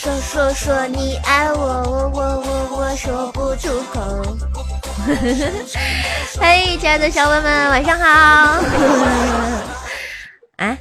[0.00, 4.00] 说说说你爱我，我我我我说不出口。
[6.40, 8.62] 嘿，亲爱的小伙伴们，晚上好。
[10.56, 10.78] 啊，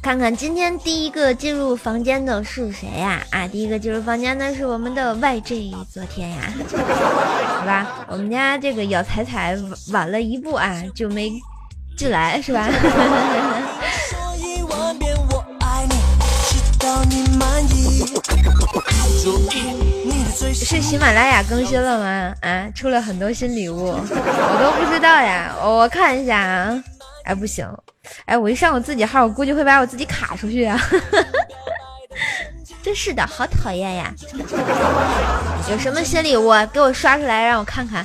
[0.00, 3.20] 看看今天第一个进入房间的是谁呀？
[3.32, 6.52] 啊，第一个进入房间的是我们的 YJ，昨天呀，
[7.58, 9.58] 好吧，我们家这个姚彩彩
[9.90, 11.32] 晚了一步啊，就没
[11.98, 12.68] 进来，是吧？
[20.52, 22.34] 是喜马拉雅更新了吗？
[22.42, 25.54] 啊，出了很多新礼物，我都不知道呀。
[25.62, 26.82] 我看一下啊。
[27.24, 27.66] 哎，不行，
[28.24, 30.80] 哎，我一上我自己号，我估计会把我自己卡出去啊。
[32.82, 34.10] 真是的，好讨厌呀！
[35.70, 38.02] 有什么新礼物给我刷出来让我看看。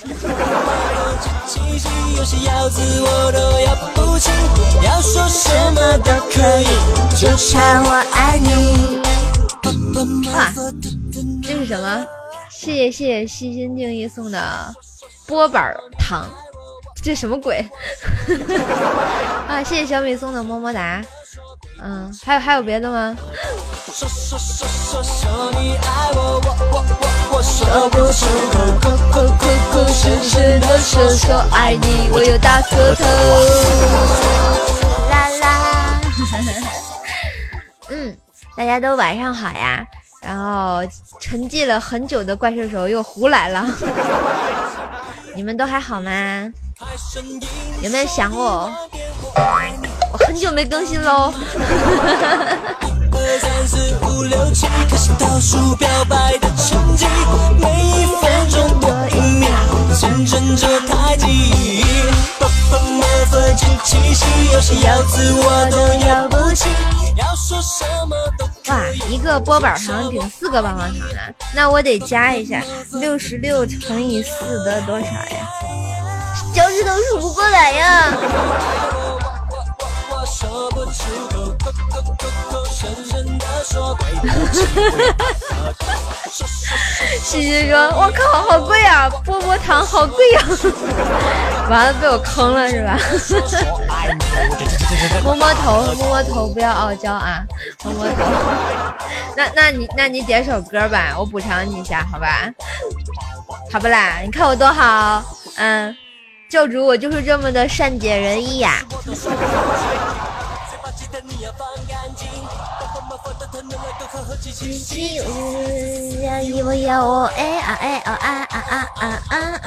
[10.33, 10.51] 哇，
[11.47, 12.05] 这是什么？
[12.49, 14.73] 谢谢谢谢细心定义送的
[15.27, 16.27] 波板糖，
[17.03, 17.57] 这什么鬼？
[19.47, 21.03] 啊，谢谢小米送的么么哒。
[21.83, 23.15] 嗯，还有还有别的吗？
[35.09, 36.01] 啦啦，
[37.89, 38.17] 嗯，
[38.55, 39.85] 大家都晚上好呀。
[40.25, 40.81] 然后
[41.19, 43.63] 沉寂了很久的怪兽手又胡来了，
[45.35, 46.11] 你们都还好吗？
[47.81, 48.71] 有没有想我？
[50.11, 51.31] 我很久没更新喽。
[68.67, 75.49] 哇，一个波板糖顶四个棒棒糖啊，那我得加一下，六十六乘以四得多少呀？
[76.53, 78.13] 脚趾头数不过来呀！
[87.23, 89.07] 西西说：“我靠，好贵啊！
[89.23, 90.41] 波波糖好贵呀！”
[91.69, 92.97] 完了，被我坑了是吧？
[95.23, 97.43] 摸摸头，摸摸头，不要傲娇啊！
[97.83, 98.13] 摸摸头。
[99.35, 102.51] 那那你那你点首歌吧，我补偿你一下，好吧？
[103.71, 104.19] 好不啦？
[104.23, 105.23] 你看我多好，
[105.57, 105.95] 嗯，
[106.49, 108.85] 教主我就是这么的善解人意呀。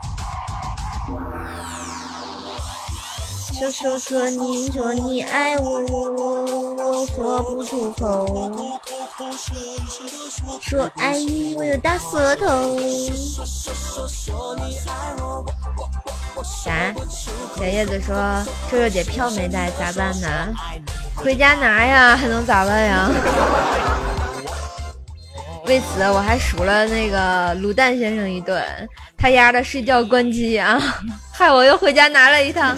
[3.63, 8.51] 说说说你说你爱我我我我说不出口，
[10.61, 12.77] 说爱你我有大舌头。
[16.43, 16.93] 啥？
[17.57, 18.17] 小叶子说
[18.69, 20.29] 瘦瘦姐票没带咋办呢？
[21.15, 23.09] 回家拿呀，还能咋办呀？
[25.67, 28.63] 为此我还数了那个卤蛋先生一顿，
[29.17, 30.79] 他丫的睡觉关机啊，
[31.33, 32.71] 害我又回家拿了一趟。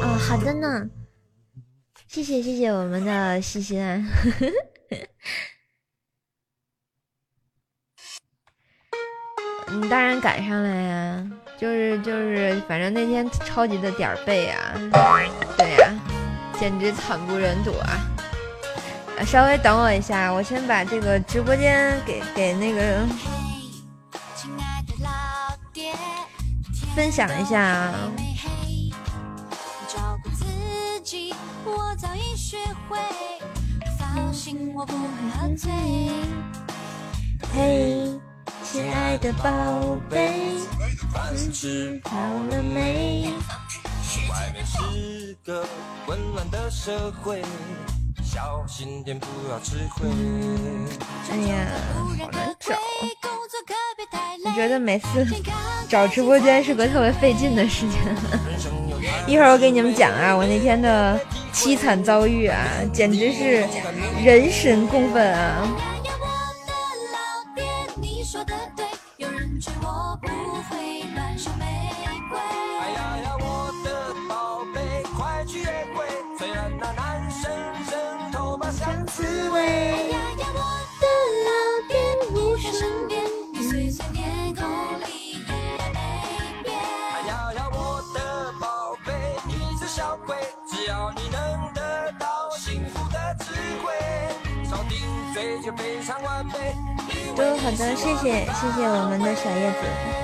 [0.00, 0.86] 啊，好的呢，
[2.06, 4.06] 谢谢谢谢我们的西西安。
[9.68, 11.26] 你当然赶上了呀，
[11.58, 14.74] 就是就是，反正那天超级的点儿背啊，
[15.58, 15.92] 对呀，
[16.58, 18.00] 简直惨不忍睹啊！
[19.26, 23.06] 稍微等我一下，我先把这个直播间给给那个
[26.94, 27.94] 分享一下啊。
[37.54, 38.20] 嘿。
[38.64, 40.54] 亲爱的宝贝，
[41.32, 42.18] 你吃好
[42.50, 43.32] 了没？
[44.34, 45.64] 外面是个
[46.04, 47.40] 混乱的社会，
[48.20, 50.08] 小心点不要吃亏。
[51.30, 52.74] 哎呀，好难找！
[54.44, 55.24] 我觉得每次
[55.88, 58.00] 找直播间是个特别费劲的事情。
[59.28, 61.18] 一会儿我给你们讲啊，我那天的
[61.52, 62.58] 凄惨遭遇啊，
[62.92, 63.64] 简直是
[64.24, 65.64] 人神共愤啊！
[79.14, 80.24] 滋味的
[97.36, 100.23] 都很多谢谢谢谢我们的小叶子。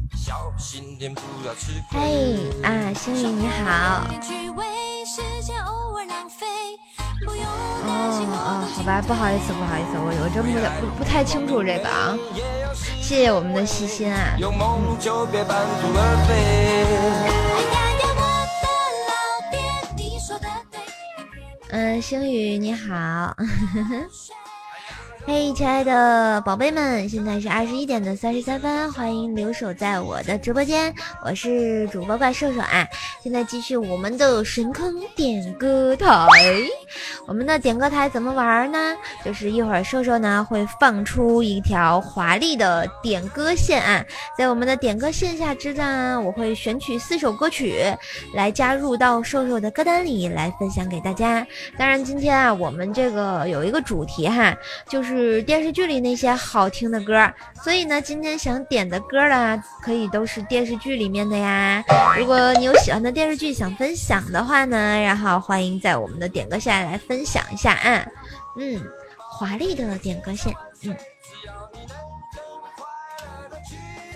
[1.89, 4.05] 嘿啊，星宇你好。
[7.27, 7.29] 哦
[8.33, 10.51] 哦，好吧，不好意思，不好意思，我我真不
[10.81, 12.17] 不不太清楚这个啊。
[13.01, 14.37] 谢谢我们的细心啊。
[21.71, 23.35] 嗯，星宇你好。
[25.23, 32.87] 嘿，亲爱的宝贝们，现在是二十一点的三十三分，欢迎留守在我的直播间，我是主播怪兽兽啊。
[33.23, 36.07] 现在继续我们的神坑点歌台，
[37.27, 38.95] 我们的点歌台怎么玩呢？
[39.23, 44.05] 就是一会儿兽兽呢会放出一条华丽的点歌线啊，
[44.37, 47.83] 在我们的点歌线下之战，我会选取四首歌曲
[48.33, 51.45] 来加入到兽兽的歌单里来分享给大家。
[51.77, 54.55] 当然，今天啊，我们这个有一个主题哈，
[54.87, 55.41] 就是。
[55.51, 57.29] 电视剧里那些好听的歌，
[57.63, 61.83] 所以呢，今天想点的歌呢，可以都是电视剧里面的呀。
[62.17, 68.05] 如果你有喜欢的电视剧想分享的话呢，然后欢迎在我们的点歌下来分享一下啊。
[68.57, 68.81] 嗯，
[69.17, 70.53] 华丽的点歌线。
[70.83, 70.95] 嗯。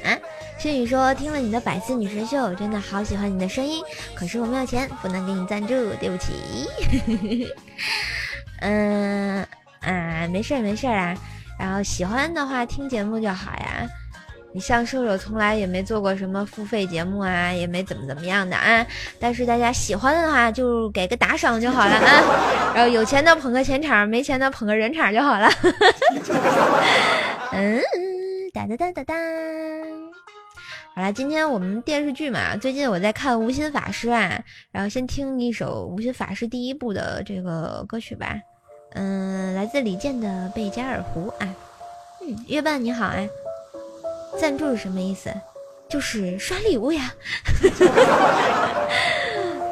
[0.03, 0.17] 啊，
[0.59, 3.83] 轩宇说听了你的百思女神秀，真的好喜欢你的声音，
[4.15, 7.49] 可是我没有钱，不能给你赞助，对不起。
[8.61, 9.45] 嗯。
[9.81, 11.15] 啊，没事儿没事儿啊，
[11.59, 13.87] 然后喜欢的话听节目就好呀。
[14.55, 18.87] 你像瘦瘦从来也没做过什么付费节目啊，也没怎么怎么样的啊。
[19.19, 22.71] 但是大家喜欢的话就给个打赏就好了啊。
[22.73, 25.49] 然后有钱的捧个钱场，没钱的捧个人场就好了。
[27.51, 27.81] 嗯，
[28.53, 29.13] 哒哒哒哒哒。
[30.95, 34.41] 好了，今天我们电视剧嘛，最近我在看《无心法师》啊，
[34.71, 38.33] 然后先听一首《无心法师》第一部的这个歌曲吧。
[38.93, 41.53] 嗯，来自李健的《贝加尔湖》啊，
[42.25, 43.17] 嗯，月半你好啊，
[44.39, 45.29] 赞助是什么意思？
[45.87, 47.13] 就是刷礼物呀。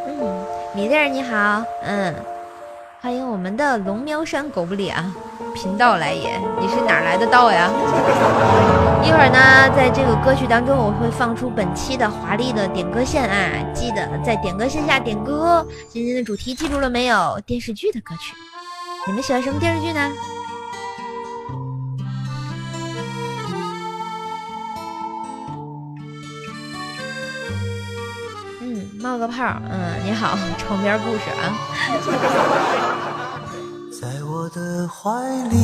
[0.08, 0.46] 嗯，
[0.76, 2.14] 米粒儿你好，嗯，
[3.02, 5.14] 欢迎我们的龙喵山狗不理啊，
[5.54, 7.70] 贫道来也，你是哪来的道呀？
[9.04, 15.66] 一会儿呢，在这个歌曲当中，我会放出本期的华丽的点歌线啊，记得在点歌线下点歌。
[15.90, 17.40] 今天的主题记住了没有？
[17.46, 18.34] 电视剧的歌曲。
[19.06, 20.12] 你们喜欢什么电视剧呢？
[29.04, 29.44] 冒个泡。
[29.70, 31.52] 嗯，你好，床边故事啊。
[33.92, 35.12] 在我的怀
[35.50, 35.56] 里，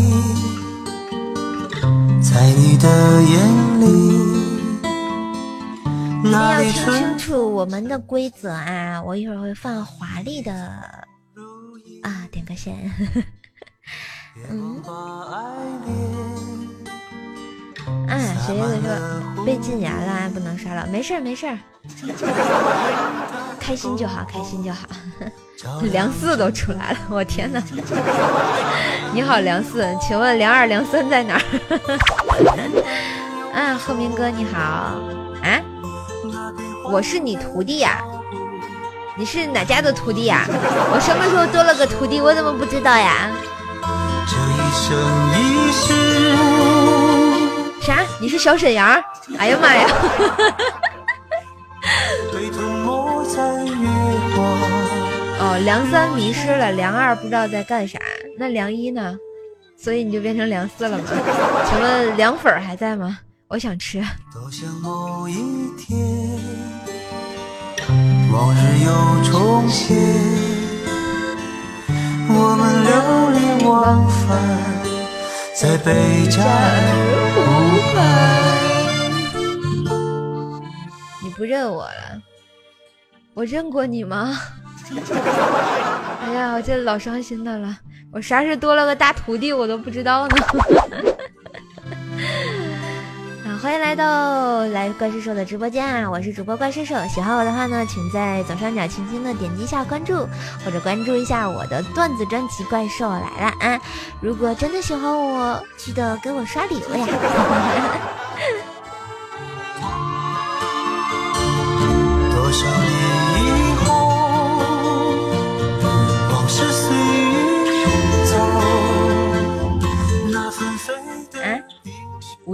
[2.22, 3.88] 在你的眼里。
[6.20, 9.02] 一定要听清楚我们的规则啊！
[9.02, 10.54] 我一会儿会放华丽的。
[12.04, 12.92] 啊，点个线。
[14.50, 14.84] 嗯。
[18.10, 20.86] 哎，小叶子说被禁言了，不能刷了。
[20.88, 21.58] 没事儿，没事儿。
[23.60, 24.80] 开心就好，开心就好。
[25.92, 27.62] 梁四都出来了，我天哪！
[29.14, 31.42] 你好，梁四，请问梁二、梁三在哪儿？
[33.54, 34.60] 啊，鹤鸣哥你好。
[35.44, 35.62] 啊，
[36.86, 38.02] 我是你徒弟呀。
[39.18, 40.46] 你是哪家的徒弟呀？
[40.48, 42.22] 我什么时候多了个徒弟？
[42.22, 43.30] 我怎么不知道呀？
[47.82, 47.98] 啥？
[48.22, 49.04] 你是小沈阳？
[49.38, 49.86] 哎呀妈呀！
[55.42, 57.98] 哦，梁三迷失了，梁二不知道在干啥。
[58.38, 59.18] 那梁一呢？
[59.82, 61.06] 所以你就变成梁四了吗？
[61.70, 63.20] 请问凉粉还在吗？
[63.48, 64.04] 我想吃。
[68.32, 68.92] 往日又
[69.24, 69.98] 重现，
[72.28, 72.92] 我们流
[73.32, 74.38] 连忘返
[75.56, 76.46] 在贝加尔
[77.34, 77.40] 湖
[77.96, 77.98] 畔。
[78.62, 78.69] 你
[81.40, 82.22] 不认我了？
[83.34, 84.38] 我认过你吗？
[86.22, 87.78] 哎呀，我这老伤心的了。
[88.12, 90.36] 我啥时多了个大徒弟，我都不知道呢。
[93.48, 96.12] 啊，欢迎来到来怪兽兽的直播间啊！
[96.12, 100.28] 我是主播怪兽兽，喜欢我的话呢，请在左上角轻轻的点击一下关注，
[100.66, 103.80] 或者关注一下我的段子专辑《怪兽来了》啊！
[104.20, 107.08] 如果真的喜欢我，记得给我刷礼物呀！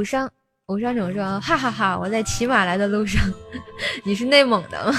[0.05, 0.29] 无伤。
[0.67, 3.19] 吴山总说：“哈哈哈，我在骑马来的路上，
[4.05, 4.93] 你是内蒙的吗？”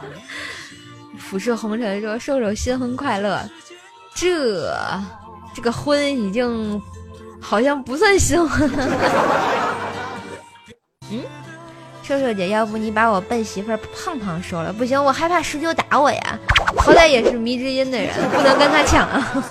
[1.20, 3.38] 俯视红尘说：“瘦瘦新婚快乐。”
[4.16, 4.66] 这
[5.54, 6.80] 这个婚已经
[7.38, 8.88] 好像不算新婚了。
[11.12, 11.20] 嗯，
[12.02, 14.72] 瘦瘦姐，要不你把我笨媳妇胖胖收了？
[14.72, 16.38] 不行，我害怕十九打我呀。
[16.78, 19.44] 好歹也是迷之音的人，不能跟他抢啊。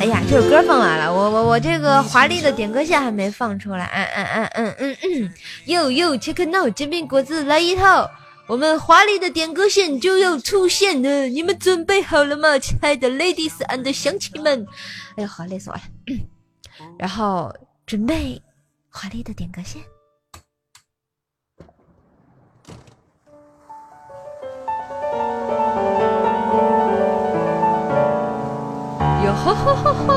[0.00, 5.32] 哎呀，这首歌放完了，我我我这个华丽的点歌线还没放出来，嗯嗯嗯嗯嗯嗯，
[5.66, 8.10] 哟哟，切克闹煎饼果子来一套，
[8.46, 14.66] 我们华丽的点歌线就要出现了，你们准备好了吗，亲爱的 ladies and 乡亲们？
[15.16, 15.82] 哎呀，好累死我了，
[16.98, 17.54] 然后
[17.86, 18.42] 准备
[18.90, 19.80] 华丽的点歌线。
[29.44, 30.14] 吼吼吼吼！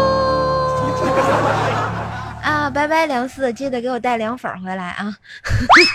[2.42, 5.18] 啊，拜拜梁四，记得给我带凉粉回来啊！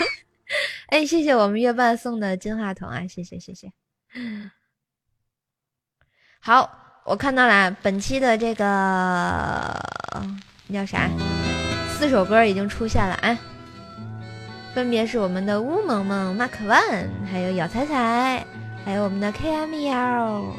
[0.92, 3.72] 哎，谢谢我们月半送的金话筒啊，谢谢谢谢。
[6.40, 6.70] 好，
[7.04, 9.82] 我看到了，本期的这个
[10.70, 11.08] 叫啥？
[11.96, 13.38] 四首歌已经出现了啊，
[14.74, 18.44] 分别是我们的乌萌萌、Mark One，还有咬彩彩，
[18.84, 20.52] 还有我们的 KML，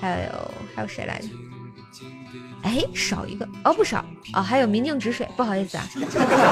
[0.00, 1.28] 还有还有谁来着？
[2.62, 4.04] 哎，少一个哦，不少
[4.34, 5.88] 哦，还有明镜止水，不好意思啊，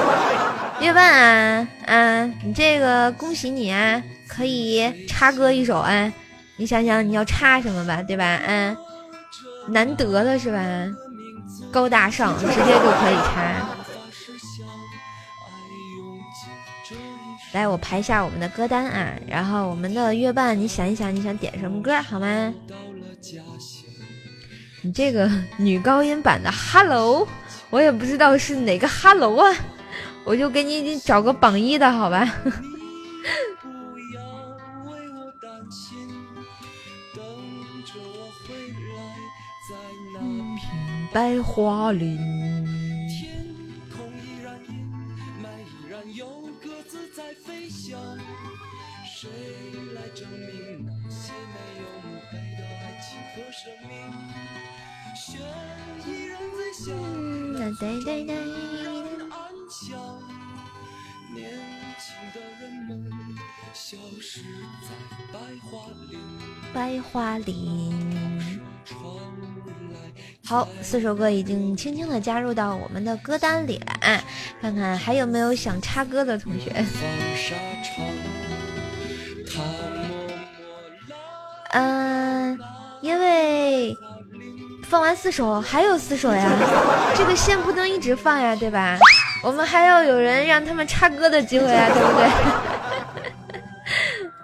[0.81, 6.11] 月半啊，啊，你这个恭喜你啊，可以插歌一首啊，
[6.57, 8.39] 你想想你要插什么吧，对吧？
[8.45, 8.75] 嗯，
[9.69, 10.59] 难得的是吧？
[11.71, 13.67] 高大上，直接就可以插。
[17.53, 22.53] 来，我排一下我们的歌单啊，然后我们的月半，你想一想，你想点什么歌好吗？
[24.83, 27.27] 你这个女高音版的 Hello，
[27.69, 29.55] 我也不知道是哪个 Hello 啊，
[30.23, 32.27] 我就给你找个榜一的好吧。
[41.13, 42.40] 白桦林。
[66.73, 68.59] 百花林。
[70.43, 74.23] 好，四首歌已经轻轻的加入到我们的歌单里了啊！
[74.59, 76.85] 看看还有没有想插歌的同学。
[81.73, 82.59] 嗯，
[83.01, 83.95] 因为。
[84.91, 86.49] 放完四首，还有四首呀，
[87.15, 88.97] 这个线不能一直放呀，对吧？
[89.41, 92.29] 我们还要有人让他们插歌的机会啊，对不对？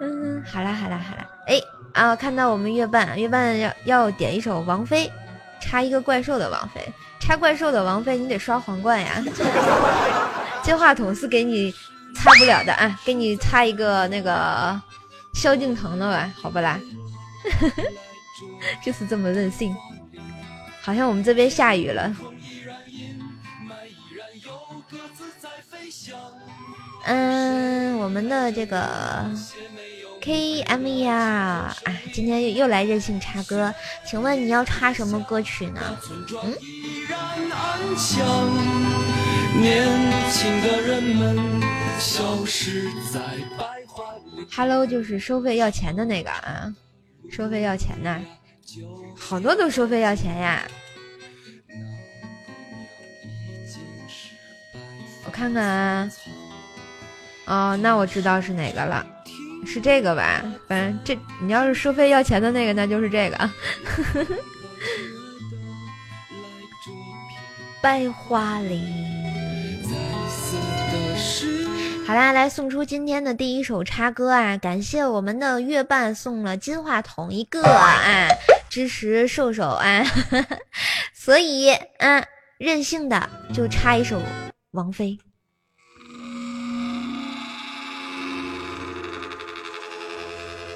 [0.00, 1.60] 嗯，好啦好啦好啦，哎
[1.92, 5.12] 啊，看到我们月半月半要要点一首王菲，
[5.60, 6.80] 插一个怪兽的王菲，
[7.20, 9.22] 插怪兽的王菲，你得刷皇冠呀。
[10.64, 11.70] 接话筒是给你
[12.14, 14.80] 插不了的啊，给你插一个那个
[15.34, 16.80] 萧敬腾的吧，好不啦？
[18.82, 19.76] 就是这么任性。
[20.88, 22.16] 好像我们这边下雨了。
[27.04, 29.30] 嗯，我们的这个
[30.18, 31.76] K M E R 啊，
[32.14, 33.74] 今天又又来任性插歌，
[34.06, 35.98] 请问你要插什么歌曲呢？
[36.42, 36.56] 嗯。
[44.56, 46.74] Hello，就是收费要钱的那个啊，
[47.30, 48.18] 收费要钱的。
[49.18, 50.62] 好多都收费要钱呀！
[55.38, 56.10] 看看啊，
[57.46, 59.06] 哦，那我知道是哪个了，
[59.64, 60.42] 是这个吧？
[60.66, 63.38] 反正这你要是收费要钱的那个，那就是这个。
[67.80, 68.82] 百花林。
[72.04, 74.56] 好啦，来送出今天的第一首插歌啊！
[74.56, 78.26] 感谢我们的月半送了金话筒一个啊！
[78.68, 80.02] 支持瘦瘦啊，
[81.14, 82.24] 所以啊，
[82.58, 84.20] 任性的就插一首
[84.72, 85.16] 王菲。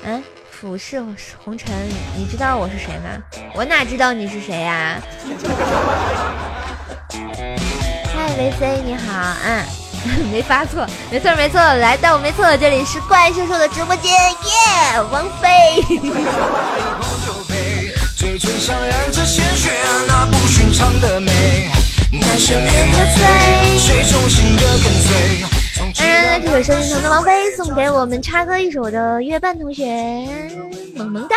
[0.05, 1.01] 嗯，俯视
[1.45, 1.73] 红尘，
[2.17, 3.23] 你知道我是谁吗？
[3.55, 5.01] 我哪知道你是谁呀？
[8.13, 9.65] 嗨，维 C，你好，嗯，
[10.33, 15.49] 没发错，没错没错，来到没错，这里是怪兽兽的直播间，耶，王菲。
[25.99, 29.85] 当然，这首收听成的王菲送给我们插歌一首的月半同学，
[30.95, 31.37] 萌萌哒。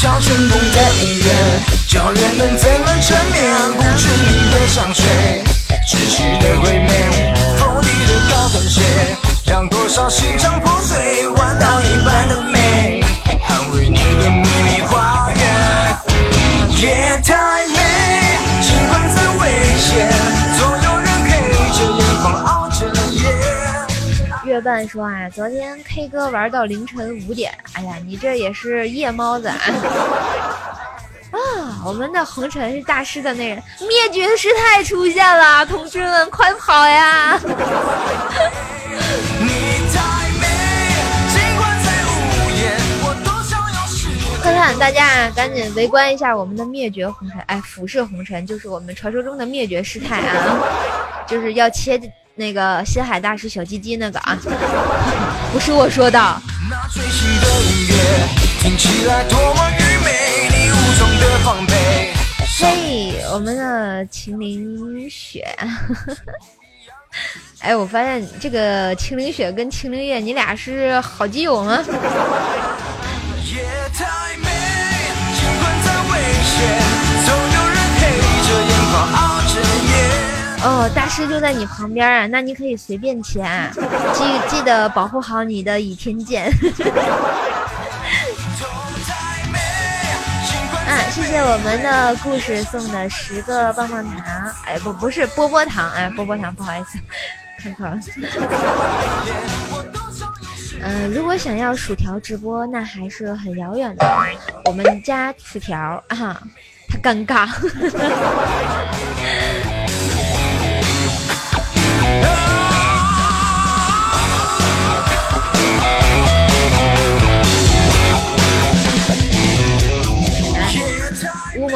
[0.00, 1.32] 小成功的音乐，
[1.88, 3.42] 教人们怎么沉眠，
[3.74, 5.04] 不知名的香水，
[5.86, 8.80] 窒息的鬼魅，厚底的高跟鞋，
[9.46, 13.02] 让多少心肠破碎，弯刀一般的美，
[13.46, 14.65] 捍卫你的秘密。
[16.78, 17.74] 夜太美，
[18.60, 20.06] 尽管再危险，
[20.58, 21.30] 总有人陪
[21.72, 23.18] 着眼眶熬着夜。
[24.44, 29.56] 月半说啊，昨天 K 歌玩到凌晨五点，哎呀，你这也是夜猫子啊！
[31.30, 31.38] 啊，
[31.86, 37.40] 我们的红尘是大师的那人，灭绝师太出现了，同志们快跑呀！
[44.56, 50.58] 看，大家赶紧围观一下我们的灭绝红尘，哎，俯视红尘就是我们传说中的灭绝师太啊，
[51.28, 52.00] 就是要切
[52.34, 54.34] 那个心海大师小鸡鸡那个啊，
[55.52, 56.18] 不是我说的。
[62.58, 65.54] 嘿，我们的秦岭雪，
[67.60, 71.84] 哎，我发现这个秦岭雪跟秦岭月，你俩是好基友吗？
[80.68, 83.40] 哦，大师就在你旁边啊，那你可以随便切，
[84.12, 86.50] 记记得保护好你的倚天剑。
[90.86, 96.98] 啊，谢谢我们的故事送的十个棒棒糖，哎，不，不是波波糖，哎，波波糖，不好意思，
[97.62, 97.98] 看错了。
[100.82, 104.06] 嗯，如果想要薯条直播，那还是很遥远的。
[104.66, 106.42] 我们家薯条啊，
[106.88, 107.48] 他尴尬。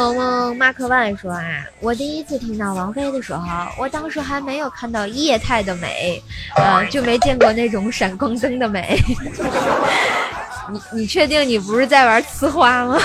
[0.01, 3.43] 萌萌马克万说啊，我第一次听到王菲的时候，
[3.79, 6.23] 我当时还没有看到液态的美，
[6.57, 8.99] 啊，就没见过那种闪光灯的美。
[10.73, 12.99] 你你确定你不是在玩呲花吗？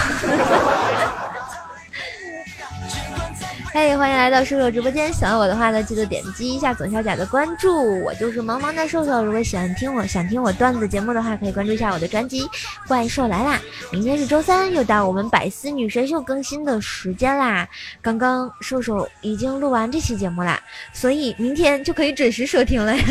[3.76, 5.12] 嘿，欢迎来到瘦瘦直播间！
[5.12, 8.02] 喜欢我的话呢，记得点击一下左下角的关注。
[8.06, 9.22] 我就是萌萌的瘦瘦。
[9.22, 12.46] 如果喜欢听我想听我段子节目的话，可以关注一下我的专辑
[12.88, 13.60] 《怪兽来啦》。
[13.92, 17.68] 明天是周三，又到我们百思女神秀更新的时间啦。
[18.02, 20.58] 刚刚瘦瘦已经录完这期节目啦，
[20.94, 22.96] 所以明天就可以准时收听了。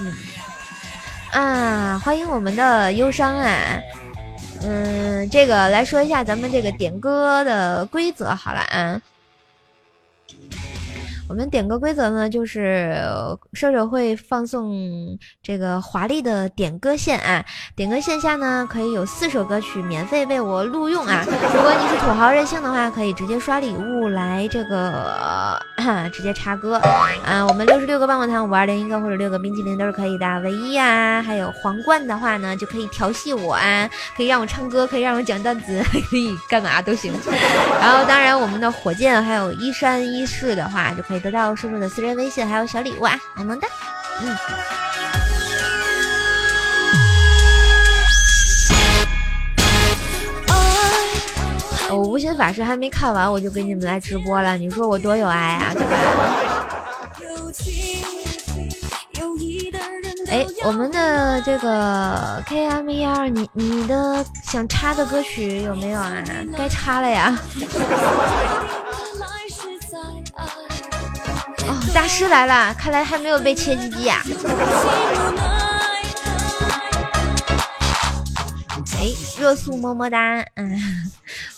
[0.00, 0.12] 嗯，
[1.30, 3.54] 啊，欢迎我们的忧伤啊！
[4.68, 9.00] 嗯，这个来说一下咱们这个点歌的规则好了啊。
[11.28, 12.96] 我们点歌规则呢，就是
[13.52, 21.24] 射手会放送这个华丽的点歌线啊，点歌线下呢可以有四首歌曲免费为我录用啊。
[21.26, 25.60] 如果你是土豪任性的话，可以直接刷礼物来这个
[26.14, 26.76] 直接插歌
[27.24, 27.44] 啊。
[27.44, 30.40] 我们六十六个棒棒糖，五二零一个或者六个冰淇淋都是可以的。
[30.40, 37.12] 唯一啊，还有皇冠的话呢，就可以调戏我啊，可以让我唱歌，可以让我讲段子， 可以干嘛都行。
[37.82, 41.15] 然后当然我们的火箭还有一山一世的话，就可以。
[41.20, 43.68] 得到叔叔的私人微信，还有小礼物啊，萌萌哒，
[44.22, 44.36] 嗯。
[51.88, 55.96] 我无心法师还没看完，我就给你们来直播了，你说我多有爱啊，对吧？
[60.28, 66.12] 哎，我们的这个 K M E R，你你的想插的歌曲有没有啊？
[66.58, 67.38] 该插了呀。
[71.96, 74.22] 大师来了，看来还没有被切鸡鸡呀。
[78.98, 79.08] 哎，
[79.40, 80.78] 热素么么哒，嗯，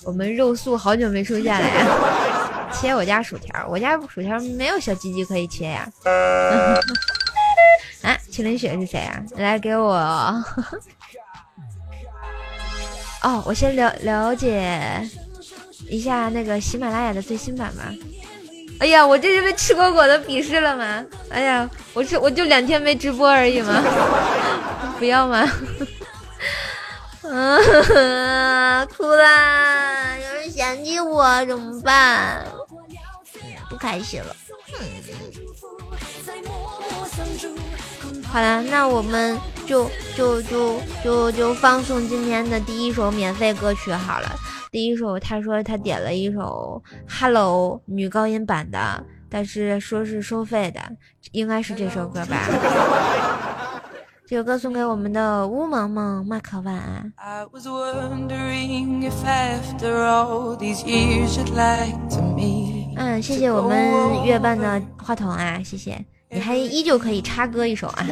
[0.05, 2.71] 我们肉素好久没出现了呀。
[2.73, 5.91] 切我家薯条，我家薯条没有小鸡鸡可以切呀。
[8.03, 9.21] 啊，麒麟雪是谁啊？
[9.35, 9.95] 来给我。
[13.25, 15.05] 哦，我先了了解
[15.91, 17.93] 一下那个喜马拉雅的最新版吧。
[18.81, 21.05] 哎呀，我这是被吃果果的鄙视了吗？
[21.31, 23.83] 哎呀，我是我就两天没直播而已吗？
[24.99, 25.45] 不要吗？
[27.23, 30.17] 嗯，哭啦！
[30.17, 32.47] 有人嫌弃我怎么办？
[33.69, 34.35] 不开心了。
[38.33, 44.37] 好了，那我们就就就就就放送今天的第一首免费歌曲好了。
[44.71, 46.83] 第一首，他说他点了一首
[47.21, 50.81] 《Hello》女高音版的，但是说是收费的，
[51.33, 52.49] 应该是这首歌吧。
[54.27, 57.11] 这首歌送给我们的乌萌萌，马克晚安。
[62.97, 68.07] 嗯，谢谢我们月半的话筒啊，谢谢，你还依旧可以插歌一首啊。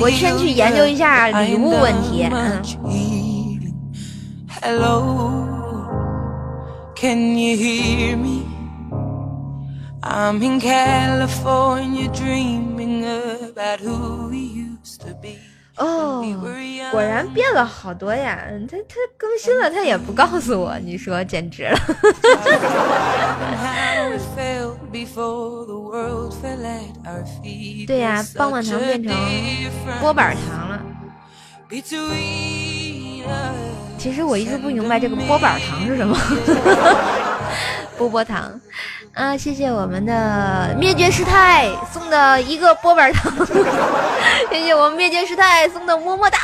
[0.00, 2.26] 我先去研究一下礼物问题。
[2.32, 2.62] 嗯。
[10.00, 15.38] I'm in California dreaming about who we used to be.
[15.76, 16.24] 哦，
[16.90, 18.42] 果然变了好多呀！
[18.68, 21.78] 他他更新了，他也不告诉我，你说简直了。
[27.86, 29.14] 对呀，棒棒糖变成
[30.00, 30.80] 波板糖了。
[33.98, 36.16] 其实我一直不明白这个波板糖是什么。
[37.98, 38.48] 波波糖。
[39.14, 43.32] 啊，谢谢我们的灭绝师太送的一个波板糖，
[44.48, 46.38] 谢谢我们灭绝师太送的么么哒。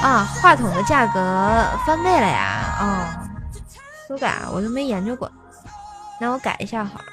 [0.00, 2.78] 啊，话筒的价格翻倍了呀！
[2.80, 3.04] 哦，
[4.08, 5.30] 修改我都没研究过，
[6.18, 7.04] 那我改一下好了。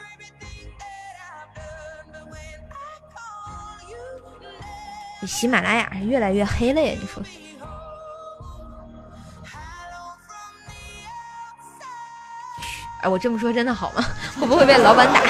[5.27, 7.21] 喜马拉雅是越来越黑了呀，你说？
[13.01, 14.03] 哎，我这么说真的好吗？
[14.39, 15.21] 会不会被老板打？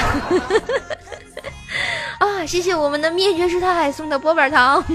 [2.26, 4.84] 啊，谢谢我们的灭绝师太送的波板糖。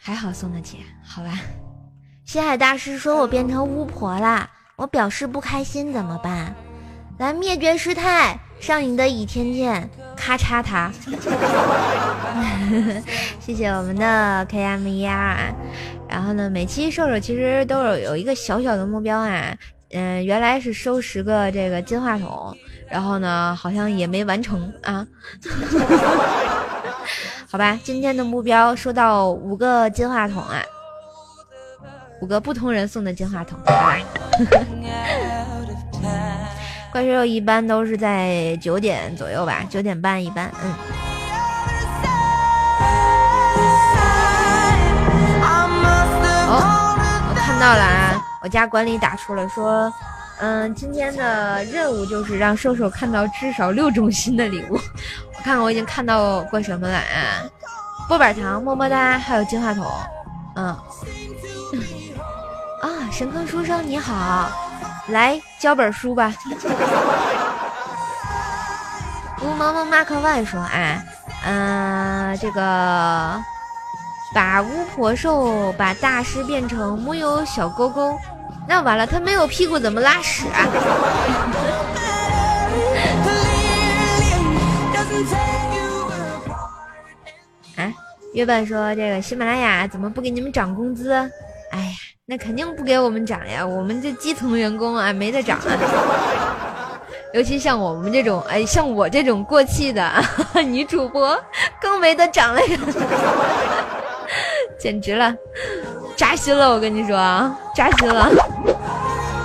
[0.00, 1.38] 还好送得起，好吧。
[2.24, 4.48] 西海大师说我变成巫婆啦。
[4.78, 6.54] 我表示不开心怎么办？
[7.18, 10.92] 来灭绝师太，上你的倚天剑，咔嚓他！
[13.40, 15.52] 谢谢我们的 K M E R。
[16.08, 19.52] 然后呢，每期瘦瘦其实都有有一个小小的目标啊，
[19.90, 22.56] 嗯，原来是收十个这个金话筒，
[22.88, 25.04] 然后呢，好像也没完成啊。
[27.50, 30.62] 好吧，今天的目标收到五个金话筒啊。
[32.20, 33.58] 五个不同人送的金话筒，
[36.90, 40.74] 怪兽一般都是在九点左右吧，九点半一般，嗯。
[46.50, 46.96] 哦，
[47.28, 49.92] 我看到了啊，我家管理打出了说，
[50.40, 54.74] 嗯，今天的任务就是让兽兽看到至少六种新的礼物。
[54.74, 54.80] 我
[55.44, 57.44] 看看我已经看到过什么了啊？
[58.08, 59.86] 波板糖，么么哒，还有金话筒，
[60.56, 60.76] 嗯。
[63.18, 64.48] 神坑书生你好，
[65.08, 66.32] 来教本书吧。
[69.42, 71.02] 乌萌萌马克万说啊，
[71.44, 73.42] 嗯，这个
[74.32, 78.16] 把巫婆兽把大师变成木有小勾勾，
[78.68, 80.62] 那完了，他没有屁股怎么拉屎啊？
[87.82, 87.90] 啊，
[88.32, 91.12] 月半说这个喜马拉雅怎么不给你们涨工资？
[91.72, 91.96] 哎呀。
[92.30, 95.58] 那肯定不给我们涨呀，我们这基层员工啊，没得涨。
[97.32, 100.12] 尤其像我们这种，哎，像我这种过气的
[100.66, 101.34] 女主播，
[101.80, 102.60] 更没得涨了，
[104.78, 105.34] 简直了，
[106.16, 108.28] 扎心了，我跟你说啊，扎心了。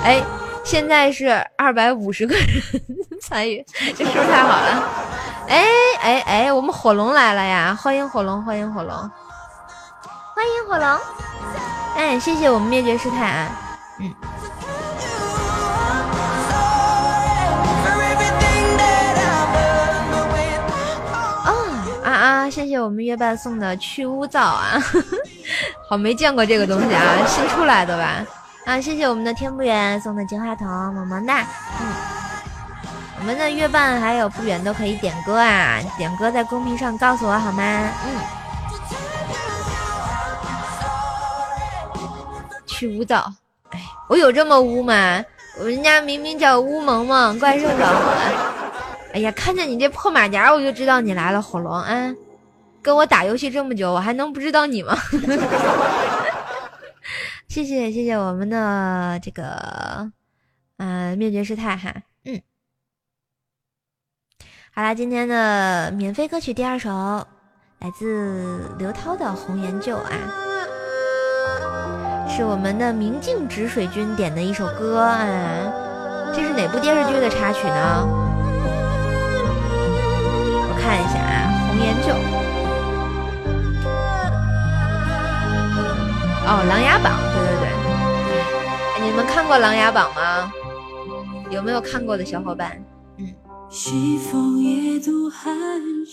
[0.04, 0.22] 哎，
[0.65, 2.46] 现在是二百五十个人
[3.22, 3.65] 参与，
[3.96, 4.84] 这是不是太好了？
[5.48, 5.63] 哎
[6.02, 9.10] 哎哎，我们火龙来了呀，欢迎火龙，欢迎火龙，
[10.36, 11.00] 欢迎火龙。
[11.96, 13.52] 哎，谢谢我们灭绝师太啊，
[14.00, 14.13] 嗯。
[22.04, 22.50] 啊啊！
[22.50, 24.78] 谢谢我们月半送的去污皂啊，
[25.89, 28.26] 好没见过这个东西啊，新出来的吧？
[28.65, 28.82] 啊！
[28.82, 31.46] 谢谢我们的天不远送的金话筒，么么哒。
[31.80, 31.88] 嗯，
[33.19, 37.63] 我们的月半还有不远都可以点歌啊，点歌在公屏上告诉我好吗？
[38.06, 38.42] 嗯。
[42.74, 43.32] 去舞蹈，
[43.70, 45.24] 哎，我有这么污吗？
[45.60, 47.86] 人家明明叫乌萌萌，怪兽兽。
[49.14, 52.12] 哎呀，看见你这破马甲，我就知道你来了，火龙啊！
[52.82, 54.98] 跟我打游戏这么久，我还能不知道你吗？
[57.48, 60.12] 谢谢谢谢我们的这个，
[60.78, 61.94] 嗯，灭绝师太哈，
[62.26, 62.42] 嗯，
[64.74, 66.90] 好啦，今天的免费歌曲第二首
[67.78, 70.10] 来自刘涛的《红颜旧》啊，
[72.28, 75.20] 是我们的明镜止水君点的一首歌啊，
[76.34, 78.08] 这是哪部电视剧的插曲呢？
[80.66, 82.10] 我看一下啊，《红颜旧》。
[86.46, 87.70] 哦，《琅琊榜》对对
[88.98, 90.52] 对，你们看过《琅琊榜》吗？
[91.50, 92.83] 有没有看过的小伙伴？
[93.74, 94.22] 嗯。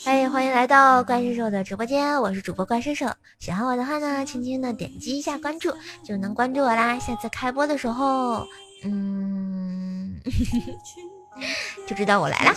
[0.06, 3.06] 哎，欢迎来到怪兽兽的直播间，我是主播怪兽兽。
[3.38, 5.70] 喜欢我的话呢，轻轻的点击一下关注，
[6.02, 6.98] 就能关注我啦。
[6.98, 8.46] 下次开播的时候，
[8.82, 10.16] 嗯。
[11.86, 12.54] 就知道我来了。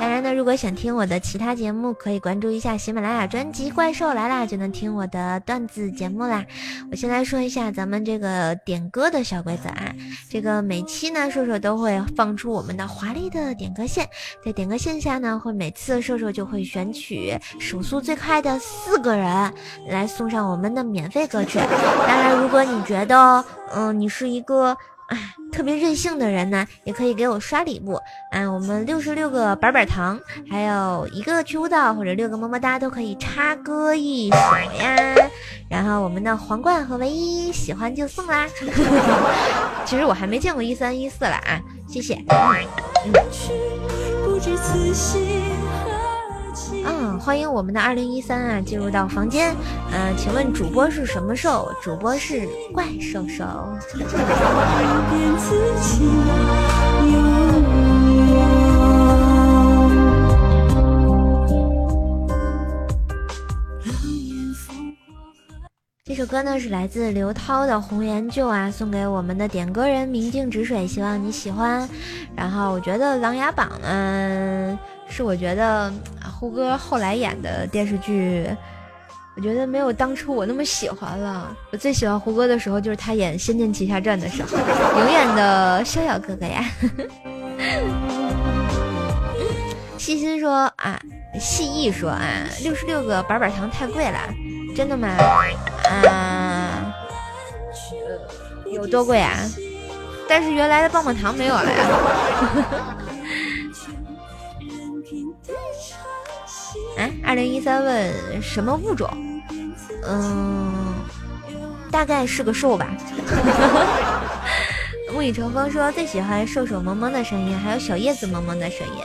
[0.00, 6.44] 当然呢，如果想听我的其他节目，可以关注一下喜马拉雅专辑《怪兽来啦》，就能听我的段子节目啦。
[6.92, 9.92] 我先来说一下咱们这个点歌的小规则啊，
[10.30, 14.08] 这个每期呢，瘦瘦都会放出我们的华丽的点歌线，
[14.44, 19.52] 在点歌线下呢，会每次瘦瘦就会选取手速最快的四个人
[19.88, 21.58] 来送上我们的免费歌曲。
[22.06, 24.76] 当然，如果你觉得，嗯，你是一个。
[25.08, 27.98] 哎，特别任性的人呢，也可以给我刷礼物。
[28.32, 30.18] 嗯，我们六十六个板板糖，
[30.50, 35.14] 还有一个去舞蹈或者六个么么哒，都可以插歌一首呀。
[35.68, 38.46] 然后我们的皇冠和唯一喜欢就送啦。
[39.84, 42.22] 其实我还没见过一三一四了啊，谢谢。
[42.26, 43.12] 嗯，
[47.18, 49.54] 欢迎我们的二零一三啊，进入到房间。
[49.92, 51.70] 嗯，请问主播是什么兽？
[51.82, 53.44] 主播是怪兽兽。
[66.04, 71.88] 这首歌呢是来自刘涛的《红颜旧》啊，送给我们的点歌人明镜止水，希望你喜欢。
[72.34, 74.78] 然后我觉得《琅琊榜》呢。
[75.10, 75.92] 是我觉得
[76.38, 78.48] 胡歌后来演的电视剧，
[79.36, 81.54] 我觉得没有当初我那么喜欢了。
[81.72, 84.56] 我最喜欢胡歌的时候就是他演《仙剑奇侠传》的时候，
[85.00, 86.64] 永远的逍遥哥哥呀。
[89.96, 90.98] 细心说啊，
[91.40, 92.22] 细意说啊，
[92.62, 94.18] 六十六个板板糖太贵了，
[94.76, 95.08] 真的吗？
[96.06, 96.94] 啊，
[98.72, 99.36] 有多贵啊？
[100.28, 102.96] 但是原来的棒棒糖没有了呀。
[106.98, 109.08] 哎，二零一三问什么物种？
[110.04, 110.94] 嗯，
[111.90, 112.88] 大概是个兽吧。
[115.14, 119.02] 沐雨成风说最喜欢瘦瘦萌萌的声音，还有小叶子萌萌的声音。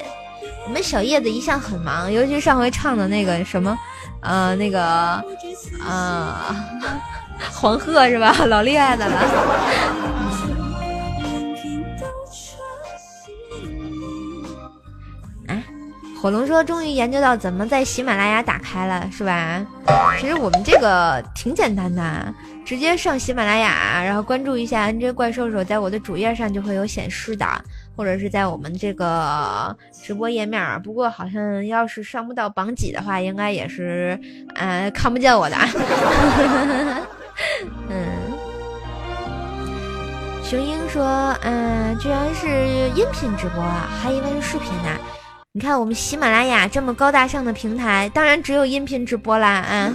[0.66, 3.78] 我们小叶子一向很忙，尤其上回唱的那个什么，
[4.22, 5.24] 呃，那个，
[5.88, 6.36] 呃，
[7.52, 8.34] 黄鹤是吧？
[8.48, 9.20] 老厉害的了。
[16.24, 19.62] 火龙说：“终于研究到怎么在喜马拉雅打开了，是吧？
[20.18, 22.34] 其实我们这个挺简单的，
[22.64, 27.46] 直接上喜马拉雅，然后关注一下 NJ 怪兽兽，在我的主页上就会有显示的，
[27.98, 30.82] 或者是在我们这个直播页面。
[30.82, 34.18] 不过好像要是上不到榜几的话，应该也是，
[34.56, 35.58] 呃，看不见我的。
[37.90, 37.98] 嗯，
[40.42, 42.48] 雄鹰说：，嗯，居然是
[42.96, 44.98] 音频直播啊，还以为是视频呢。”
[45.56, 49.94] 你看，我们喜马拉雅这么高大上的平台，当然只有音频直播啦啊！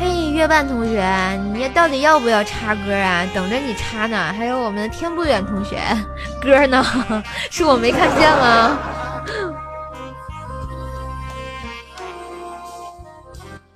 [0.00, 3.24] 嘿，月半同学，你到底要不要插歌啊？
[3.32, 4.34] 等着你插呢。
[4.36, 5.78] 还有我们的天不远同学，
[6.42, 6.84] 歌呢？
[7.48, 8.76] 是我没看见吗？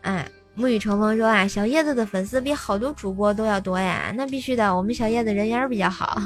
[0.02, 6.20] 哎，沐雨成风说啊，小叶子的粉丝比好多主播都要多呀，那必须的，我们小叶子人缘比较好。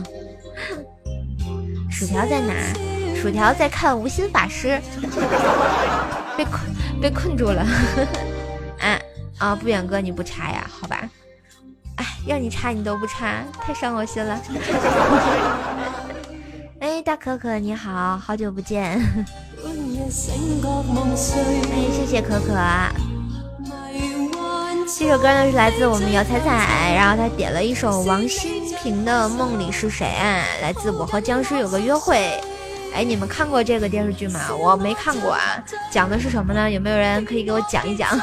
[1.90, 2.52] 薯条在哪？
[3.14, 4.80] 薯条在看无心法师，
[6.36, 6.60] 被困
[7.00, 7.66] 被困住了。
[8.80, 9.00] 哎
[9.38, 10.68] 啊，不远哥你不插呀？
[10.70, 11.08] 好吧。
[11.96, 14.38] 哎，让你插你都不插，太伤我心了。
[16.80, 18.84] 哎，大可可你好，好久不见。
[18.84, 19.00] 哎，
[21.90, 23.15] 谢谢可可。
[24.88, 30.06] 这首歌呢是来自我们姚彩彩，然后她点了一首王心平的《梦里是谁》，
[30.62, 32.16] 来自我和僵尸有个约会。
[32.94, 34.40] 哎，你们看过这个电视剧吗？
[34.56, 36.70] 我没看过啊，讲的是什么呢？
[36.70, 38.08] 有没有人可以给我讲一讲？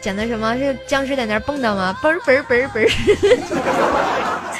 [0.00, 1.94] 讲的什么是僵尸在那蹦跶吗？
[2.02, 2.90] 嘣嘣嘣嘣！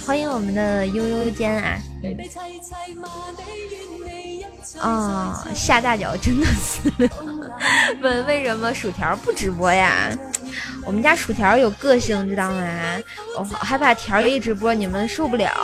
[0.00, 1.78] 哎，欢迎我们的悠悠间啊！
[4.80, 6.90] 哦，下大脚真的是。
[8.00, 10.10] 问为什么薯条不直播呀？
[10.84, 12.96] 我们家薯条有个性，知道吗？
[13.36, 15.50] 我害怕条一直播你们受不了。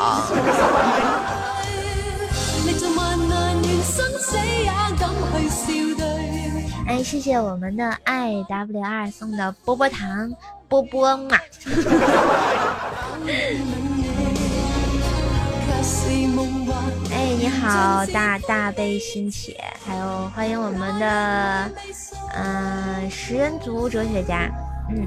[6.87, 10.31] 哎，谢谢我们的 I W R 送的波波糖，
[10.69, 11.39] 波波嘛。
[17.69, 21.69] 好，大大悲心切，还有欢迎我们的
[22.37, 24.49] 嗯食人族哲学家，
[24.89, 25.05] 嗯。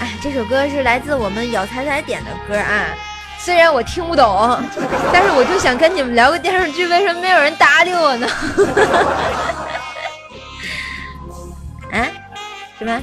[0.00, 2.86] 哎，这首歌是来自我们咬彩彩点的歌啊，
[3.38, 4.60] 虽然我听不懂，
[5.12, 8.26] 但是我就想跟你们聊个电视剧，为什么没有人搭理我呢？
[11.92, 12.08] 啊？
[12.76, 13.00] 什么？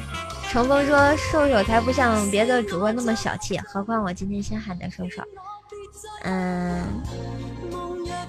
[0.54, 5.24] 程峰说：“瘦瘦才不像别的主播那么小气，何况我今天先喊的瘦瘦。”
[6.26, 6.86] 嗯，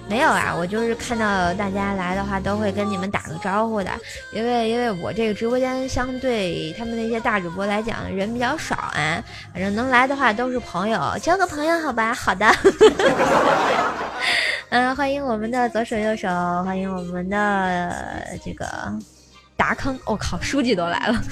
[0.08, 3.90] 没有啊，我就是看到大家来的话，都会跟你们打个招呼的，
[4.32, 12.14] 因为因为我这个直播间相对他们那些大主播来讲人比较少啊，反正能来的话都是朋友，交个朋友好吧？
[12.14, 12.50] 好的。
[14.70, 16.26] 嗯，欢迎我们的左手右手，
[16.64, 18.66] 欢迎我们的这个。
[19.56, 21.22] 达康，我靠，书记都来了。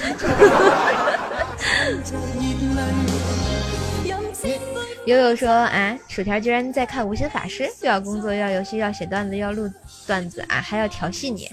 [5.05, 9.69] 悠悠说啊，薯条居然在看《无心法师》，又要工作，又要游戏，要写段子，又要录
[10.07, 11.49] 段子啊，还要调戏你，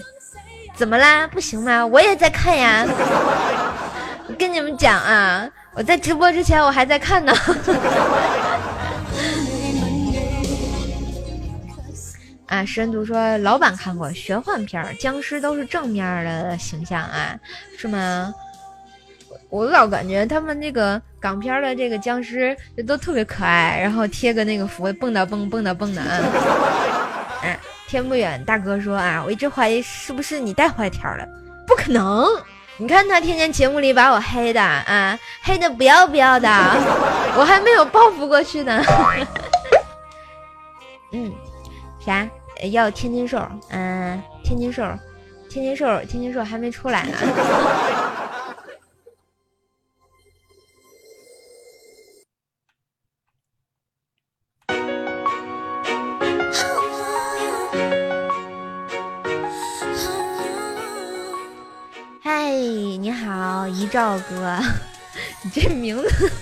[0.76, 1.26] 怎么啦？
[1.26, 1.84] 不行吗？
[1.84, 2.86] 我也在看呀。
[4.28, 7.34] 我 跟你们讲啊，我在直播之前我还在看呢。
[12.50, 17.38] 啊，食人族说老板看过玄幻片儿，僵尸都是正面的形象啊，
[17.78, 18.34] 是吗？
[19.48, 26.20] 我老感觉他们那个港片的这个僵尸都特别可爱，然后贴个那个符，蹦跶蹦蹦跶蹦的啊。
[27.42, 31.26] 哎，天不远大哥说啊，我一直怀疑是不是你带坏条了，
[31.66, 32.26] 不可能！
[32.78, 36.48] 你看他天天节目里把我黑的啊，黑的不要不要的，
[37.36, 38.82] 我还没有报复过去呢。
[41.12, 41.32] 嗯，
[42.04, 42.26] 啥？
[42.68, 44.82] 要天津兽，嗯，天津兽，
[45.48, 47.16] 天津兽，天津兽还没出来呢。
[62.22, 64.58] 嗨，你好，一兆哥，
[65.42, 66.32] 你这名字。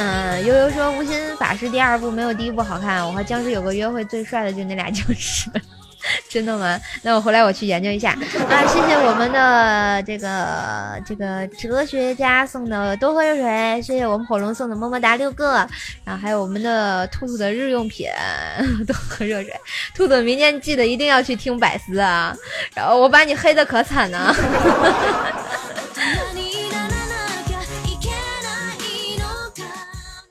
[0.00, 3.04] 嗯，悠悠说《无心法师》第二部没有第一部好看。
[3.04, 5.50] 我和僵尸有个约会，最帅的就那俩僵尸，
[6.30, 6.78] 真的吗？
[7.02, 8.12] 那我回来我去研究一下
[8.48, 8.62] 啊！
[8.68, 15.66] 谢谢我们的这个这个哲学家送的多喝热水，谢谢我们火龙送的么么哒六个，
[16.04, 18.06] 然后还有我们的兔兔的日用品
[18.86, 19.52] 多喝热水。
[19.96, 22.32] 兔兔明天记得一定要去听百思啊！
[22.72, 24.18] 然后我把你黑的可惨呢。
[24.18, 25.37] 啊，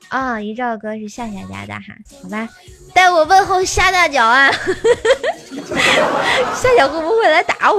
[0.08, 2.48] 啊一兆哥是夏夏家的哈，好吧，
[2.94, 4.50] 代我问候夏大脚啊，
[6.54, 7.78] 夏小会不会来打我？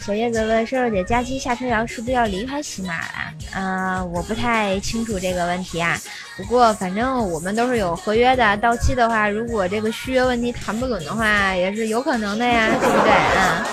[0.00, 3.32] 小叶子问瘦瘦姐，佳期下车摇是不是要离开喜马了？
[3.52, 5.96] 啊，我不太清楚这个问题啊。
[6.36, 13.66] 不过反正我们都是有合约的，到期的话，如果这个续约问题谈不拢的话，也是有可能的呀，对不对啊？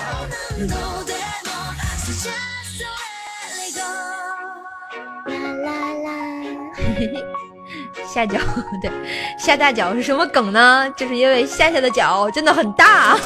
[5.26, 5.32] 啦
[5.64, 5.72] 啦
[6.04, 6.10] 啦，
[8.12, 8.38] 下脚
[8.82, 8.90] 对，
[9.38, 10.92] 下大脚是什么梗呢？
[10.96, 13.16] 就是因为夏夏的脚真的很大。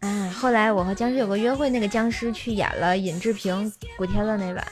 [0.00, 4.66] 哎，后来我和僵尸有个约会，那个僵尸去演了尹志平、古天乐那版，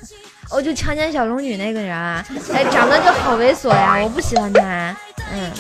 [0.51, 4.97] 哦，就强奸小龙女那个人啊，哎，长得就好猥琐呀，我不喜欢他，
[5.33, 5.53] 嗯。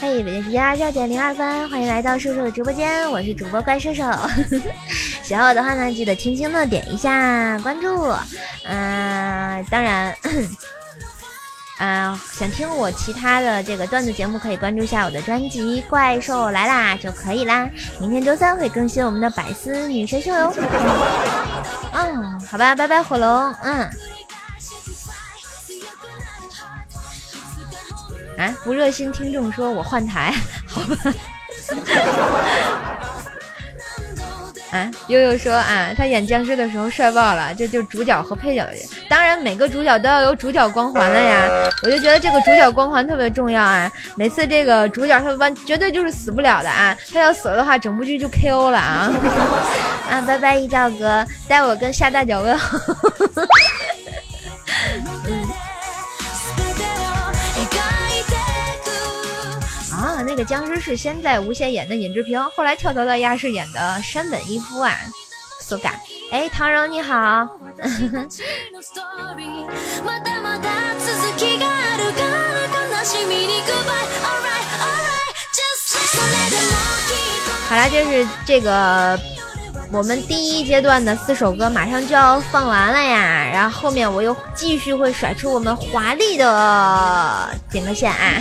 [0.00, 4.04] 嘿，北京时间二十二点零二分，欢迎来到瘦瘦的直播间，我是主播怪兽兽。
[5.24, 8.14] 喜欢我的话呢，记得轻轻的点一下关注。
[8.64, 10.14] 嗯，当然，
[11.78, 17.66] 嗯，想听我其他的这个段子节目，可以关注一下我的专辑《怪兽来啦》就可以啦。
[17.98, 20.54] 明天周三会更新我们的百思女神秀哟。
[21.92, 23.54] 嗯，好吧，拜拜火龙。
[23.62, 23.90] 嗯。
[28.36, 30.34] 啊，不热心听众说我换台，
[30.68, 30.96] 好吧。
[34.74, 38.66] 啊，悠悠说啊，他演僵尸的时候帅爆了，这就主角和配角。
[39.08, 41.48] 当然，每个主角都要有主角光环了呀。
[41.84, 43.88] 我就觉得这个主角光环特别重要啊。
[44.16, 49.12] 每次这个主角他完绝对就是死不了的啊，他要死了的话，整部剧就 KO 了啊。
[50.10, 52.76] 啊，拜拜，一兆哥，代我跟夏大脚问好。
[60.34, 64.98] 这个僵尸是先在无限演的尹志平，后来跳槽到亚视演的山本一夫啊。
[65.60, 65.94] so 嘎，
[66.32, 67.14] 哎，唐柔你好。
[77.68, 79.16] 好啦，就是这个
[79.94, 88.34] 我们第一阶段的四首歌马上就要放完了呀，然后后面我又继续会甩出我们华丽的点歌线啊。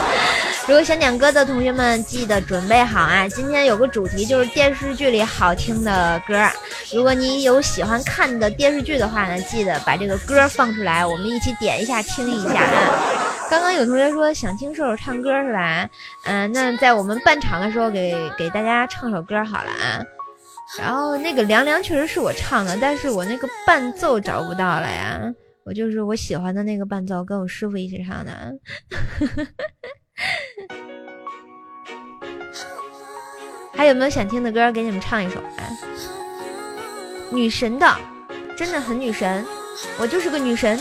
[0.66, 3.28] 如果想点歌的同学们，记得准备好啊！
[3.28, 6.34] 今天有个主题，就是电视剧里好听的歌。
[6.94, 12.72] 如果你有喜欢看的电视剧的话呢，记得把这个歌放出来，我们一起点一下听一下啊！
[13.50, 15.86] 刚刚有同学说想听射手唱歌是吧？
[16.24, 20.02] 嗯，那在我们半场的时候给给大家唱首歌好了啊。
[20.78, 25.20] 然后那个凉凉确实是我唱的，但是我那个伴奏找不到了呀。
[25.64, 28.32] 我就是我喜欢的那个伴奏，跟我师傅一起唱的。
[33.74, 34.72] 还有没有想听的歌？
[34.72, 35.68] 给你们唱一首啊！
[37.30, 37.96] 女神的，
[38.56, 39.44] 真的很女神，
[39.98, 40.80] 我就是个女神。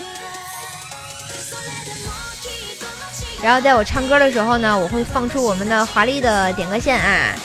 [3.44, 7.36] 然后在我唱歌的时候呢，我会放出我们的华丽的点歌线啊，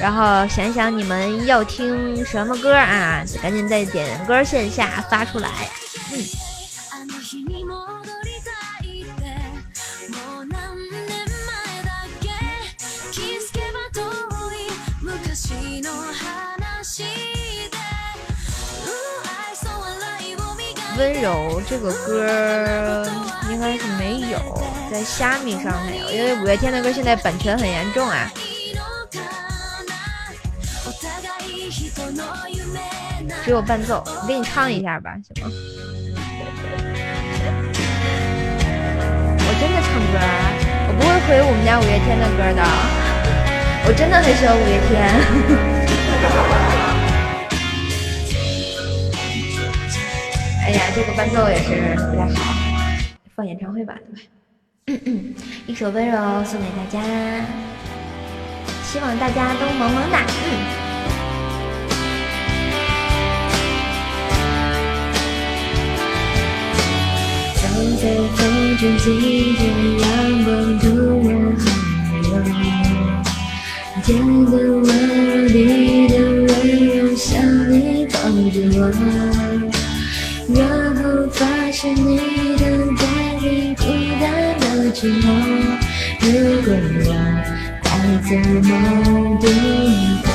[0.00, 5.50] 然后想想你们要听什么歌啊，赶紧在点歌线下发出来。
[6.12, 6.24] 嗯。
[20.96, 23.06] 温柔这个歌
[23.52, 24.38] 应该是没有
[24.90, 28.28] 在虾米上没有，因为五月天的歌现在版权很严重啊。
[33.44, 35.50] 只有伴奏，我给你唱一下吧，行吗？
[39.40, 40.18] 我真的唱歌，
[40.88, 42.62] 我不会回我们家五月天的歌的，
[43.86, 44.88] 我真的很喜欢五月天。
[50.64, 52.38] 哎呀，这个伴奏也是不太好，
[53.34, 54.20] 放演唱会版的吧。
[55.66, 57.00] 一首温柔送给大家，
[58.84, 60.22] 希望大家都萌萌哒。
[60.26, 60.87] 走
[67.96, 68.02] 在
[68.36, 68.38] 风
[68.76, 69.04] 中，今
[69.54, 69.60] 天
[70.00, 70.04] 阳
[70.44, 70.48] 光
[70.78, 70.84] 突
[71.28, 71.62] 然好
[72.22, 72.26] 热，
[74.04, 74.06] 天
[74.46, 75.54] 的温柔，地
[76.08, 76.50] 的温
[76.86, 77.26] 柔，像
[77.70, 77.74] 你
[78.06, 78.16] 抱
[78.50, 78.80] 着我。
[80.54, 80.58] 然
[80.96, 81.38] 后发
[81.70, 82.18] 现你
[82.56, 82.62] 等
[82.96, 83.00] 待
[83.40, 83.82] 你孤
[84.20, 84.22] 单
[84.60, 84.62] 的
[84.92, 85.24] 寂寞。
[86.20, 86.26] 如
[86.62, 86.66] 果
[87.04, 87.08] 我
[87.84, 87.86] 该
[88.26, 88.28] 怎
[88.64, 88.68] 么
[89.40, 89.44] 度
[90.24, 90.28] 过，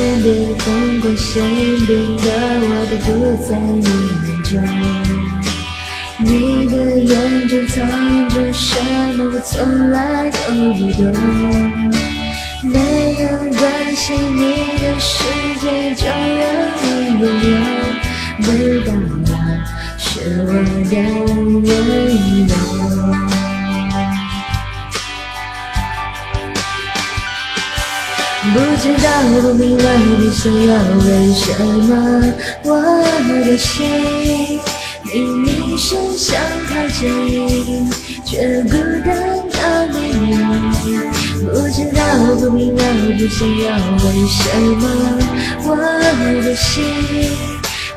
[0.00, 1.42] 天边风光身
[1.84, 2.24] 边的
[2.62, 3.06] 我都不
[3.44, 3.84] 在你
[4.24, 4.50] 眼中。
[6.16, 6.24] 你
[6.70, 7.12] 的眼
[7.46, 7.76] 中藏
[8.30, 8.66] 着什
[9.18, 9.18] 么？
[9.30, 10.38] 我从来都
[10.72, 11.04] 不懂。
[12.62, 12.74] 没
[13.18, 14.40] 人关心你
[14.80, 15.12] 的世
[15.60, 15.62] 界，
[15.94, 16.10] 就让
[16.80, 16.84] 你
[17.20, 17.52] 拥有。
[18.40, 18.48] 回
[18.86, 18.88] 到
[19.26, 19.28] 我
[19.98, 20.08] 是
[20.40, 20.50] 我
[20.88, 20.92] 的
[21.60, 21.68] 温
[22.46, 22.50] 柔。
[28.52, 29.06] 不知道
[29.40, 29.84] 不明白
[30.18, 30.68] 你想要
[31.04, 31.42] 为什
[31.86, 31.90] 么，
[32.64, 32.68] 我
[33.44, 34.58] 的心
[35.04, 36.28] 明明是想
[36.68, 37.00] 靠近，
[38.24, 38.70] 却孤
[39.04, 39.08] 单
[39.52, 39.58] 到
[39.92, 39.96] 没
[40.30, 40.34] 有。
[41.52, 41.98] 不知道
[42.40, 42.82] 不明了
[43.16, 43.66] 不想要，
[44.04, 44.38] 为什
[44.80, 44.82] 么。
[45.62, 45.68] 我
[46.42, 46.68] 的心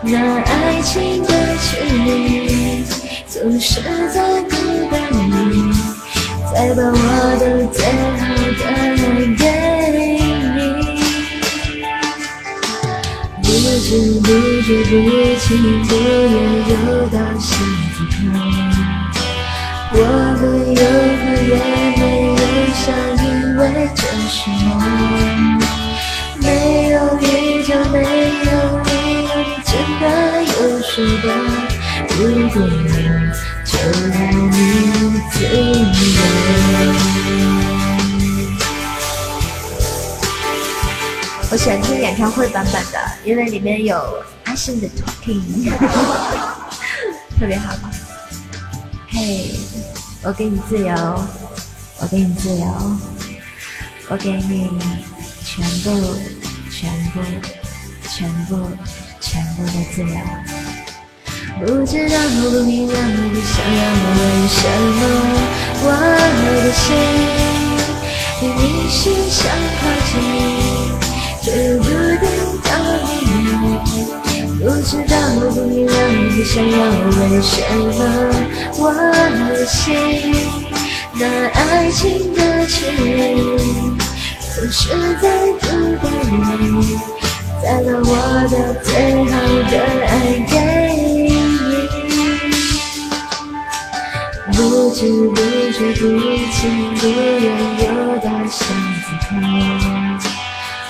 [0.02, 0.52] 那爱
[0.84, 1.30] 情的
[1.62, 1.70] 距
[2.06, 2.08] 离
[3.28, 3.82] 总是
[4.14, 4.52] 在孤
[4.92, 4.94] 单
[5.50, 5.52] 里，
[6.54, 6.96] 再把我
[7.40, 7.42] 的
[7.72, 7.78] 最
[8.20, 8.22] 好
[8.60, 8.72] 的爱
[9.36, 9.42] 给
[13.64, 13.90] 不知
[14.20, 14.28] 不
[14.64, 14.92] 觉不
[15.40, 15.48] 情
[15.86, 16.36] 不愿
[16.68, 16.72] 又
[17.08, 18.14] 到下一刻，
[19.94, 19.98] 我
[20.38, 20.82] 们有
[21.22, 21.52] 哭也
[21.96, 22.44] 没有
[22.76, 22.84] 笑，
[23.24, 23.62] 因为
[23.96, 23.98] 这
[24.28, 24.36] 是
[24.68, 24.76] 梦。
[26.42, 26.46] 没
[26.90, 27.24] 有雨
[27.64, 27.96] 就没
[28.44, 28.52] 有
[28.84, 28.90] 你，
[29.24, 29.32] 你
[29.64, 30.04] 真的
[30.44, 30.52] 有
[30.82, 30.92] 说
[31.22, 31.26] 过，
[32.18, 32.92] 如果有，
[33.64, 33.72] 就
[34.12, 34.14] 让
[34.52, 34.54] 你
[35.32, 36.53] 自由。
[41.64, 43.96] 喜欢听演唱会版本的，因为里面有
[44.44, 45.72] 阿信的 talking，
[47.40, 47.74] 特别好。
[49.08, 49.52] 嘿，
[50.24, 50.94] 我给你自由，
[52.02, 52.66] 我给你自由，
[54.10, 54.70] 我给你
[55.46, 56.18] 全部、
[56.70, 57.22] 全部、
[58.10, 58.68] 全部、
[59.22, 60.20] 全部的自由。
[61.66, 64.68] 不知道不明了不想要，为什
[65.00, 65.00] 么
[65.80, 65.88] 我
[66.44, 66.84] 的心
[68.42, 69.00] 明明是
[69.32, 69.40] 想
[69.80, 70.53] 靠近？
[71.44, 72.26] 却不定
[72.64, 72.72] 到
[73.04, 73.92] 你，
[74.64, 75.92] 不知道不明了
[76.32, 76.74] 不想要，
[77.20, 78.00] 为什么
[78.78, 78.82] 我
[79.50, 79.76] 的心
[81.16, 83.04] 那爱情的权利
[84.40, 84.80] 总是
[85.22, 85.24] 在
[85.60, 85.62] 孤
[86.02, 86.04] 单
[86.62, 86.64] 里，
[87.62, 88.10] 再把我
[88.50, 88.88] 的最
[89.26, 89.32] 好
[89.70, 89.74] 的
[90.08, 90.12] 爱
[90.48, 90.54] 给
[91.12, 91.28] 你，
[94.54, 94.58] 不
[94.96, 95.36] 知不
[95.74, 96.02] 觉不
[96.54, 96.56] 情
[96.96, 97.02] 不
[97.42, 97.46] 愿
[97.80, 97.84] 又
[98.20, 98.58] 到巷
[99.04, 99.30] 子口。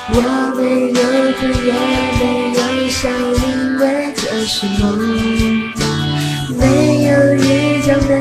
[0.09, 0.15] 我
[0.57, 0.99] 没有
[1.39, 1.71] 哭也
[2.19, 2.21] 没
[2.53, 3.81] 有笑，因为
[4.15, 4.83] 这是梦。
[6.59, 6.61] 没
[7.05, 7.39] 有预
[7.81, 8.11] 兆，没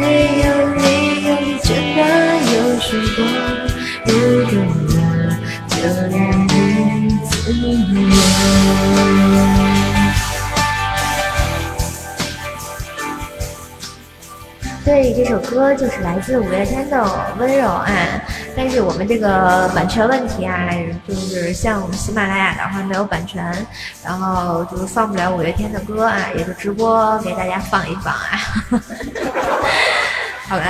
[0.45, 0.47] 有
[0.79, 0.81] 理
[1.27, 1.99] 由，你真的
[2.53, 3.19] 有说过，
[14.93, 16.99] 对，这首歌就是来自五月天的
[17.39, 17.89] 《温柔》啊，
[18.55, 20.69] 但是我们这个版权问题啊，
[21.09, 23.43] 就是像我们喜马拉雅的话没有版权，
[24.05, 28.39] 然后就是放不了五月天的歌啊，也就直播给大家放一放啊。
[30.47, 30.65] 好吧，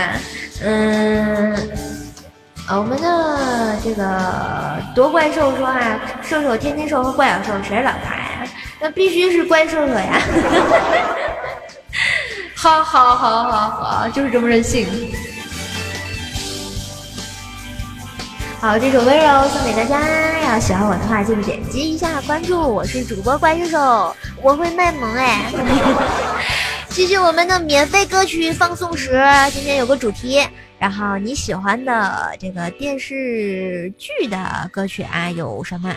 [0.62, 1.56] 嗯，
[2.68, 8.46] 我们的这个夺怪兽说啊，兽兽、天天兽和怪小兽谁是老大呀？
[8.78, 10.20] 那必须是怪兽兽呀。
[12.62, 14.86] 好好好好好，就是这么任性。
[18.60, 20.00] 好，这首温柔送给大家。
[20.44, 22.56] 要喜欢我的话，记得点击一下关注。
[22.56, 25.50] 我是主播怪兽手，我会卖萌哎。
[26.88, 30.40] 继续我们的免费歌曲放送时，今天有个主题，
[30.78, 35.92] 然后你喜欢的这个电视剧的歌曲啊有什么？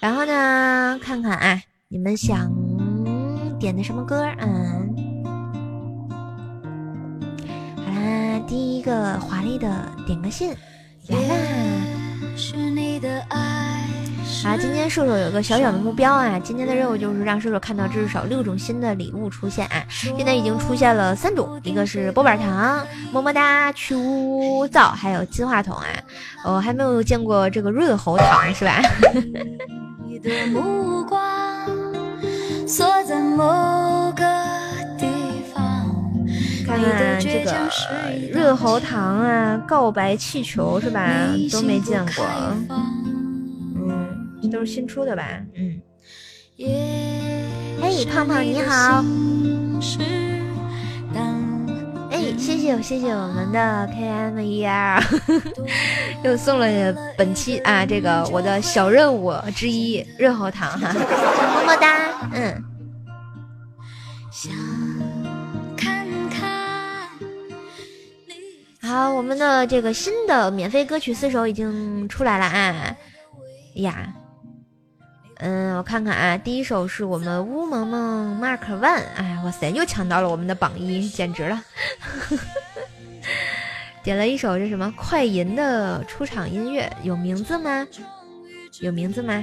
[0.00, 2.50] 然后呢，看看啊，你们想
[3.60, 4.26] 点的什么歌？
[4.40, 5.01] 嗯。
[8.46, 9.68] 第一个华丽的
[10.06, 10.54] 点个信
[11.08, 11.34] 来啦！
[14.44, 19.84] 啊，今天瘦瘦有个小小的目标啊，今天的任务就是让瘦瘦看到至少六种新的礼物出现啊！
[19.88, 25.86] 现在已经出现了三种，一个是波板糖、么么哒、去污皂，还有金话筒啊！
[26.44, 28.82] 我还没有见过这个润喉糖，是吧？
[34.16, 34.71] 看
[36.64, 36.80] 看
[37.20, 37.70] 这个
[38.32, 41.28] 润喉糖啊，告白气球是吧？
[41.50, 42.24] 都没见过，
[42.68, 45.24] 嗯，都是新出的吧？
[45.54, 45.80] 嗯。
[46.58, 49.04] 嘿，胖胖你好。
[52.10, 55.02] 哎，谢谢谢谢我们的 K M E R，
[56.22, 62.64] 又送了本期啊这个我的小任务之一润喉糖哈， 么么哒，嗯。
[68.92, 72.94] 好，我们的这个新的免费歌曲四首已经出来了啊！
[73.76, 74.14] 呀，
[75.38, 81.64] 嗯，我看看啊，第一首是我们乌萌萌 Mark One，哎，哇塞，又抢到了我们的榜一，简直了！
[84.04, 87.88] 点了一首这什么快银的出场音乐，有名字吗？
[88.82, 89.42] 有名字吗？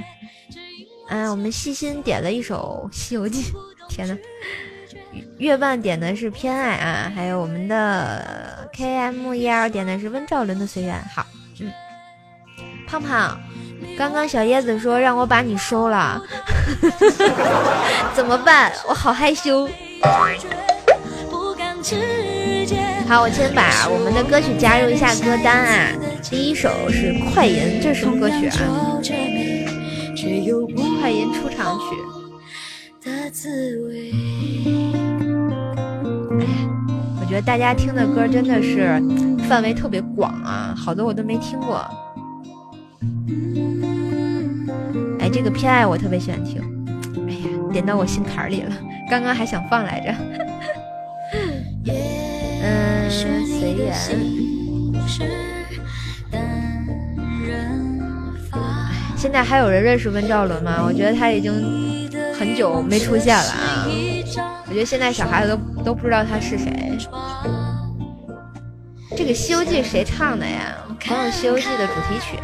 [1.08, 3.42] 啊，我们细心点了一首《西游记》，
[3.88, 4.16] 天呐！
[5.38, 11.02] 月半点的是偏爱啊，还有我们的 K M E L 点的是温兆伦的随缘。
[11.14, 11.26] 好，
[11.60, 11.70] 嗯，
[12.86, 13.38] 胖胖，
[13.96, 16.22] 刚刚小叶子说让我把你收了，
[18.14, 18.72] 怎么办？
[18.88, 19.68] 我好害羞。
[23.08, 25.88] 好，我先把我们的歌曲加入一下歌单啊。
[26.22, 29.00] 第一首是《快银》，这是什么歌曲啊？
[31.00, 31.96] 快银出场曲。
[33.02, 34.19] 我觉
[37.40, 39.02] 得大家听的歌真的是
[39.48, 41.84] 范围特别广啊，好多我都没听过。
[45.18, 46.60] 哎，这个偏爱我特别喜欢听，
[47.28, 47.40] 哎呀，
[47.72, 48.72] 点到我心坎里了，
[49.10, 50.14] 刚刚还想放来着。
[52.62, 53.94] 嗯，随缘。
[59.16, 60.82] 现在还有人认识温兆伦吗？
[60.84, 61.52] 我觉得他已经
[62.38, 63.69] 很久没出现了啊。
[64.66, 66.98] 我觉得现在小孩子都都不知道他是谁。
[69.16, 70.76] 这个《西游记》谁唱的呀？
[71.08, 72.38] 《朋友西游记》的主题曲。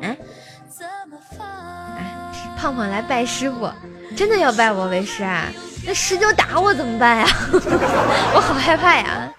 [0.00, 0.02] 嗯。
[0.02, 0.16] 哎，
[2.56, 3.70] 胖胖来拜师傅，
[4.16, 5.48] 真的要拜我为师啊？
[5.84, 7.26] 那十九打我怎么办呀？
[8.34, 9.32] 我好害怕呀！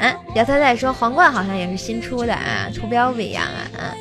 [0.00, 3.94] 嗯，姚太太说皇冠好像也是新出的啊，图标不一样啊。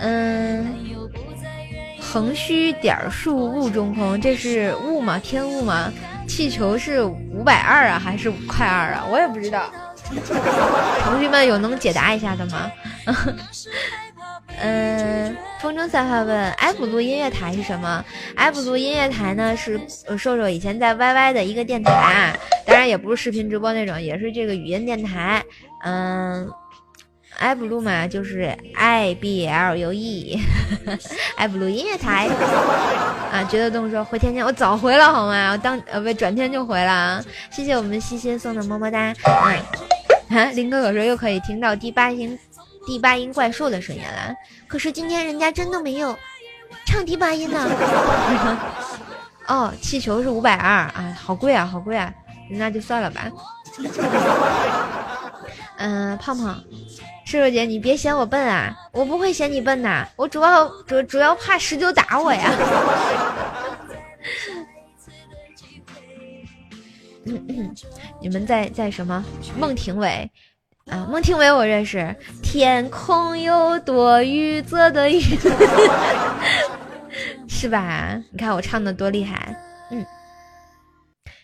[0.00, 0.74] 嗯，
[2.00, 5.18] 横须点竖雾中空，这是雾吗？
[5.18, 5.92] 天雾吗？
[6.28, 9.04] 气球是五百二啊，还是五块二啊？
[9.10, 9.68] 我也不知道。
[11.04, 12.70] 同学们有能解答一下的吗？
[14.60, 18.04] 嗯，风中散花问埃普路音乐台是什么？
[18.36, 19.80] 埃普路音乐台呢是
[20.16, 22.36] 瘦瘦以前在 YY 的一个电台啊，
[22.66, 25.44] 当然也不是视频直播那种，也是这个语音电台。
[25.84, 26.50] 嗯，
[27.38, 30.40] 埃普路嘛就是 I B L U E，
[31.36, 32.28] 埃普路音乐台。
[33.30, 35.52] 啊，觉得动说回天津，我早回了好吗？
[35.52, 37.24] 我当呃不转天就回了啊。
[37.50, 39.14] 谢谢我们西西送的么么哒。
[40.30, 42.36] 嗯，林哥哥说又可以听到第八音。
[42.88, 44.34] 第八音怪兽的声音了，
[44.66, 46.16] 可是今天人家真的没有
[46.86, 47.68] 唱第八音呢。
[49.46, 52.10] 哦，气球是五百二啊，好贵啊，好贵啊，
[52.50, 53.30] 那就算了吧。
[55.76, 56.58] 嗯，胖胖，
[57.26, 62.50] 瘦瘦姐，你别嫌我笨啊，我不会嫌你笨的，我主要主主要怕十九打我呀。
[68.22, 69.22] 你们在在什么？
[69.58, 70.30] 孟庭苇。
[70.90, 72.14] 啊，孟庭苇我认识。
[72.42, 75.20] 天空有多雨，则的雨，
[77.48, 78.18] 是吧？
[78.30, 79.54] 你看我唱的多厉害。
[79.90, 80.04] 嗯，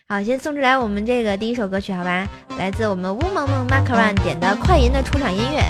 [0.09, 2.26] 好，先送出来我们这个第一首歌曲，好吧？
[2.59, 5.62] 来自我们乌蒙蒙 Macaron 点的快银的出场音乐。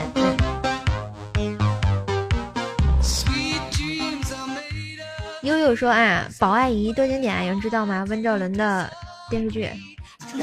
[5.42, 8.04] 悠悠说啊，宝爱姨多经典啊，有人知道吗？
[8.08, 8.88] 温兆伦的
[9.28, 9.68] 电视剧。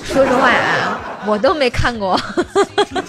[0.03, 2.19] 说实话啊，我都没看过。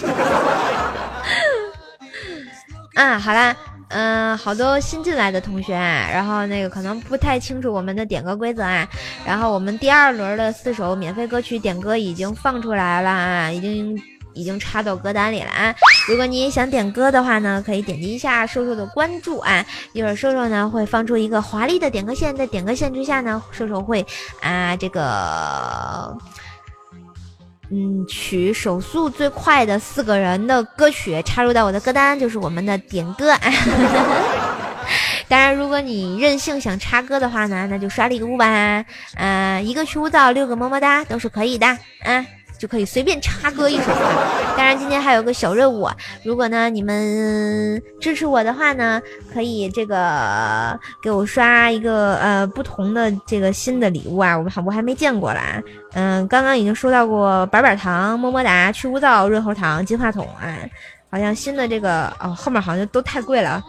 [2.93, 3.55] 啊，好啦，
[3.89, 8.87] 嗯，好多新进来的同学啊，然后那个可能不太清楚我们的点歌规则啊。
[9.25, 13.99] 然后我们第二轮的四首免费歌曲点歌已经放出来了啊，已经
[14.33, 15.73] 已经插到歌单里了啊。
[16.07, 19.65] 如果你也想点歌的话呢，可以点击一下瘦瘦的关注啊。
[19.93, 24.05] 一会儿瘦瘦呢会放出一个华丽的点歌线，在点歌线之下呢，瘦瘦会
[24.39, 26.15] 啊这个。
[27.71, 33.33] 嗯，取手速最快的四个人的歌曲插入到我的歌单，就是我们的点歌。
[35.27, 38.85] 当然，如果你任性想插歌的话呢，那就刷礼物吧。
[39.15, 41.65] 嗯，一个去污皂，六个么么哒，都是可以的。
[41.67, 42.25] 啊。
[42.63, 44.55] 就可以随便插歌一首了。
[44.55, 45.89] 当然，今天还有个小任务，
[46.23, 49.01] 如果呢你们支持我的话呢，
[49.33, 55.61] 可以这个给我刷一个呃不同的这个新的礼物啊，我还我还没见过啦。
[55.91, 60.55] 嗯，刚刚已经收到过板板糖、么么哒、去污皂、润喉糖、金话筒啊，
[61.11, 63.61] 好像新的这个哦后面好像都太贵了，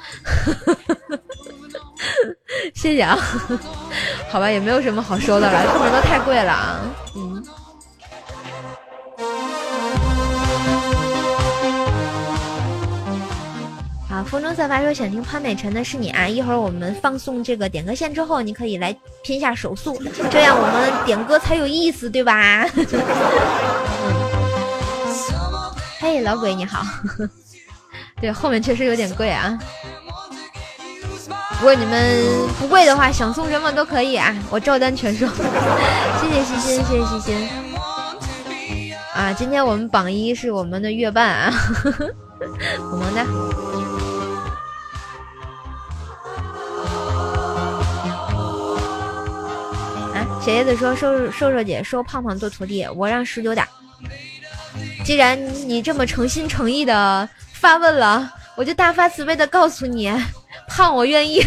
[2.76, 3.18] 谢谢啊。
[4.30, 6.78] 好吧，也没有什么好说的了，后面都太贵了啊。
[7.16, 7.45] 嗯。
[14.10, 16.28] 啊，风中散发说想听潘美辰的是你啊！
[16.28, 20.00] 一会儿我们放送这个点歌线之后，你可以来拼下手速，
[20.30, 22.64] 这样我们点歌才有意思，对吧？
[25.98, 26.84] 嘿，老鬼你好，
[28.20, 29.58] 对，后面确实有点贵啊。
[31.58, 32.20] 不过你们
[32.60, 35.26] 不贵的话，想送什么都可以啊，我照单全收。
[35.26, 37.48] 谢谢细心，谢谢细心。
[39.14, 41.52] 啊，今天我们榜一是我们的月半啊，
[42.90, 43.24] 萌萌哒。
[50.44, 53.66] 小叶子说：“瘦瘦瘦姐收胖胖做徒弟，我让十九打。
[55.02, 60.12] 既然你这么诚心诚意的发问了，我就大发慈悲的告诉你，
[60.68, 61.42] 胖我愿意。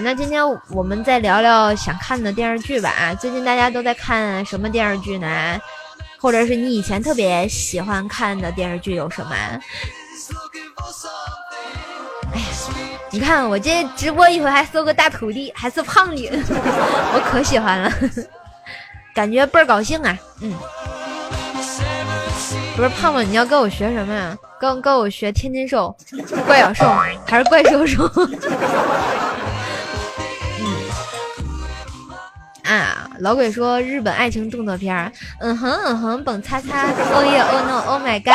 [0.00, 2.90] 那今天我们再聊聊想看的电视剧吧。
[2.90, 5.60] 啊，最近大家都在看什么电视剧呢？
[6.18, 9.34] 或者是你以前特别喜欢看的电视剧有什么？
[12.32, 12.46] 哎呀，
[13.10, 17.90] 你看我这直播一会还搜个大徒弟，还是胖女， 我可喜欢了，
[19.14, 20.18] 感觉倍儿高兴啊！
[20.40, 20.52] 嗯，
[22.76, 24.36] 不是胖胖，你要跟我学什么呀？
[24.58, 25.94] 跟跟我学天津兽、
[26.46, 26.84] 怪小兽
[27.26, 28.10] 还是怪兽兽？
[32.66, 36.82] 啊，老鬼说日本爱情动作片嗯哼嗯哼，蹦擦擦
[37.14, 38.34] ，Oh yeah Oh no Oh my god，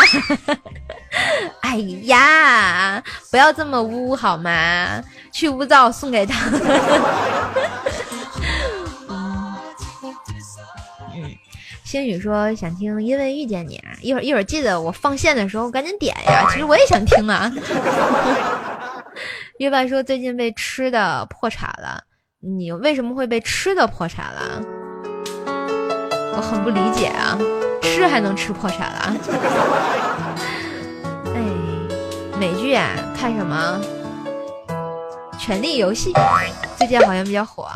[1.61, 5.03] 哎呀，不要这么污好吗？
[5.31, 6.49] 去污皂送给他。
[11.13, 11.35] 嗯，
[11.83, 17.51] 星宇说想听因为遇见你啊，一会儿一会儿记得我放线的时候赶紧点呀， 其实我也想听啊。
[19.59, 22.01] 月半说最近被吃的破产了。
[22.43, 24.63] 你为什么会被吃的破产了？
[26.35, 27.37] 我很不理解啊，
[27.83, 29.15] 吃还能吃破产了？
[31.35, 31.43] 哎，
[32.39, 33.79] 美剧啊，看什么？
[35.39, 36.11] 《权力游戏》
[36.79, 37.67] 最近好像比较火。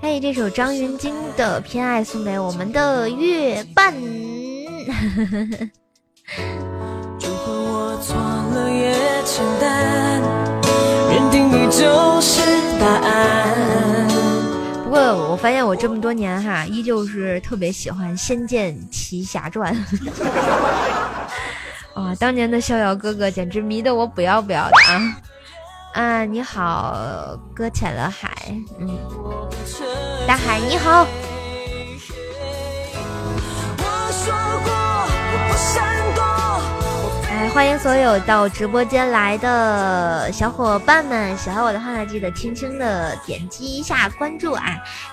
[0.00, 3.92] 嘿，这首张芸京的《偏爱》送给我们的月半。
[9.36, 10.22] 简单，
[11.10, 12.40] 认定你就是
[12.80, 14.08] 答案。
[14.82, 14.98] 不过
[15.30, 19.74] 我发现我这么多年哈，依旧是特别喜欢《仙剑奇侠传》。
[21.96, 25.20] 哇，当年的逍遥哥哥简直迷得我不要不要的啊！
[25.92, 28.32] 啊，你好，搁浅了海，
[28.80, 28.88] 嗯，
[30.26, 31.06] 大海你好。
[33.76, 34.32] 我说
[34.64, 34.85] 过。
[37.54, 44.62] 欢迎所有到直播间来的小伙伴们，喜欢我的话呢记得轻轻的点击一下关注啊，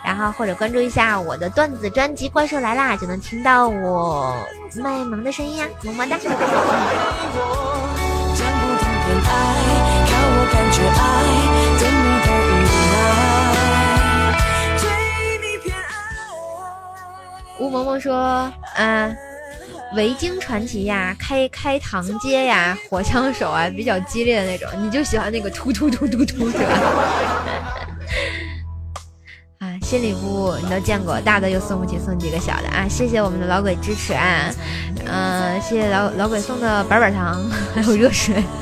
[0.03, 4.35] 然后或者关注一下我的段子专辑《怪兽来啦》，就能听到我
[4.75, 6.17] 卖萌的声音呀，么么哒。
[17.57, 19.32] 吴萌萌说，嗯。
[19.95, 26.79] 维京传奇呀，开开膛街呀，火枪手啊，比较激烈的那种，你就喜欢那个突突突突突是吧？
[29.59, 32.87] 啊，新礼物你都见过，大的又送不起，送几个小的啊！
[32.89, 34.49] 谢谢我们的老鬼支持啊，
[35.05, 37.41] 嗯，谢谢老老鬼送的板板糖，
[37.75, 38.43] 还有热水。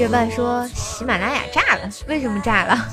[0.00, 2.74] 月半说喜马拉雅炸了，为什么炸了？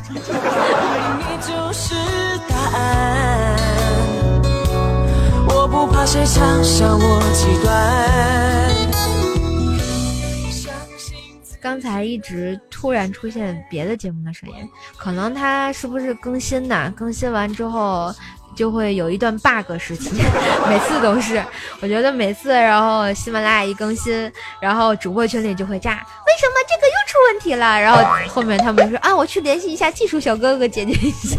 [11.62, 14.55] 刚才一直突然出现别的节目的声音，
[14.97, 16.91] 可能它是不是更新的？
[16.91, 18.14] 更新完之后。
[18.58, 20.10] 就会有一段 bug 时期，
[20.68, 21.41] 每次都是，
[21.80, 27.80] 我觉得每次，然后喜马拉雅一更新，然后主播群里就会炸，为什么这个又出问题了？
[27.80, 31.38] 然后后面他们说啊，我去联系一下技术小哥哥解决一下。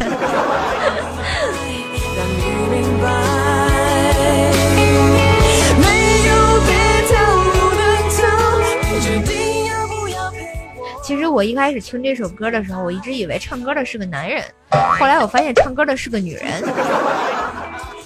[11.09, 16.62] 其实我一开始听这首歌的时候，我一直以为唱歌的是个男人，后来我发现唱歌的是个女人。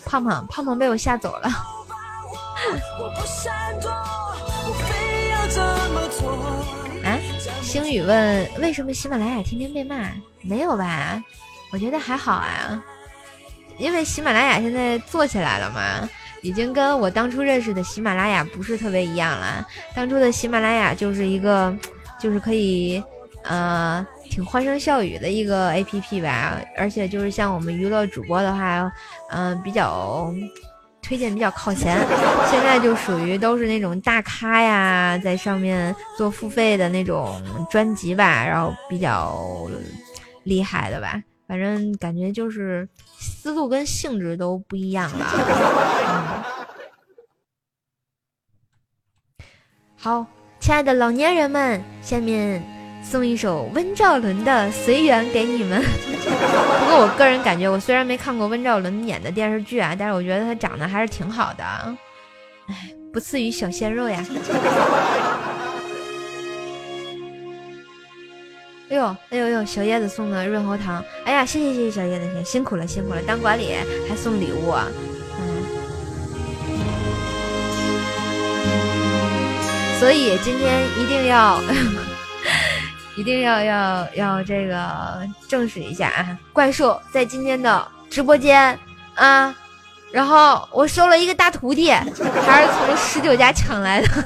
[0.05, 1.49] 胖胖胖胖被我吓走了。
[7.03, 7.19] 啊？
[7.61, 10.09] 星宇问为什么喜马拉雅天天被骂？
[10.41, 11.21] 没有吧？
[11.73, 12.81] 我觉得还好啊，
[13.79, 16.09] 因为喜马拉雅现在做起来了嘛，
[16.41, 19.67] 已经跟我当初认识的喜马拉雅不是特别一样了。
[19.93, 21.77] 当初的喜马拉雅就是一个。
[22.23, 23.03] 就是可以，
[23.43, 28.93] 呃，挺欢声笑语的一个 A P P 吧，而且就是像我们娱乐主播的话，
[29.31, 30.33] 嗯，比较
[31.03, 31.99] 推荐比较靠前。
[32.49, 39.69] 现在就属于都是那种大咖呀，在上面做付费的那种专辑吧，然后比较
[40.45, 41.21] 厉害的吧。
[41.49, 46.47] 反正感觉就是思路跟性质都不一样了。
[49.99, 50.25] 好。
[50.73, 52.65] 亲爱的老年人们，下面
[53.05, 55.83] 送一首温兆伦的《随缘》给你们。
[55.85, 61.63] 不过我个人感觉，我虽然没看过温兆伦演的电视剧啊，但是我觉得他长得还是挺好的。
[62.69, 64.25] 哎，不次于小鲜肉呀。
[68.89, 73.75] 哎呦哎呦呦，小叶子送的润喉糖，哎呀，谢谢谢谢小叶子，辛苦了辛苦了，当管理
[74.09, 75.22] 还送礼物，嗯。
[80.03, 81.61] 所以今天一定要。
[83.15, 86.39] 一定要要要这个证实一下啊！
[86.51, 88.77] 怪兽在今天的直播间
[89.15, 89.55] 啊，
[90.11, 94.09] 然后我收了一个大徒弟，还是从十九家抢来的。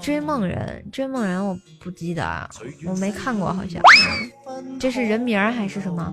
[0.00, 1.54] 追梦人，追梦人，我
[1.84, 2.48] 不记得啊，
[2.86, 3.80] 我没看过，好像。
[4.80, 6.10] 这是人名还是什么？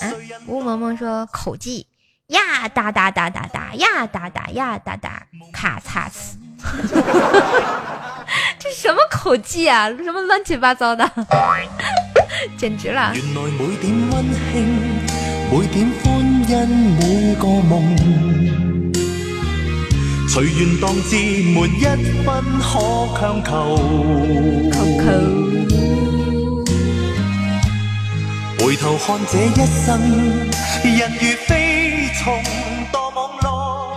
[0.00, 0.12] 啊，
[0.46, 1.86] 吴萌萌说口技。
[2.28, 6.36] 呀哒哒哒哒哒呀哒哒呀哒哒，咔嚓呲，
[8.58, 9.88] 这什么口技啊？
[9.90, 11.08] 什么乱七八糟的，
[12.56, 13.12] 简直了！
[28.58, 30.00] 回头看这一生，
[30.82, 31.72] 人如飞。
[32.26, 32.40] 哦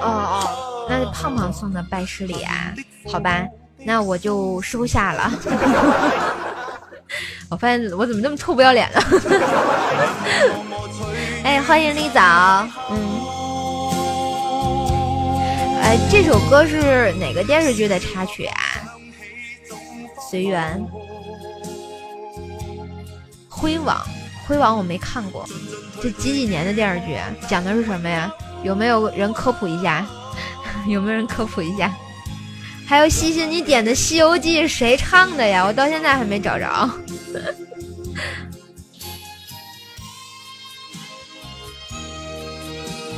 [0.04, 2.74] 哦，那是胖胖送的拜师礼啊？
[3.10, 3.46] 好吧，
[3.86, 5.32] 那我就收下了。
[7.50, 9.00] 我发现我怎么这么臭不要脸呢？
[11.46, 13.00] 哎，欢迎李早，嗯，
[15.82, 18.60] 哎，这首歌是哪个电视剧的插曲啊？
[20.30, 20.86] 随缘，
[23.48, 24.06] 辉网。
[24.48, 25.46] 辉煌我没看过，
[26.02, 27.18] 这几几年的电视剧
[27.50, 28.32] 讲的是什么呀？
[28.64, 30.06] 有没有人科普一下？
[30.88, 31.94] 有没有人科普一下？
[32.88, 35.66] 还有西西，你点的《西游记》谁唱的呀？
[35.66, 36.90] 我到现在还没找着。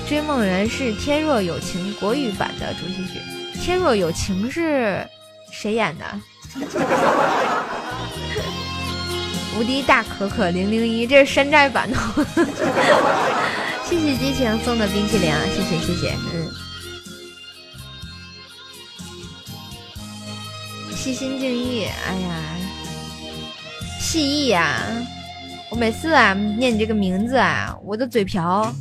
[0.07, 3.19] 追梦人是《天若有情》国语版的主题曲，
[3.63, 5.07] 《天若有情》是
[5.51, 6.05] 谁演的？
[9.59, 11.97] 无敌大可可零零一，这是山寨版的。
[13.83, 16.49] 谢谢激情送的冰淇淋，谢谢谢谢，嗯。
[20.95, 22.55] 细心敬意，哎呀，
[23.99, 24.81] 细意呀！
[25.69, 28.73] 我每次啊念你这个名字啊，我的嘴瓢。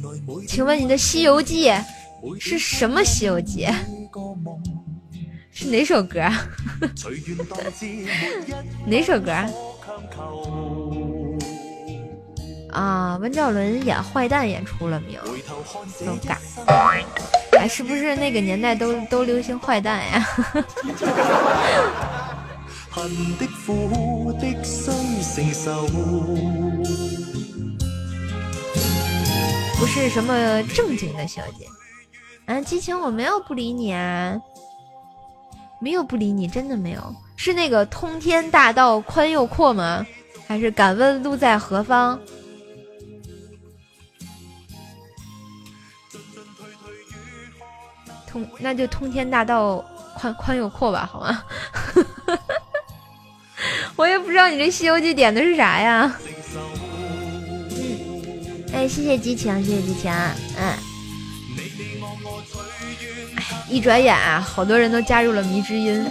[0.47, 1.68] 请问你的《西游记》
[2.39, 3.66] 是什么《西游记》？
[5.51, 6.20] 是哪首歌？
[8.87, 9.33] 哪首歌？
[12.71, 15.19] 啊，温兆伦演坏蛋演出了名，
[16.05, 16.37] 都尬。
[17.59, 20.25] 哎，是不是那个年代都都流行坏蛋呀？
[29.79, 31.67] 不是什么正经的小姐。
[32.47, 34.41] 啊，激情，我没有不理你啊，
[35.81, 37.15] 没有不理你，真的没有。
[37.39, 40.05] 是那个通天大道宽又阔吗？
[40.47, 42.18] 还是敢问路在何方？
[48.26, 49.82] 通那就通天大道
[50.14, 51.45] 宽宽又阔吧，好吗？
[53.95, 56.12] 我也不知道你这《西游记》点的是啥呀？
[58.72, 60.11] 哎，谢谢激情，谢谢激情，
[60.59, 60.74] 嗯。
[63.36, 66.05] 哎，一转眼啊，好多人都加入了迷之音。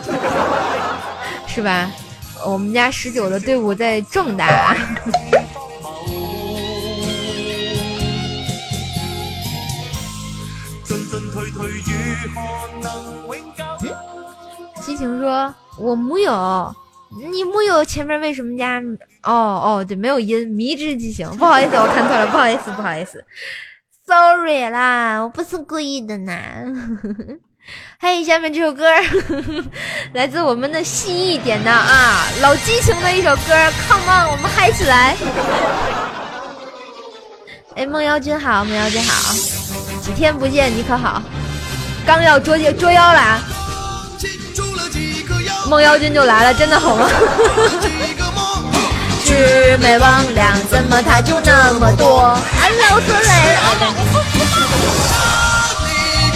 [1.58, 1.92] 是吧？
[2.46, 4.78] 我们家十九的队伍在壮大。
[14.86, 16.76] 激情说：“我木有，
[17.32, 18.80] 你木有前面为什么加？
[19.24, 20.48] 哦哦，对，没有音。
[20.48, 23.26] 迷之激情，不好意思，我看错了，不好意思，不好意思
[24.06, 26.32] ，sorry 啦，我不是故意的呢。”
[28.00, 28.86] 嘿，下面这首歌
[30.14, 33.54] 来自我们的蜥蜴点的啊，老激情的一首歌
[33.88, 35.16] ，Come on，我们嗨起来！
[37.76, 39.34] 哎，梦妖君好，梦妖君好，
[40.02, 41.22] 几天不见你可好？
[42.06, 43.42] 刚要捉妖捉妖了！
[45.68, 47.10] 梦妖君就来了，真的好吗？
[49.26, 53.22] 魑魅魍魉，怎么他就那么多？Hello，孙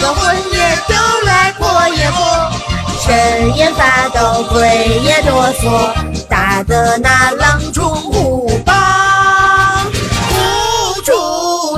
[0.02, 0.14] 磊。
[0.14, 0.96] 魂也丢
[1.26, 2.50] 来魄也魄，
[3.00, 5.92] 神也发抖，鬼也哆嗦，
[6.28, 8.72] 打得那狼虫虎豹
[10.30, 11.12] 无处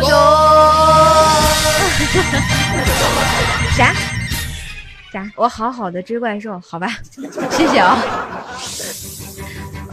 [0.00, 0.14] 躲。
[3.76, 3.92] 啥？
[5.12, 5.30] 啥？
[5.36, 6.88] 我好好的追怪兽，好吧，
[7.56, 7.98] 谢谢啊。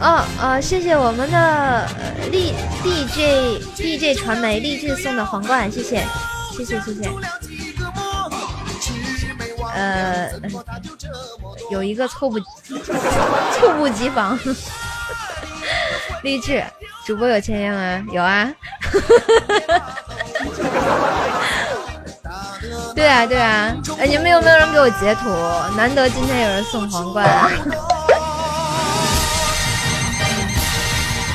[0.00, 1.88] 哦哦，谢谢我们的
[2.32, 2.52] 励
[2.82, 6.04] DJ DJ 传媒励志送的皇冠，谢谢
[6.56, 7.08] 谢谢谢谢。
[9.74, 10.30] 呃，
[11.70, 12.38] 有一个猝不
[13.58, 14.38] 猝不及防，
[16.22, 16.62] 励志
[17.06, 18.04] 主播有签约吗？
[18.12, 18.52] 有啊。
[22.94, 25.28] 对啊对啊，哎，你们有没有人给我截图？
[25.76, 27.26] 难得今天有人送皇冠。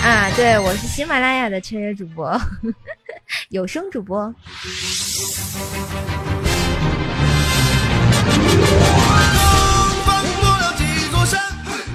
[0.03, 2.39] 啊，对，我是喜马拉雅的签约主播，
[3.49, 4.33] 有声主播。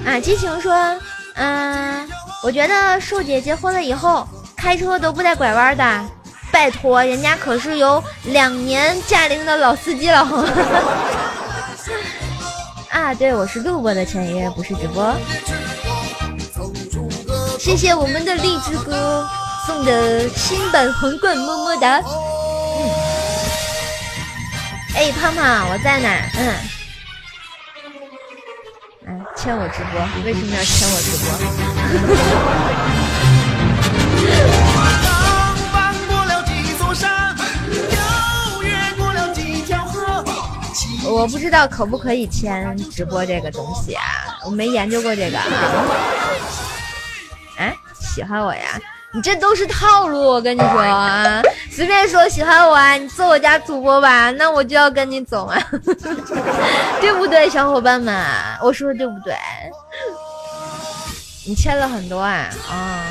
[0.05, 0.75] 啊，激情说，
[1.35, 2.09] 嗯，
[2.43, 4.27] 我觉得树姐结婚了以后
[4.57, 6.05] 开车都不带拐弯的，
[6.51, 10.21] 拜托，人家可是有两年驾龄的老司机了。
[12.91, 15.15] 啊，对，我是录播的签约，不是直播。
[17.59, 19.29] 谢谢我们的荔枝哥
[19.67, 22.01] 送的新版皇冠，么么哒。
[22.01, 22.91] 嗯，
[24.97, 26.09] 哎，胖胖，我在哪？
[26.37, 26.55] 嗯，
[29.05, 31.17] 哎，签我直播，为什么要签我直
[41.05, 41.13] 播？
[41.23, 44.03] 我不知道可不可以签直播这个东西啊，
[44.47, 45.45] 我没研究过这个啊。
[48.15, 48.79] 喜欢我呀？
[49.15, 51.43] 你这都是套路，我跟你说啊！
[51.71, 55.59] 随便说喜欢我啊，你做我家主播吧，那我就要跟你走啊，
[57.01, 58.25] 对不对，小伙伴们？
[58.63, 59.35] 我说的对不对？
[61.47, 62.49] 你欠了很多啊？
[62.71, 63.05] 啊，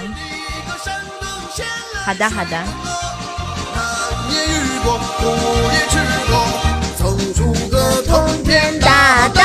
[2.06, 2.64] 好的好的。
[8.08, 9.42] 通天大道，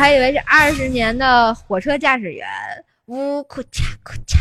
[0.00, 2.48] 还以为是二十年的火车驾驶员。
[3.04, 4.38] 呜库嚓库嚓，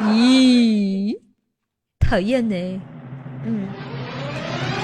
[0.08, 1.14] 咦，
[1.98, 2.80] 讨厌呢。
[3.44, 3.68] 嗯，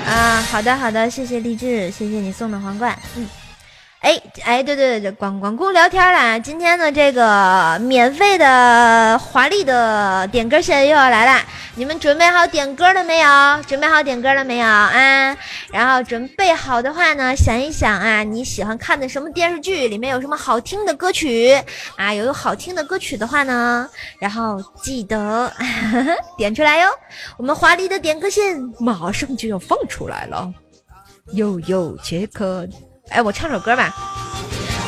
[0.04, 2.94] 啊，好的好的，谢谢励志，谢谢你送的皇冠。
[3.16, 3.26] 嗯。
[4.00, 6.38] 哎哎，对对对，光光顾聊天啦！
[6.38, 11.42] 今天的这个免费的华丽的点歌线又要来了，
[11.74, 13.28] 你们准备好点歌了没有？
[13.66, 15.36] 准备好点歌了没有啊？
[15.72, 19.88] 然后准备好的话呢，想一想啊，你喜欢看的什么电视剧？
[19.88, 21.60] 里面有什么好听的歌曲
[21.96, 22.14] 啊？
[22.14, 23.88] 有好听的歌曲的话呢，
[24.20, 25.50] 然后记得
[26.38, 26.88] 点出来哟。
[27.36, 30.48] 我们华丽的点歌线马上就要放出来了，
[31.32, 32.68] 悠悠杰克。
[33.10, 33.94] 哎，我唱首歌吧。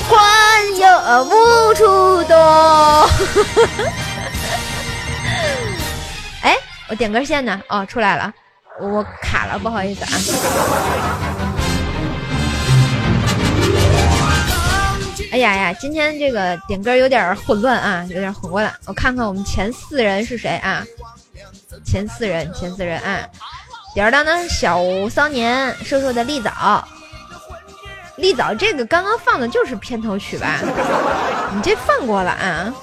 [0.09, 2.37] 欢有无处躲。
[6.43, 6.57] 哎，
[6.89, 7.61] 我点歌线呢？
[7.69, 8.33] 哦，出来了，
[8.81, 10.11] 我卡了，不好意思啊。
[15.31, 18.75] 哎呀呀，今天这个点歌有点混乱啊，有点混乱。
[18.87, 20.85] 我看看我们前四人是谁啊？
[21.85, 23.21] 前四人，前四人啊！
[23.95, 26.87] 吊儿郎当小骚年，瘦瘦的丽枣。
[28.19, 30.59] 丽早，这个刚刚放的就是片头曲吧？
[31.55, 32.75] 你这放过了啊？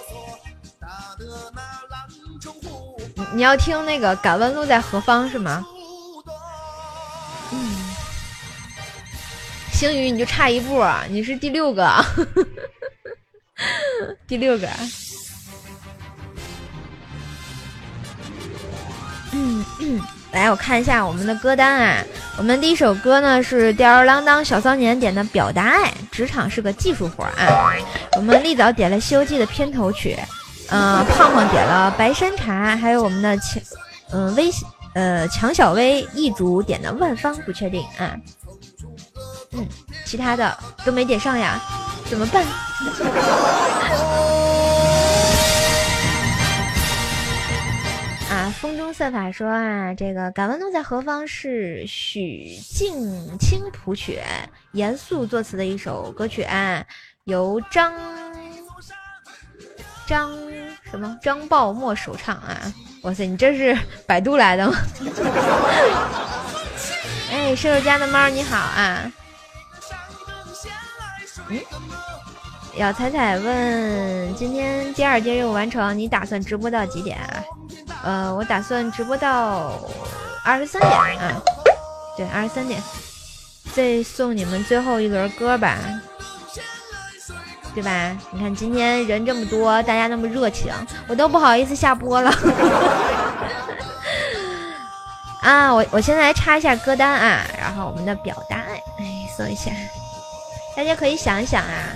[3.34, 5.66] 你要听那个《敢问路在何方》是吗？
[7.52, 7.76] 嗯，
[9.74, 12.06] 星宇你就差一步，你是第六个，
[14.26, 14.68] 第六个。
[19.34, 20.02] 嗯嗯。
[20.36, 22.04] 来，我看一下我们的歌单啊。
[22.38, 27.72] 我们第一首歌呢是吊儿郎当小骚年点的《表达爱》，职场是个技术活啊。
[28.18, 30.20] 我们立早点了《西游记》的片头曲，
[30.70, 33.64] 嗯，胖胖点了《白山茶》，还有我们的强，
[34.12, 34.52] 嗯，微
[34.94, 38.14] 呃强小薇一组点的《万方不确定》啊。
[39.54, 39.66] 嗯，
[40.06, 41.62] 其他的都没点上呀，
[42.10, 42.44] 怎么办？
[48.62, 54.20] 风中散法说啊，这个《敢问路在何方》是许镜清谱曲，
[54.72, 56.84] 严肃作词的一首歌曲啊，
[57.26, 57.94] 由张
[60.08, 60.32] 张
[60.90, 62.74] 什么张爆墨首唱啊！
[63.04, 63.78] 哇塞，你这是
[64.08, 64.76] 百度来的吗？
[67.32, 69.12] 哎，射手家的猫你好啊！
[71.50, 71.60] 嗯，
[72.78, 77.44] 要彩彩问，今天第二阶任务完成，你打算直播到几点啊？
[78.04, 79.80] 呃，我打算直播到
[80.44, 81.42] 二十三点啊，
[82.18, 82.82] 对，二十三点，
[83.74, 85.78] 再送你们最后一轮歌吧，
[87.74, 88.18] 对吧？
[88.32, 90.74] 你看今天人这么多，大家那么热情，
[91.08, 92.30] 我都不好意思下播了。
[95.42, 99.72] 啊，我我现在来插一下歌单啊，然后我们的表达爱，哎，搜一下，
[100.76, 101.96] 大家可以想一想啊。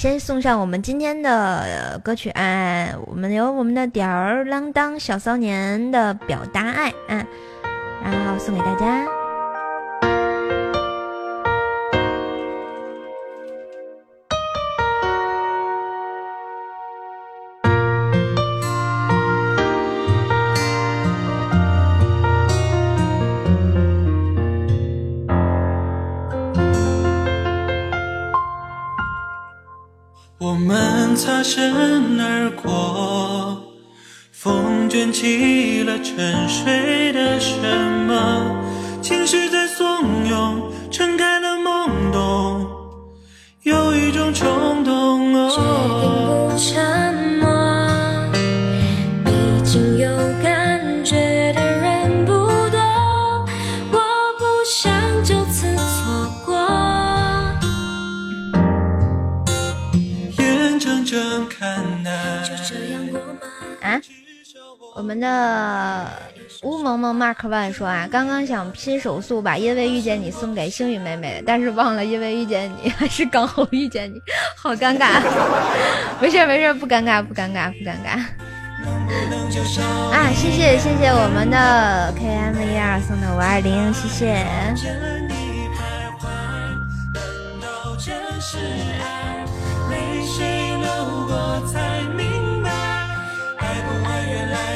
[0.00, 7.26] 先送上我们今天的歌曲啊，我们有我们的吊儿郎当小骚年的表达爱啊，
[8.02, 9.19] 然后送给大家。
[31.30, 33.62] 擦身而过，
[34.32, 37.54] 风卷起了沉睡的什
[38.08, 38.60] 么，
[39.00, 39.48] 情绪
[65.00, 66.06] 我们的
[66.62, 74.20] 乌萌萌 Mark One 说啊，刚刚想拼手速把《因为遇见你》送给星宇妹妹，但是忘了《因为遇见你》还是刚好遇见你，
[74.58, 75.22] 好尴尬。
[76.20, 78.20] 没事没事，不尴尬不尴尬不尴尬。
[80.12, 84.44] 啊，谢谢谢谢我们的 KM 一二送的五二零，谢谢。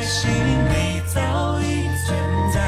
[0.04, 2.18] 心里早已存
[2.52, 2.60] 在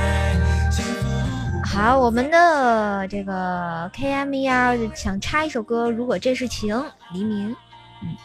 [1.64, 6.82] 好，我们的这个 K M E R 想插一首歌，如果这是情，
[7.12, 7.54] 黎明。
[8.02, 8.16] 嗯，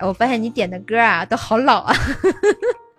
[0.00, 1.92] 我发现你点的歌啊，都好老啊，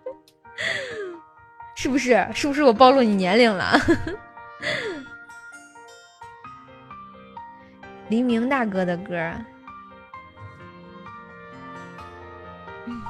[1.74, 2.28] 是不是？
[2.34, 3.72] 是不是我暴露你年龄了？
[8.08, 9.14] 黎明大哥的歌。
[12.86, 13.02] 嗯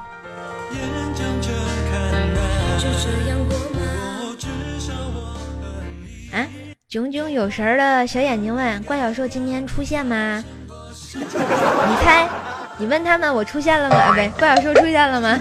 [6.31, 6.47] 啊，
[6.87, 10.41] 炯炯有神的小眼睛问怪小兽今天出现吗？
[11.13, 12.29] 你猜，
[12.77, 13.95] 你问他们我出现了吗？
[13.97, 15.37] 啊，不对，怪小兽出现了吗？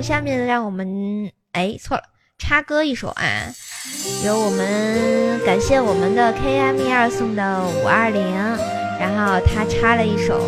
[0.00, 2.02] 下面让我们哎错了，
[2.38, 3.52] 插歌一首啊，
[4.24, 8.22] 由我们感谢我们的 K M E 二送的五二零，
[9.00, 10.38] 然后他插了一首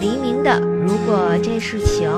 [0.00, 2.08] 黎明的《如果这是情》。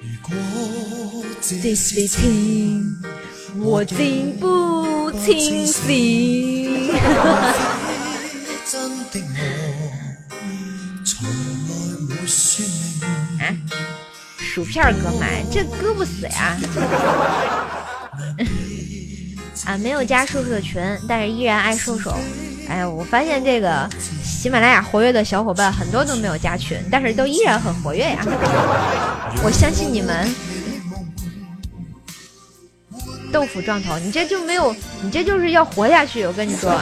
[0.00, 2.82] 如果这是情，
[3.60, 6.92] 我竟不清醒。
[12.26, 12.62] 薯
[14.64, 16.56] 片哥们，这割不死呀！
[19.66, 22.16] 啊，没有加瘦瘦的群，但是依然爱瘦瘦。
[22.68, 23.88] 哎呀，我发现这个
[24.22, 28.24] 喜马拉雅活跃的小伙伴很多都没有加群，但是都依然很活跃呀！
[29.42, 30.34] 我相信你们。
[33.32, 36.24] 豆腐撞头，你这就没有，你这就是要活下去。
[36.24, 36.80] 我跟你说啊。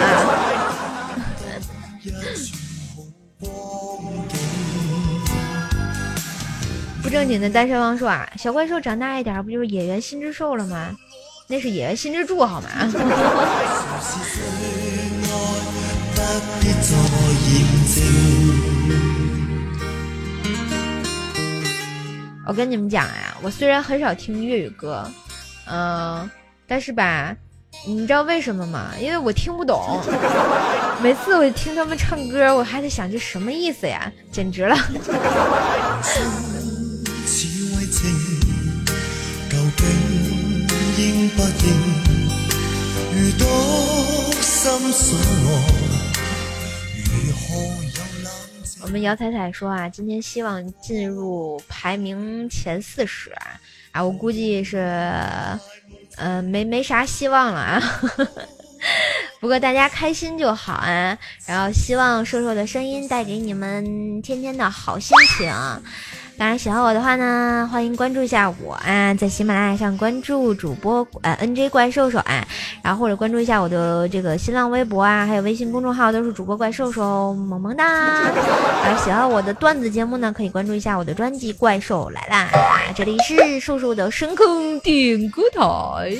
[7.05, 10.91] 不正经的单身汪说啊，小怪兽长大一点不就是野原新之兽了吗？
[11.47, 12.69] 那是野原新之助好吗？
[22.47, 25.07] 我跟你们讲呀，我虽然很少听粤语歌，
[25.71, 26.29] 嗯，
[26.67, 27.37] 但是吧，
[27.87, 28.93] 你知道为什么吗？
[28.99, 30.01] 因为我听不懂。
[31.03, 34.11] 每次我听他们唱歌，我还得想这什么意思呀？
[34.33, 34.75] 简直了！
[48.83, 53.31] 我们姚彩彩说啊，今天希望进入排名前四十
[53.91, 54.79] 啊，我估计是，
[56.17, 58.01] 呃，没没啥希望了啊。
[59.41, 61.17] 不过大家开心就好啊，
[61.47, 65.53] 然后希望瘦瘦的声音带给你们天天的好心情。
[66.37, 72.45] 当然喜欢我的话呢，欢迎关注一下我啊，在喜马拉雅上关注主播呃 N J 怪兽兽啊，
[72.83, 77.85] 然后或者关注一下我的这个新浪微博啊，还有微信公众号都是主播怪兽兽，萌萌哒。
[78.83, 82.49] 然后喜欢我的段子节目呢，可以关注一下我的专辑《怪兽来啦》，
[82.97, 86.17] 这里是瘦瘦的深坑点歌台。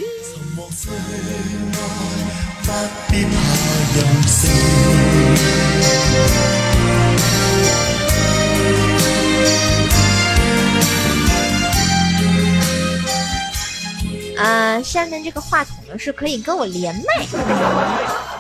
[14.37, 17.03] 呃，下面这个话筒呢是可以跟我连麦，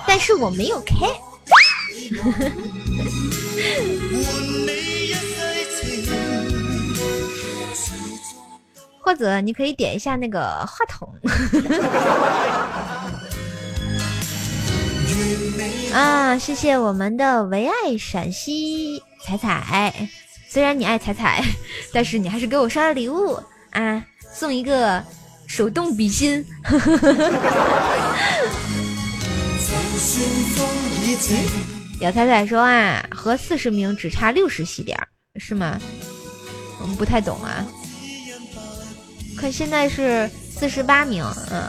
[0.06, 0.94] 但是我没有开。
[9.00, 11.08] 或者你可以点一下那个话筒。
[15.92, 20.08] 啊，谢谢我们的唯爱陕西彩彩，
[20.48, 21.44] 虽然你爱彩彩，
[21.92, 23.38] 但是你还是给我刷了礼物
[23.70, 25.02] 啊，送一个。
[25.46, 26.44] 手动笔芯，
[32.00, 34.98] 姚彩彩说啊，和四十名只差六十喜点，
[35.36, 35.78] 是吗？
[36.80, 37.64] 我们不太懂啊。
[39.36, 41.62] 可现在是四十八名，嗯。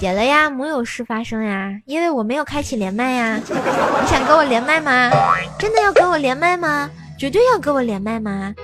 [0.00, 3.36] 点了呀，没有事发生呀，因为我没有开启连麦呀。
[3.44, 5.10] 你想跟我连麦吗？
[5.58, 6.88] 真的要跟我连麦吗？
[7.18, 8.54] 绝对要跟我连麦吗？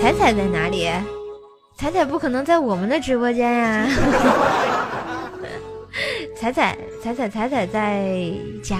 [0.00, 0.88] 彩彩在哪里？
[1.76, 3.88] 彩彩不可能在我们的直播间呀。
[6.38, 8.04] 彩彩彩彩彩彩在
[8.62, 8.76] 家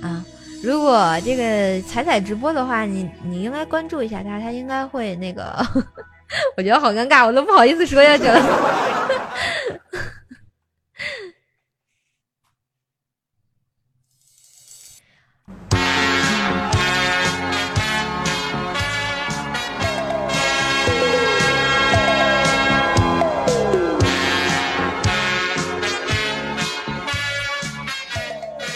[0.00, 0.24] 啊。
[0.60, 5.56] 如果这个彩彩直播的话，你你应该关注一下他，他应该会那个。
[6.58, 8.42] 我觉得好尴尬，我都不好意思说下去了。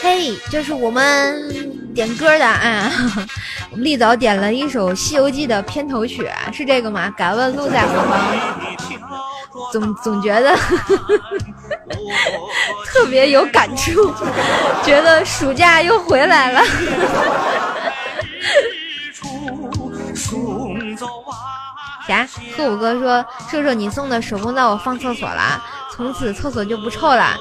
[0.00, 2.90] 嘿，就是我们点歌的啊。
[3.70, 7.10] 我们立早点了一首《西游记》的片头曲，是这个吗？
[7.16, 8.20] 敢问路在何方？
[9.70, 10.56] 总总觉得
[12.86, 14.12] 特别有感触，
[14.84, 16.62] 觉得暑假又回来了。
[22.06, 22.26] 啥？
[22.56, 25.62] 贺五哥说：“瘦瘦，你送的手工皂我放厕所了。”
[25.94, 27.36] 从此厕所就不臭了，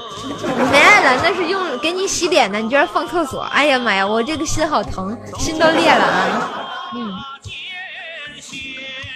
[0.70, 3.42] 没爱了，那是用给你洗脸的，你居然放厕所！
[3.44, 6.68] 哎呀妈呀，我这个心好疼，心都裂了啊！
[6.94, 7.14] 嗯，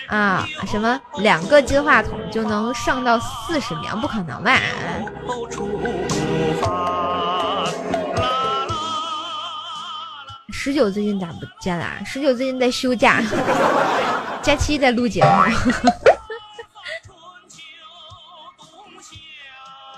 [0.09, 4.01] 啊，什么两个金话筒就能上到四十名？
[4.01, 4.59] 不可能吧？
[10.51, 11.87] 十九最近咋不见了？
[12.07, 13.23] 十九最近在休假，
[14.41, 15.31] 假期在录节目。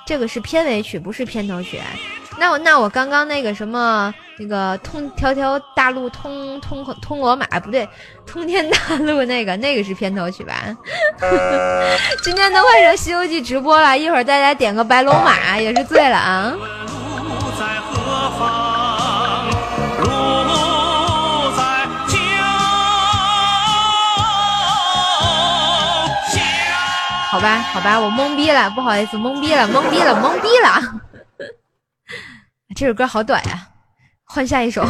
[0.08, 1.78] 这个是片尾曲，不是片头曲。
[2.38, 7.86] 那我那我刚刚那个什么那个通条条大路通通通罗马不对，
[8.24, 10.54] 通天大路那个那个是片头曲吧？
[12.24, 16.54] 今天都快成《西游记》直播了，一会儿再来点个白龙马也是醉了啊。
[27.30, 30.80] 好吧，好吧，我懵逼了，不好意思，懵逼了，懵逼了，懵逼了。
[32.74, 33.68] 这首歌好短呀，
[34.24, 34.82] 换下一首。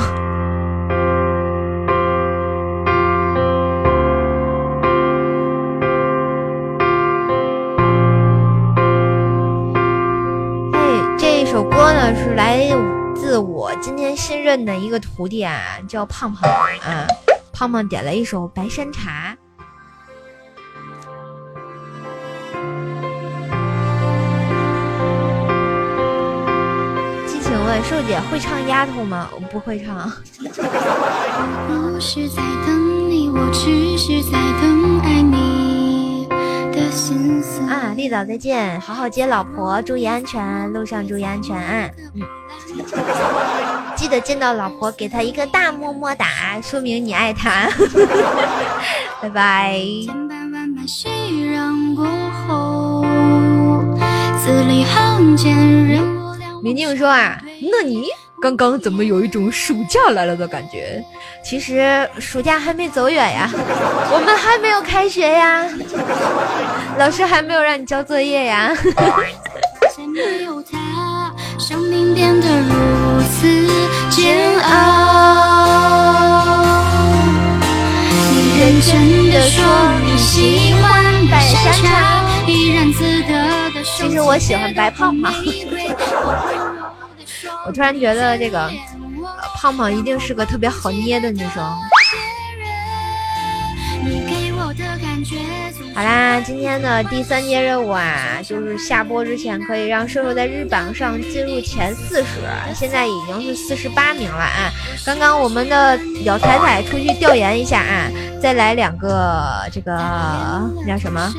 [10.73, 12.69] 嘿，这首歌呢，是来
[13.17, 17.05] 自我今天新认的一个徒弟啊，叫胖胖啊。
[17.53, 19.28] 胖胖点了一首《白山茶》。
[28.03, 29.29] 姐会唱《丫头》吗？
[29.35, 30.11] 我不会唱。
[30.39, 36.27] 不是在等你，我只是在等爱你
[36.73, 37.61] 的心思。
[37.69, 41.91] 啊，丽早再见，好好接老婆，注意安全，路上注意安全啊。
[42.15, 42.23] 嗯，
[43.97, 46.27] 记得见到老婆给她一个大么么哒，
[46.63, 47.69] 说明你爱她。
[49.21, 49.81] 拜拜。
[56.63, 57.39] 明镜说啊，
[57.71, 58.07] 那你
[58.41, 61.03] 刚刚怎么有一种暑假来了的感觉？
[61.45, 63.49] 其实暑假还没走远呀，
[64.13, 65.65] 我们还没有开学呀，
[66.99, 68.75] 老师还没有让你交作业呀。
[83.99, 85.35] 其实我喜欢白胖胖。
[87.67, 88.71] 我突然觉得这个
[89.57, 91.77] 胖胖一定是个特别好捏的女生。
[95.95, 102.27] 好啦，今天的第三节任务啊，就是下播之前可以让瘦瘦在日榜上进入前四十，
[102.73, 104.71] 现在已经是四十八名了啊。
[105.05, 108.09] 刚刚我们的小彩彩出去调研一下啊，
[108.41, 109.93] 再来两个这个
[110.87, 111.35] 叫什么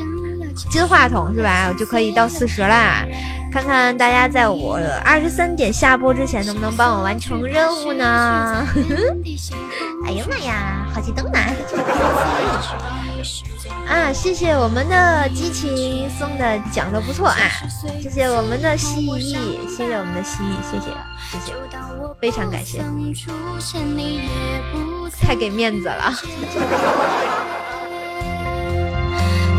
[0.70, 1.68] 金话筒是吧？
[1.68, 3.04] 我就可以到四十啦。
[3.52, 8.64] 看看大家在我二十三点下播之前能不能帮我完成任务呢？
[10.06, 11.38] 哎呀妈呀，好激动呐！
[13.90, 17.36] 啊，谢谢我们的激情送的奖的不错啊，
[18.00, 19.36] 谢谢我们的蜥蜴，
[19.68, 20.86] 谢谢我们的蜥蜴，谢谢
[21.32, 21.52] 谢谢，
[22.20, 22.84] 非常感谢，
[25.20, 26.14] 太给面子了。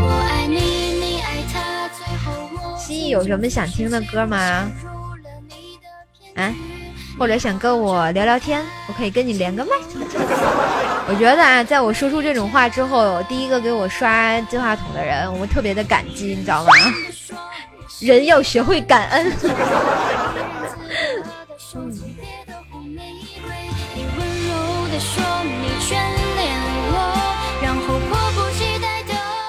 [0.04, 0.81] 我爱你
[3.08, 4.70] 有什么想听的歌吗？
[6.36, 6.54] 啊？
[7.18, 9.70] 或者想跟我聊聊天，我可以跟你连个麦。
[11.08, 16.70] 我觉得啊，在我说出这种话之后，第一个给我刷金话筒的人，我特别的感激，你知道吗？
[18.00, 19.32] 人要学会感恩。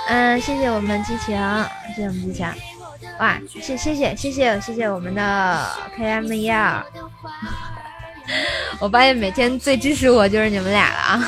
[0.09, 1.35] 嗯，谢谢我们激情，
[1.95, 2.45] 谢谢我们激情。
[3.19, 6.83] 哇，谢谢谢谢谢谢谢我们的 K M 一二，
[8.79, 11.19] 我发现每天最支持我就是你们俩了啊！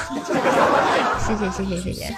[1.26, 2.16] 谢谢谢谢谢谢，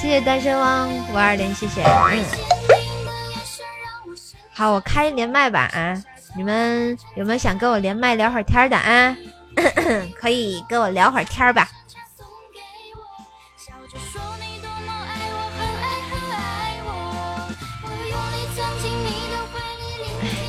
[0.00, 1.82] 谢谢单身汪五二零，谢谢。
[1.82, 2.24] 嗯，
[4.54, 6.02] 好，我开连麦吧啊！
[6.36, 9.16] 你们有没有想跟我连麦聊会儿天的啊？
[10.20, 11.68] 可以跟我聊会儿天吧。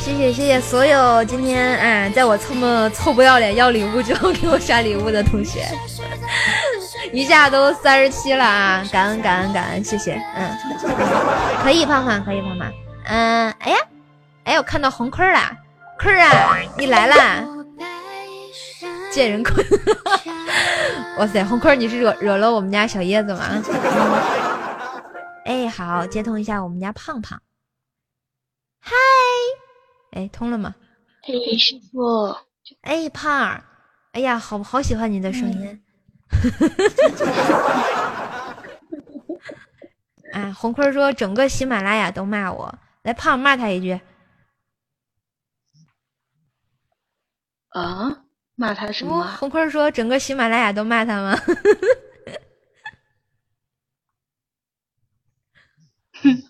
[0.10, 5.64] 谢谢谢谢所有今天啊，在我这么臭不要脸要礼物之后 给我刷礼物的同学，
[7.14, 8.84] 一下都三十七了啊！
[8.92, 10.50] 感恩感恩感恩，谢谢，嗯，
[11.62, 12.72] 可以胖胖可以胖胖，
[13.06, 13.78] 嗯，哎呀，
[14.46, 15.40] 哎我看到红坤了，
[16.00, 17.44] 坤啊，你来啦！
[19.12, 19.64] 贱人坤，
[21.20, 23.46] 哇塞，红坤你是惹惹了我们家小叶子吗？
[25.46, 27.40] 哎，好，接通一下我们家胖胖，
[28.82, 28.96] 嗨。
[30.12, 30.74] 哎，通了吗？
[31.24, 32.36] 嘿，师傅。
[32.82, 33.64] 哎，胖儿，
[34.12, 35.84] 哎呀，好好喜欢你的声音。
[40.32, 44.00] 哎，红坤说整个喜马拉雅都骂我，来胖骂他一句。
[47.70, 48.24] 啊？
[48.56, 49.24] 骂他什么？
[49.38, 51.36] 红坤说整个喜马拉雅都骂他吗？
[56.22, 56.44] 哼。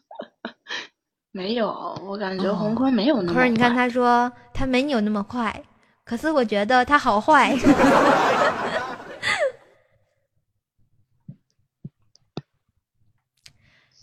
[1.32, 1.68] 没有，
[2.04, 3.42] 我感觉红坤没有那么坏。
[3.42, 5.64] 可是你看，他说他没你有那么快，
[6.04, 7.56] 可是我觉得他好坏。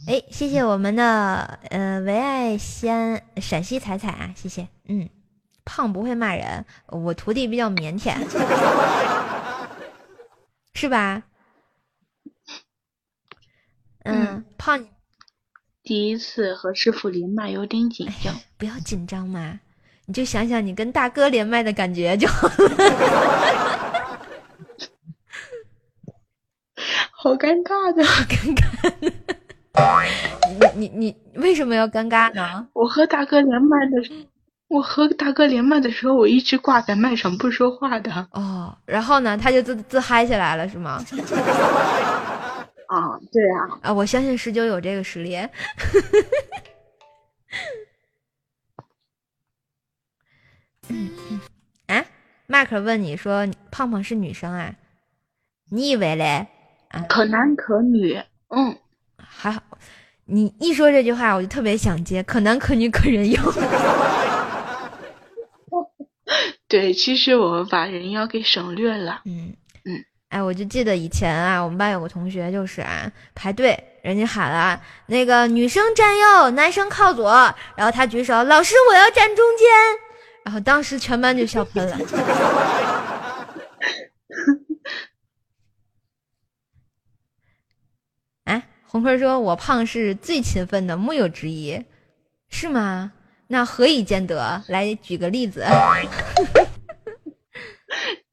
[0.07, 4.69] 哎，谢谢我们的呃唯爱西安陕西彩彩啊，谢谢。
[4.85, 5.11] 嗯，
[5.65, 8.15] 胖不会骂人，我徒弟比较腼腆，
[10.75, 11.25] 是吧？
[14.05, 14.87] 嗯，胖。
[15.87, 19.61] 第一次和师傅连麦有点紧张，不要紧张嘛，
[20.07, 22.55] 你就想想你跟大哥连麦的感觉就好了。
[27.13, 28.65] 好尴尬的，好尴尬。
[30.75, 32.67] 你你你为什么要尴尬呢？
[32.73, 34.11] 我和大哥连麦的时，
[34.67, 38.27] 我和大哥连麦的时候，我一直挂在麦上不说话的。
[38.33, 41.01] 哦，然后呢，他就自自嗨起来了，是吗？
[42.89, 43.79] 啊，对啊。
[43.83, 45.37] 啊，我相信十九有这个实力。
[50.89, 51.41] 嗯 嗯。
[51.87, 52.05] 啊
[52.49, 54.75] ，Mark 问你说，胖胖是女生啊？
[55.71, 56.47] 你以为嘞？
[56.89, 58.23] 啊，可男可女。
[58.49, 58.79] 嗯，
[59.17, 59.63] 还好。
[60.29, 63.43] 你一说这句话，我就特别想接，可男可女可人妖。
[66.69, 69.23] 对，其实我们把人妖给省略了。
[69.25, 69.57] 嗯嗯，
[70.29, 77.31] 哎，我就记得以前啊，我们班有个同学就是啊，排队，人家喊了那个女生站右，男生靠左，
[77.77, 79.69] 然后他举手，老师我要站中间，
[80.45, 81.99] 然后当时全班就笑喷了。
[88.45, 91.85] 哎红坤说：“我胖是最勤奋的，木有之一，
[92.49, 93.13] 是吗？
[93.49, 94.63] 那何以见得？
[94.69, 95.65] 来举个例子。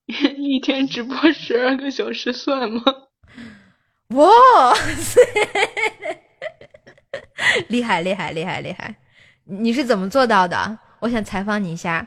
[0.38, 2.84] 一天直播十二个小时算吗？
[4.10, 4.30] 哇
[4.76, 5.22] 塞，
[7.70, 8.96] 厉害厉害厉害厉害！
[9.46, 10.78] 你是怎么做到的？
[11.00, 12.06] 我想采访你一下，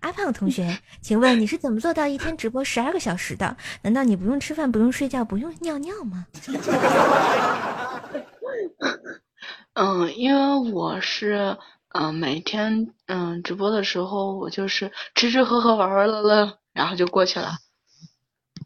[0.00, 3.56] 阿胖同学， 请问你是怎么做到一天直播十二个小时的？
[3.82, 6.26] 难道你不用吃饭，不用睡觉，不用尿尿吗？”
[9.74, 11.56] 嗯，因为我是
[11.94, 17.58] 嗯每天嗯直播的时候，我就是吃吃喝喝玩玩乐乐，然后就过去了。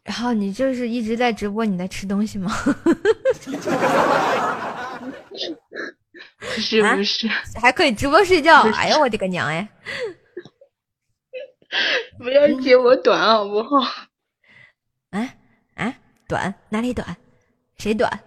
[0.03, 2.51] 然后你就是一直在直播，你在吃东西吗？
[6.37, 7.27] 不 是不是，
[7.59, 8.61] 还可以直播睡觉。
[8.73, 9.67] 哎呀，我的个娘哎！
[12.19, 13.79] 不要揭我短好不好？
[15.09, 15.35] 哎
[15.73, 17.17] 哎，短哪里短？
[17.79, 18.19] 谁短？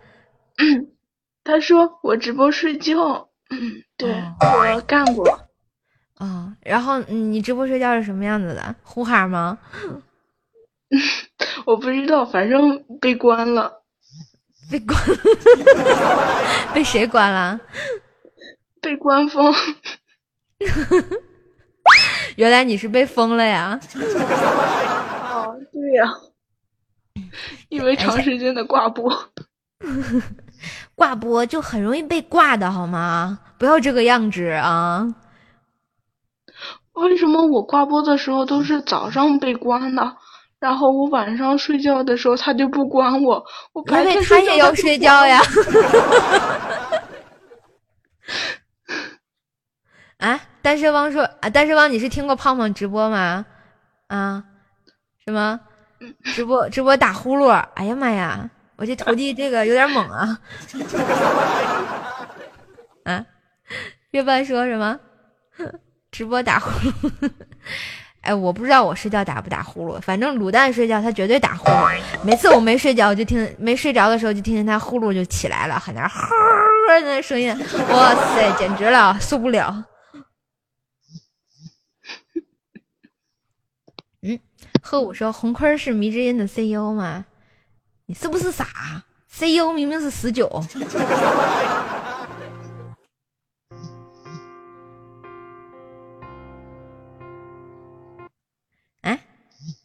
[1.44, 4.10] 他说我直播睡觉，嗯，对
[4.40, 5.45] 我干过。
[6.18, 8.74] 哦，然后你直播睡觉是什么样子的？
[8.82, 9.59] 呼哈吗？
[11.66, 13.82] 我不知道，反正被关了。
[14.70, 14.98] 被关？
[16.74, 17.60] 被谁关了？
[18.80, 19.52] 被官方。
[22.36, 23.78] 原来你是被封了呀？
[23.94, 26.05] 哦，对呀，
[27.68, 29.12] 因为长时间的挂播。
[30.94, 33.38] 挂播就很容易被挂的好吗？
[33.59, 35.06] 不要这个样子啊！
[36.97, 40.14] 为什么我挂播的时候都是早上被关呢，
[40.59, 43.43] 然后我晚上睡觉的时候他就不关我？
[43.73, 45.40] 我白天他也要睡觉呀！
[50.18, 50.40] 啊！
[50.62, 53.44] 单身汪说啊，单身汪，你是听过胖胖直播吗？
[54.09, 54.43] 啊？
[55.24, 55.60] 什么？
[56.24, 57.48] 直播直播打呼噜？
[57.74, 58.51] 哎呀妈呀！
[58.77, 60.39] 我这徒弟这个有点猛啊！
[63.05, 63.24] 啊，
[64.10, 64.98] 月半说什么？
[66.16, 67.30] 直播打呼噜？
[68.22, 72.01] 哎，我不知道我睡觉打不打呼噜，反正卤蛋睡觉他绝对打呼噜。
[72.24, 76.26] 每次我没睡觉，我就听没睡着的时候就听见他呼噜就起来了，喊那哈
[77.02, 77.55] 那声音，
[77.90, 79.84] 哇塞，简直了，受不了。
[84.22, 84.40] 嗯，
[84.82, 87.26] 贺武说红坤是迷之音的 CEO 吗？
[88.06, 88.66] 你是不是傻
[89.30, 90.48] ？CEO 明明是十九。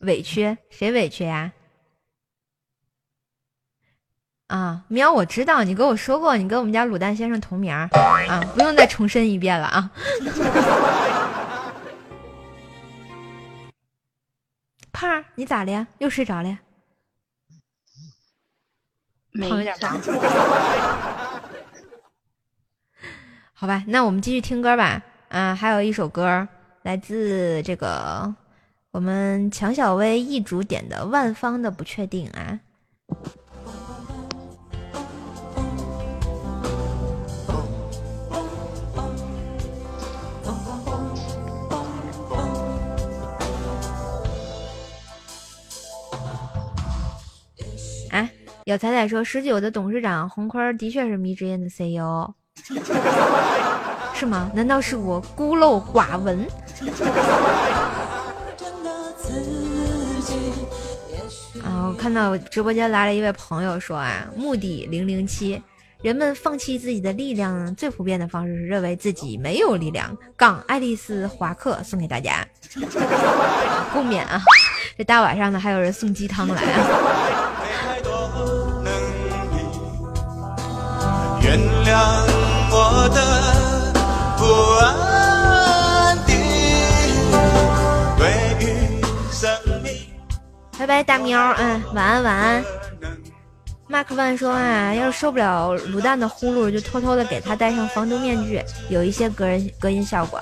[0.01, 1.51] 委屈谁委屈呀？
[4.47, 7.87] 啊，喵，我知道你跟我说过，你跟我们家卤蛋先生同名啊，
[8.53, 9.91] 不用再重申一遍了啊。
[14.91, 15.87] 胖儿，你咋了？
[15.99, 16.59] 又睡着了？
[19.33, 20.01] 有点忙。
[23.53, 25.01] 好吧，那我们继续听歌吧。
[25.29, 26.45] 啊，还有一首歌
[26.81, 28.35] 来自这个
[28.91, 32.59] 我们强小薇一主点的《万方的不确定》啊。
[48.67, 52.33] 小彩彩说：“十九的董事长洪坤的确是迷之音的 CEO，
[54.15, 54.49] 是吗？
[54.55, 56.47] 难道是我孤陋寡闻？”
[62.01, 65.61] 看到直播间来了一位朋友说：“啊，目的零零七，
[66.01, 72.43] 人们放弃自己的力量最普遍的方式是认为自己没有力量。”杠爱丽丝华克送给大家，
[73.93, 74.41] 共勉啊！
[74.97, 76.87] 这大晚上的还有人送鸡汤来啊！
[81.43, 81.93] 原谅
[82.71, 83.93] 我的
[84.39, 84.43] 不
[84.83, 85.10] 安
[90.81, 92.65] 拜拜，大喵，嗯，晚安，晚安。
[93.87, 98.59] 马克万说啊，要是受不了卤蛋的呼噜，就偷偷的给他戴上防毒面具，
[98.89, 100.41] 有一些隔人隔音效果。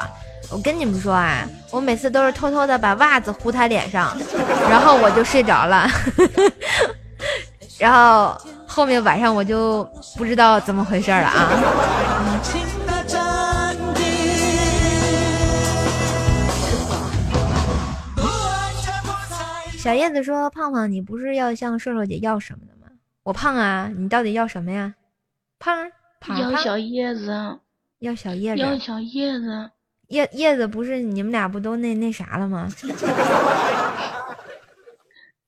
[0.49, 4.16] 我跟你们说啊，我每次都是偷偷的把袜子糊他脸上，
[4.70, 5.86] 然后我就睡着了，
[7.78, 8.34] 然后
[8.66, 9.84] 后面晚上我就
[10.16, 12.19] 不知道怎么回事了啊。
[19.80, 22.92] 小叶子说：“胖胖，你不是要向瘦瘦姐要什么的吗？
[23.24, 24.94] 我胖啊，你到底要什么呀？
[25.58, 25.90] 胖儿
[26.20, 27.58] 胖胖要小叶子，
[28.00, 29.72] 要小叶子，要小叶子，
[30.10, 32.68] 叶叶子不是你们俩不都那那啥了吗？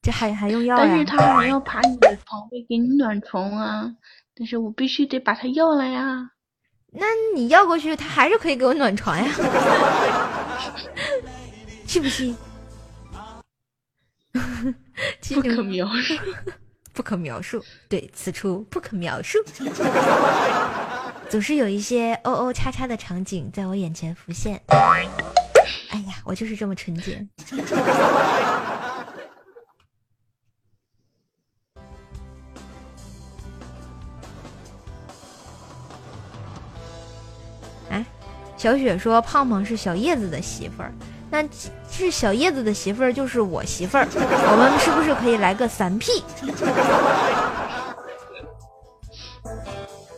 [0.02, 1.03] 这还还用要呀但是？
[1.03, 3.94] 他还要爬你的床位给你暖床啊！
[4.34, 6.32] 但是我必须得把他要了呀！
[6.94, 7.06] 那
[7.36, 9.30] 你要过去，他还是可以给我暖床呀
[11.86, 12.34] 气不气？
[15.22, 16.14] 气 不就可描述。
[16.94, 19.38] 不可描述，对，此处不可描述。
[21.30, 24.62] 总是有一些哦哦叉叉的场景在我眼前浮现。
[25.90, 27.26] 哎呀，我就是这么纯洁。
[37.90, 38.06] 哎，
[38.58, 40.94] 小雪说胖胖是小叶子的媳妇儿，
[41.32, 41.41] 那
[41.90, 46.22] 是小叶子的媳妇儿就是我媳妇儿，我们是不是可以来个三 P？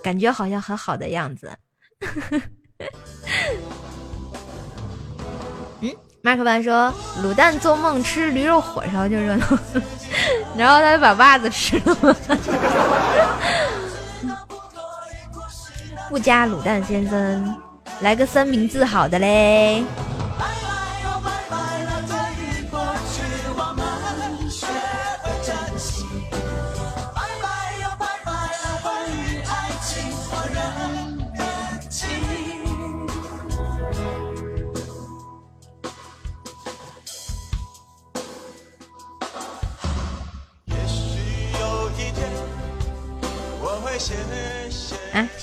[0.04, 1.52] 感觉好像很好的样子。
[5.82, 5.92] 嗯，
[6.24, 6.92] 马克班说
[7.24, 9.46] 卤蛋做梦吃驴肉火烧就热闹，
[10.58, 11.96] 然后他就把袜子吃了？
[16.10, 17.56] 不加卤蛋先生，
[18.02, 19.84] 来个三明治好的嘞。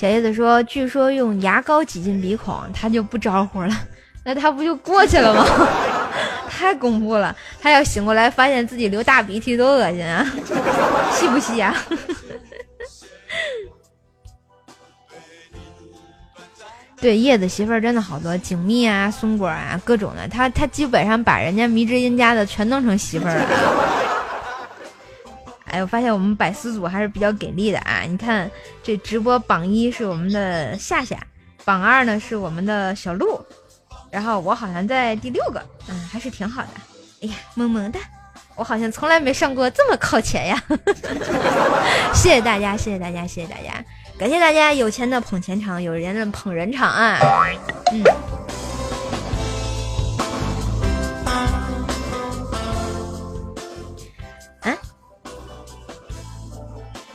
[0.01, 3.69] 小叶子说，据说用牙膏挤进鼻孔，他就不招呼了，
[4.25, 5.45] 那他不就过去了吗？
[6.49, 7.35] 太恐怖了！
[7.61, 10.25] 他要醒过来发现自己流大鼻涕，多恶心啊！
[11.13, 11.75] 吸不吸呀、
[16.99, 23.45] 对，叶子媳妇儿真的好多，景蜜啊、松果啊，各种的，他他基本上把人家迷之音家的全弄成媳妇儿了。
[25.71, 28.01] 哎，我发现我们百思组还是比较给力的啊！
[28.01, 28.51] 你看，
[28.83, 31.17] 这直播榜一是我们的夏夏，
[31.63, 33.41] 榜二呢是我们的小鹿，
[34.11, 36.69] 然后我好像在第六个，嗯，还是挺好的。
[37.21, 37.97] 哎呀，萌萌的，
[38.55, 40.61] 我好像从来没上过这么靠前呀！
[42.13, 43.81] 谢谢大家，谢谢大家，谢谢大家，
[44.19, 47.17] 感谢大家有钱的捧钱场，有人的捧人场啊！
[47.93, 48.03] 嗯。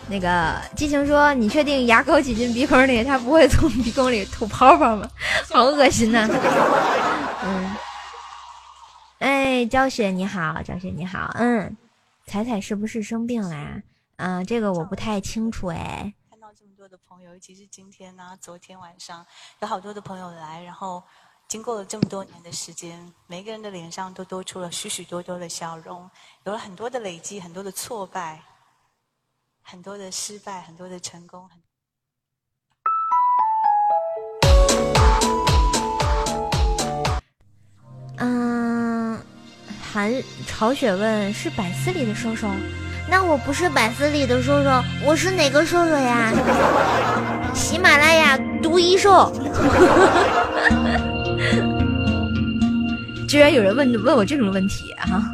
[0.09, 5.09] 那个激情说：“你确定牙膏挤进鼻孔里，它不会从鼻孔里吐泡泡吗？
[5.53, 6.29] 好恶心呐、
[7.43, 7.77] 嗯，
[9.19, 11.77] 哎，焦雪你好，焦雪你好，嗯，
[12.27, 13.83] 彩彩是不是生病了呀？
[14.17, 16.15] 啊、这个我不太清楚哎。
[16.31, 19.27] 看到这么多的朋友，尤其是今天呢、昨天晚上
[19.61, 21.03] 有好多的朋友来，然后
[21.49, 26.09] 经过了这么多年的时间，每个人的脸上都多出了许许多多的笑容，
[26.45, 28.41] 有了很多的累积，很多的挫败，
[29.69, 31.45] 很多的失败，很多的成功。
[31.49, 31.59] 很
[38.19, 39.19] 嗯，
[39.93, 40.13] 韩
[40.47, 42.49] 朝雪问是百思里的瘦瘦，
[43.11, 44.71] 那我不是百思里的瘦瘦，
[45.05, 46.33] 我是哪个瘦瘦呀？
[47.53, 49.33] 喜马拉雅独一瘦。
[53.29, 55.25] 居然有人问问我这种问题啊！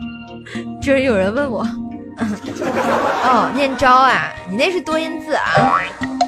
[0.80, 1.62] 居然有人问我，
[3.24, 5.44] 哦，念招啊，你那是多音字啊，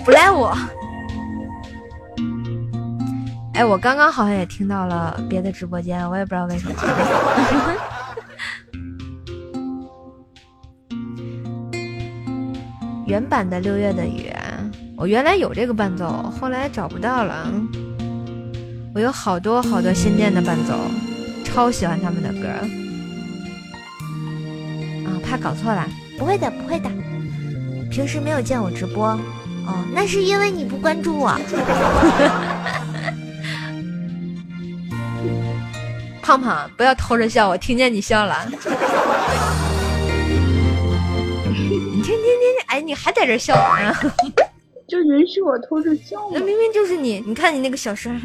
[0.05, 0.57] 不赖我。
[3.55, 6.75] 哎，我刚刚好像也听到了别的直播间，我也不知道为什么。
[13.07, 14.29] 原版的《六月的雨》，
[14.97, 17.47] 我原来有这个伴奏，后来找不到了。
[18.95, 20.75] 我有好多好多新建的伴奏，
[21.45, 22.49] 超喜欢他们的歌。
[25.24, 25.88] 啊，怕搞错了？
[26.18, 26.90] 不会的，不会的。
[27.90, 29.06] 平时没有见我直播，
[29.66, 31.34] 哦，那是因为你不关注我。
[36.22, 38.46] 胖胖，不要偷着笑，我听见你笑了。
[41.48, 43.94] 你听听听，哎，你还在这笑呢？
[44.86, 48.20] 就允许我偷着笑那明明就是你，你看你那个小声。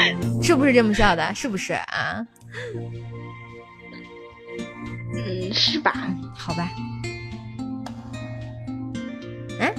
[0.42, 1.34] 是不是这么笑的？
[1.34, 2.26] 是不是啊？
[5.14, 5.92] 嗯，是吧？
[6.34, 6.68] 好吧。
[9.60, 9.72] 嗯，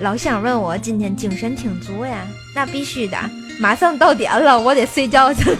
[0.00, 2.26] 老想问我今天精神挺足呀？
[2.54, 3.16] 那必须的，
[3.60, 5.58] 马上到点了，我得睡觉去了。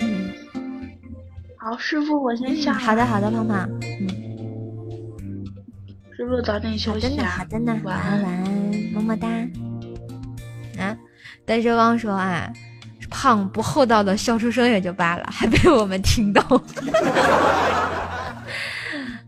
[0.00, 0.32] 嗯，
[1.56, 2.72] 好，师傅，我先下。
[2.72, 3.68] 好的，好的，胖胖。
[3.82, 4.08] 嗯，
[6.16, 7.28] 师傅早点休息啊。
[7.28, 9.28] 好的呢，好的呢，晚安，晚安，么么哒。
[11.48, 12.52] 单身汪说啊，
[13.08, 16.42] 胖不厚道的笑出声也就罢了，还被我们听到。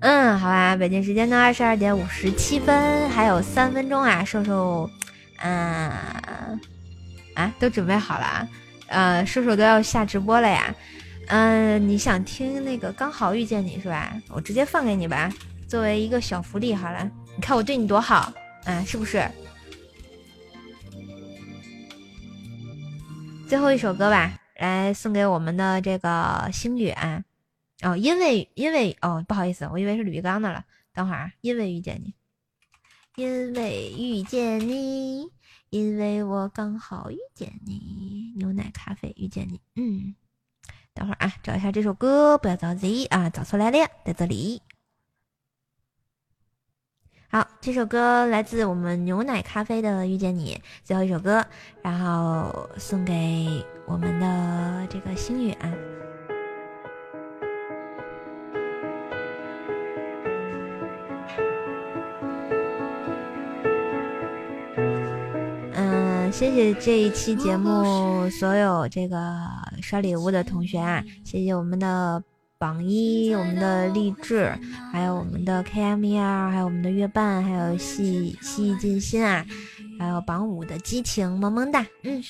[0.00, 4.88] 嗯，好吧，北京时间的二十二点五十七分，还有三分钟啊，瘦瘦，
[5.42, 5.90] 嗯，
[7.34, 8.48] 啊，都准备好了啊，
[8.88, 10.74] 呃，瘦瘦都要下直播了呀，
[11.28, 14.12] 嗯，你想听那个刚好遇见你是吧？
[14.28, 15.30] 我直接放给你吧，
[15.66, 18.30] 作为一个小福利好了，你看我对你多好，
[18.64, 19.22] 啊，是不是？
[23.50, 27.24] 最后一首歌吧，来送给我们的这个星远。
[27.82, 30.64] 哦，因为因为哦，不好意思，我以为是吕玉刚的了。
[30.94, 32.14] 等会儿，因为遇见你，
[33.16, 35.32] 因为遇见你，
[35.70, 39.60] 因为我刚好遇见你，牛奶咖啡遇见你。
[39.74, 40.14] 嗯，
[40.94, 44.62] 等会儿啊，找一下这首歌，不要着急啊，找出来了，在这里。
[47.32, 51.40] 好，这首歌来自我们牛奶咖啡的《遇见你》，最后一首歌，
[51.80, 55.56] 然后送给我们的这个星远。
[65.74, 69.16] 嗯，谢谢这一期节目所有这个
[69.80, 72.24] 刷礼物的同学啊，谢谢我们的。
[72.60, 74.52] 榜一，我们的励志，
[74.92, 79.42] 还有我们的 K M E R，，还有我们的月半，还有细细尽心啊，
[79.98, 82.22] 还有榜五的激情，萌萌哒，嗯，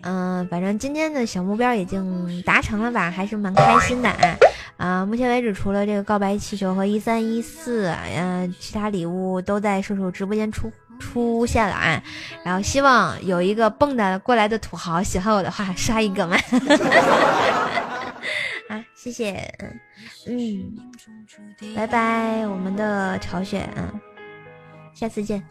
[0.00, 4.38] 嗯，反正今天的小目标已经达成了吧，还是蛮开心的啊，
[4.78, 10.72] 啊，目前为止除了这个告白气球和一三一四，嗯，其他礼物都在瘦瘦直播间出。
[10.98, 12.02] 出现了啊，
[12.44, 16.36] 然后希望有一个蹦跶过来的土豪喜欢我的话刷一个嘛，
[18.68, 19.52] 啊，谢谢，
[20.26, 20.72] 嗯，
[21.74, 24.00] 拜拜，我们的朝鲜，嗯，
[24.94, 25.42] 下次见，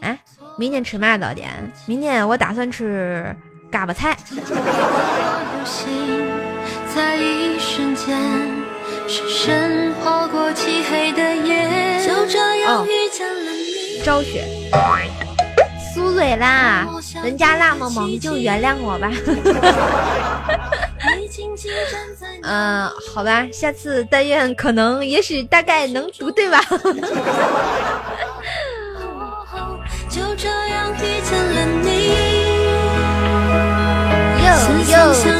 [0.00, 0.16] 啊，
[0.56, 1.50] 明天吃嘛早点？
[1.86, 3.34] 明天我打算吃
[3.70, 4.16] 嘎巴菜。
[14.04, 14.44] 昭雪，
[15.94, 16.86] 苏蕊啦，
[17.22, 19.10] 人家那么萌，就原谅我吧。
[22.42, 26.60] 嗯， 好吧，下次但愿可能，也许大概能读对吧？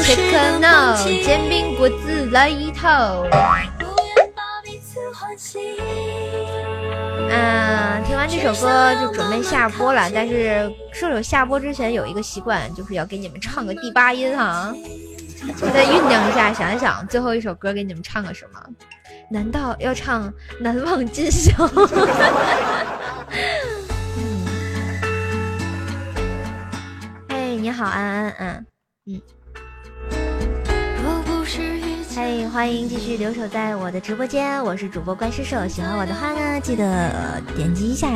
[0.01, 3.25] 切克闹，煎饼果子来一套。
[7.35, 10.07] 嗯，听完这首歌就准备下播了。
[10.13, 14.71] 但是射手下播之前有一个习惯，就是要给你们唱个第八音哈。
[15.59, 18.61] 我再酝酿一下，想一想最后一首歌给你们唱个什么？
[19.31, 20.29] 难道要唱
[20.59, 21.53] 《难忘今宵》？
[24.17, 24.45] 嗯
[27.29, 28.65] 哎，你好，安安，
[29.07, 29.21] 嗯嗯。
[32.15, 35.67] 嗨，欢迎继续留守在我的直播间，我是主播怪兽兽。
[35.67, 38.07] 喜欢我的话呢，记得点击一下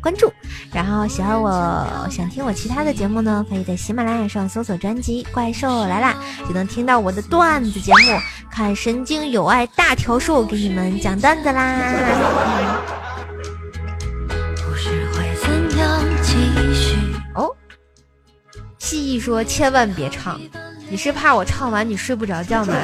[0.00, 0.32] 关注。
[0.72, 6.14] 然后喜欢我想听我其他的节目呢，可以在喜马拉雅上搜索专辑《怪兽来啦》，
[6.48, 7.98] 就能听到我的段子节目，
[8.48, 11.92] 看神经有爱大条数给你们讲段子啦。
[17.34, 17.50] 哦，
[18.78, 20.40] 蜥蜴说千万别唱。
[20.90, 22.74] 你是怕我唱完你睡不着觉吗？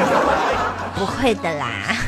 [0.94, 1.66] 不会的啦。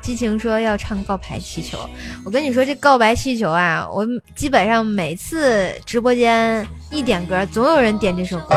[0.00, 1.78] 激情说要唱告白气球，
[2.24, 8.56] 我跟你说这告白气球啊，我基本上每次直播间一点歌，总有人点这首歌，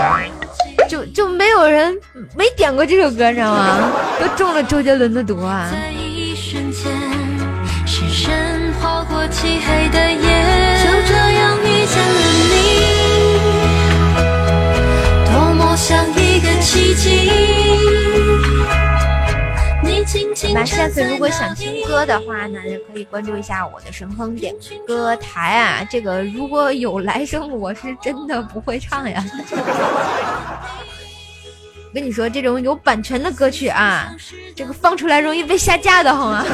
[0.87, 1.93] 就就没有人
[2.37, 3.91] 没点过这首歌，你知道吗？
[4.19, 5.67] 都中了周杰伦的毒啊。
[5.69, 6.71] 就这样遇见了你。
[8.11, 8.31] 像
[9.83, 9.85] 一
[20.47, 22.59] 好吧，下次如果想听歌的话呢，
[22.91, 24.53] 可以关注一下我的神坑点
[24.85, 25.87] 歌台啊。
[25.89, 29.23] 这个如果有来生，我是真的不会唱呀。
[29.51, 29.57] 我
[31.93, 34.13] 跟你说，这种有版权的歌曲啊，
[34.55, 36.45] 这个放出来容易被下架的，好吗？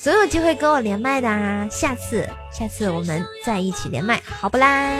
[0.00, 1.28] 总有机会跟我连麦的，
[1.70, 4.94] 下次下次我们再一起连麦，好不啦？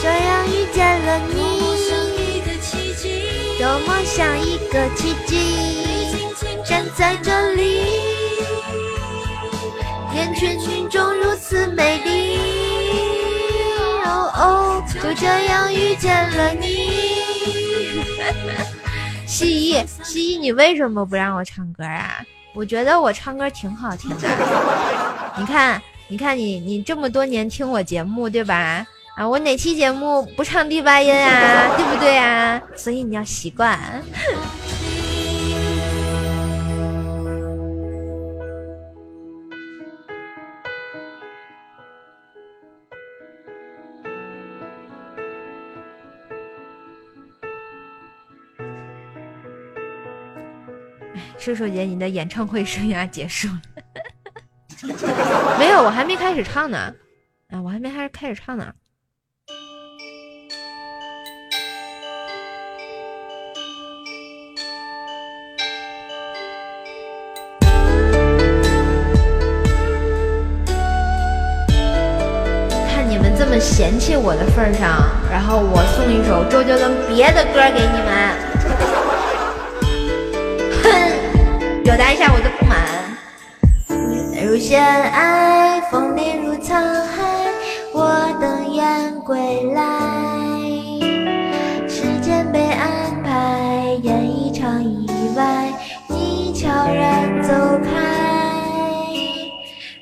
[0.00, 1.32] 这样遇见了你，
[3.58, 5.36] 多么像一个奇迹，
[6.64, 7.82] 站在这里。
[10.14, 12.38] 人群中如此美丽，
[14.04, 16.88] 哦哦，就这样遇见了你。
[19.26, 22.24] 蜥蜴，蜥蜴，你为什么不让我唱歌啊？
[22.54, 24.28] 我觉得我唱歌挺好听的。
[25.36, 28.86] 你看，你看你，你这么多年听我节目，对吧？
[29.18, 31.74] 啊，我哪期节目不唱第八音啊？
[31.76, 32.62] 对不对啊？
[32.76, 33.76] 所以你要习惯。
[51.36, 53.62] 叔叔姐，你的演唱会生涯结束了？
[55.58, 56.94] 没有，我还没开始唱呢。
[57.48, 58.72] 啊，我还没开始开始唱呢。
[73.58, 78.08] 么嫌弃我的份上，然后我送一首周杰伦别的歌给你们。
[80.80, 82.78] 哼表达一下我的不满。
[84.46, 86.70] 如现爱，风烈如沧
[87.02, 87.50] 海，
[87.92, 89.82] 我等燕归来。
[91.88, 95.72] 时间被安排，演一场意外，
[96.06, 97.52] 你悄然走
[97.82, 97.90] 开。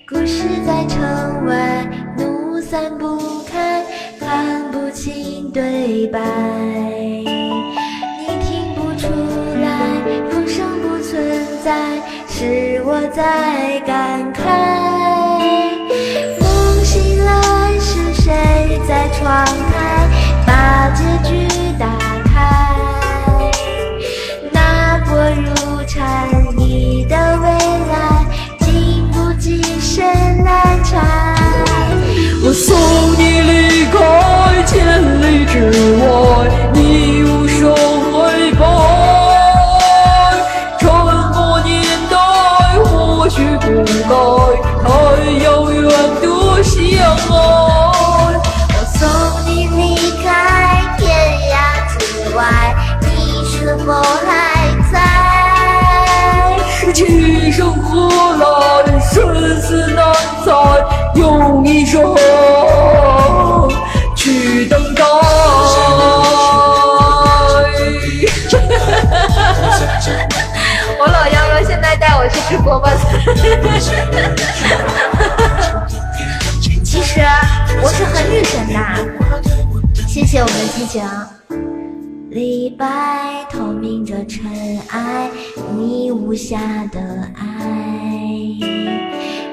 [0.06, 1.88] 故事在城外，
[2.18, 3.18] 怒散不，
[5.06, 6.18] 心对白，
[8.18, 9.06] 你听不出
[9.62, 10.02] 来，
[10.32, 11.70] 风声不存在。
[12.28, 14.42] 是我在感慨，
[16.40, 20.10] 梦醒来是谁在窗台
[20.44, 21.46] 把结局
[21.78, 21.86] 打
[22.24, 22.74] 开？
[24.50, 27.46] 那薄如蝉翼的未
[27.92, 28.26] 来，
[28.58, 30.02] 经不起谁
[30.44, 30.98] 来拆。
[32.48, 32.76] 我送
[33.18, 33.25] 你
[76.82, 77.20] 其实
[77.80, 78.74] 我是很女神的，
[80.06, 81.02] 谢谢我们的激情。
[82.30, 84.50] 李白透明着尘
[84.88, 85.30] 埃，
[85.76, 86.58] 你无瑕
[86.90, 86.98] 的
[87.34, 87.46] 爱，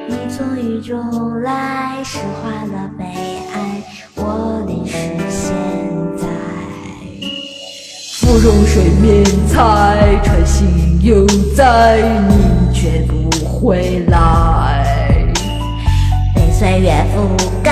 [0.09, 3.05] 你从雨中来，诗化了悲
[3.53, 3.83] 哀，
[4.15, 4.93] 我淋湿
[5.29, 5.53] 现
[6.17, 6.25] 在。
[8.19, 11.25] 芙蓉水面采，穿行犹
[11.55, 12.33] 在，你
[13.63, 14.83] 回来。
[16.35, 17.71] 被岁月覆盖，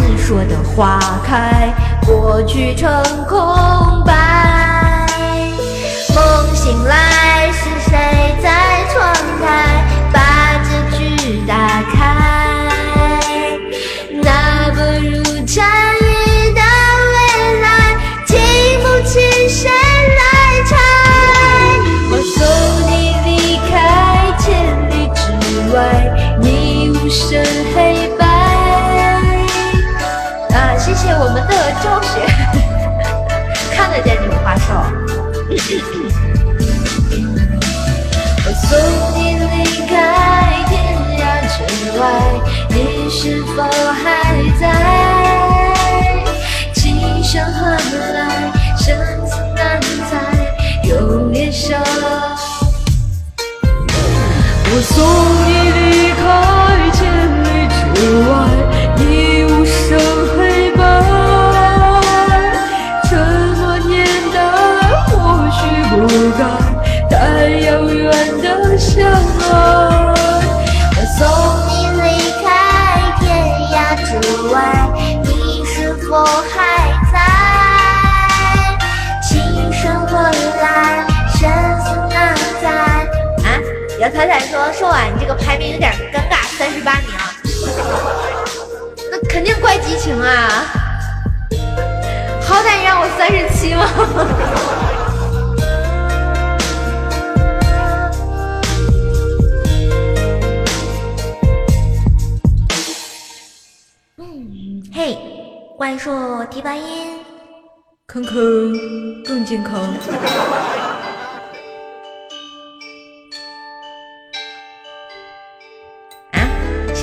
[0.00, 1.72] 你说的花开，
[2.04, 2.90] 过去成
[3.28, 3.38] 空
[4.04, 5.06] 白。
[6.12, 8.34] 梦醒来，是谁
[42.68, 44.04] 你是否还
[44.60, 44.62] 在？
[46.72, 48.86] 今生何来，生
[49.26, 49.80] 死难
[50.10, 50.12] 猜，
[50.84, 50.90] 用
[51.34, 51.80] 一生。
[54.64, 54.94] 我送
[55.36, 55.41] 你
[85.58, 87.08] 名有点尴尬，三十八名，
[89.10, 90.66] 那肯定怪激情啊！
[92.42, 93.88] 好歹让我三十七嘛？
[104.18, 105.16] 嗯，嘿，
[105.78, 107.20] 怪兽提拔音，
[108.06, 109.94] 坑坑更健康。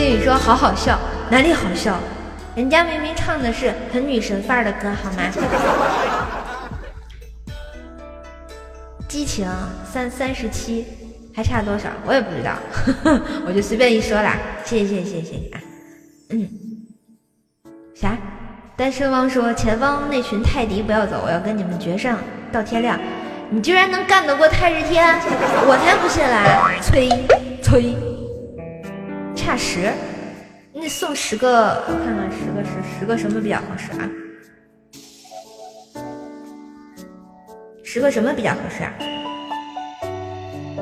[0.10, 0.98] 你说好好笑，
[1.30, 1.95] 哪里好笑？
[2.56, 5.22] 人家明明唱的是很女神范儿的歌，好吗？
[9.07, 9.48] 激情
[9.86, 10.84] 三三十七，
[11.36, 11.90] 还差多少？
[12.07, 12.57] 我也不知道，
[13.45, 14.36] 我就随便一说啦。
[14.65, 15.61] 谢谢谢谢谢谢啊！
[16.31, 16.49] 嗯，
[17.95, 18.18] 啥？
[18.76, 22.18] 单身汪说前方那群泰迪不要走，我要跟你们决胜
[22.52, 22.99] 到天亮。
[23.52, 25.07] 你居然能干得过太日天？
[25.68, 26.81] 我才不信嘞！
[26.81, 27.10] 催
[27.61, 27.95] 催，
[29.49, 29.91] 差十。
[30.71, 34.07] 那送十个，我看看十个是十个什么比较合适啊？
[37.84, 38.93] 十个什么比较合适啊？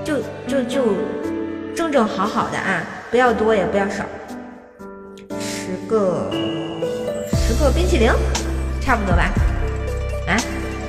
[0.04, 0.98] 就就就
[1.74, 4.04] 正正好好的啊，不要多也不要少。
[5.40, 6.30] 十个
[7.32, 8.12] 十个冰淇淋，
[8.82, 9.32] 差不多吧？
[10.28, 10.36] 啊？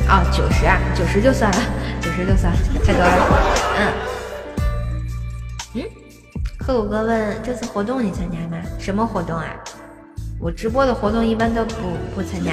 [0.08, 1.58] 哦，九十啊，九十就算了，
[2.00, 3.56] 九十就算了，太多了。
[3.78, 4.07] 嗯。
[6.68, 8.62] 贺虎哥问：这次活动你参加吗？
[8.78, 9.46] 什么活动啊？
[10.38, 12.52] 我直播的活动一般都不不参加。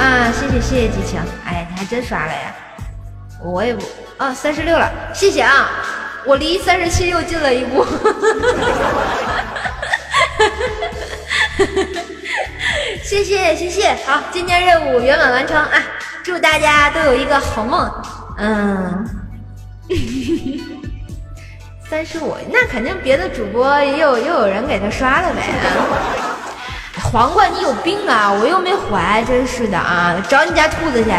[0.00, 2.54] 啊，谢谢谢谢激情，哎，你还真刷了呀？
[3.42, 3.84] 我也不
[4.16, 5.68] 啊，三十六了，谢谢啊，
[6.24, 7.84] 我离三十七又近了一步。
[13.02, 15.82] 谢谢谢谢，好，今天任务圆满完成啊！
[16.22, 17.90] 祝大家都有一个好梦。
[18.44, 19.06] 嗯，
[21.88, 25.42] 三十五，那肯定别的主播也有又有人给他刷了呗。
[27.12, 28.32] 黄瓜，你有病啊！
[28.32, 30.16] 我又没怀，真是的啊！
[30.28, 31.10] 找你家兔子去。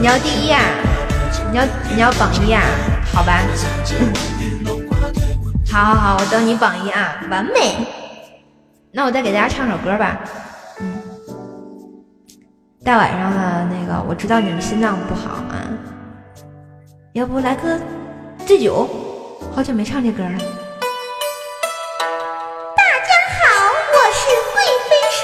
[0.00, 0.62] 你要第一啊？
[1.52, 1.64] 你要
[1.94, 2.62] 你要榜一啊？
[3.12, 3.42] 好吧。
[5.70, 7.16] 好好好，我等你榜一啊！
[7.30, 7.76] 完美。
[8.92, 10.18] 那我再给大家唱首歌吧。
[12.86, 15.58] 大晚上的那个，我知道你们心脏不好啊，
[17.14, 17.76] 要不来个
[18.46, 18.88] 醉酒？
[19.52, 20.30] 好久没唱这歌了。
[22.76, 23.44] 大家好，
[23.90, 24.22] 我是
[24.52, 25.18] 贵妃兽。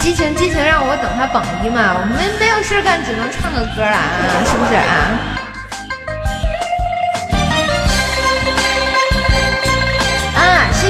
[0.00, 5.39] 激情激情，让我等他榜一嘛，我们没有事干，只能唱个歌了啊，是不是啊？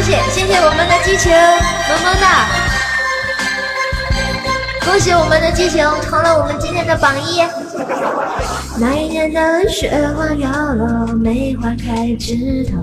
[0.03, 2.49] 谢谢谢谢我们的激情，萌萌哒！
[4.83, 7.43] 恭喜我们的激情成了我们今天的榜一。
[8.81, 12.83] 那一年的雪花飘落，梅花开枝头。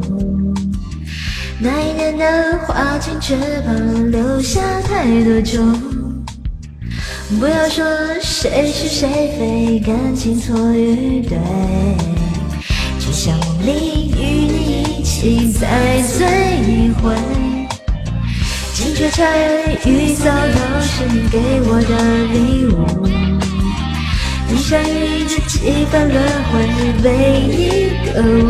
[1.59, 3.35] 那一年的花前却
[3.65, 3.73] 怕
[4.11, 5.59] 留下太多酒。
[7.39, 7.83] 不要说
[8.21, 11.35] 谁是谁非，感情错与对，
[12.99, 14.86] 就像梦里与你。
[15.59, 16.27] 再醉
[16.67, 17.15] 一回，
[18.73, 19.23] 金雀钗、
[19.83, 21.91] 玉搔头是你给我的
[22.33, 22.35] 礼
[22.67, 22.75] 物。
[24.47, 26.15] 人生一日几番轮
[26.51, 26.53] 回，
[27.03, 27.05] 为
[27.47, 28.45] 你歌舞。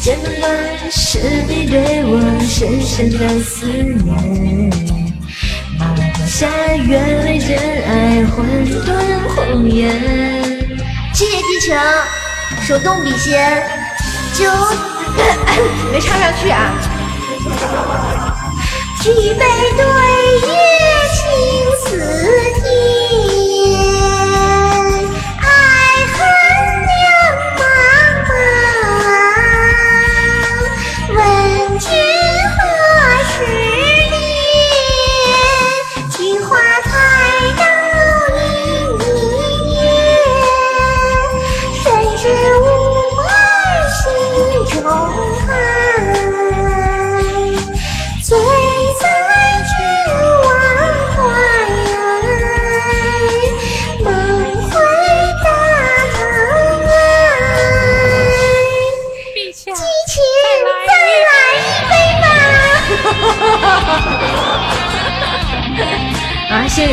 [0.00, 0.50] 简单的
[0.90, 1.18] 是
[1.48, 4.70] 你对我深深的思念。
[5.78, 8.34] 马嵬坡下，愿为真爱混
[8.86, 8.88] 沌
[9.34, 9.90] 红颜。
[11.12, 11.76] 谢谢激情，
[12.66, 13.62] 手动笔仙，
[14.34, 14.44] 酒。
[15.92, 16.72] 没唱上去啊！
[19.00, 19.44] 举杯
[19.76, 19.84] 对
[20.48, 20.52] 月，
[21.14, 21.20] 情
[21.78, 22.43] 似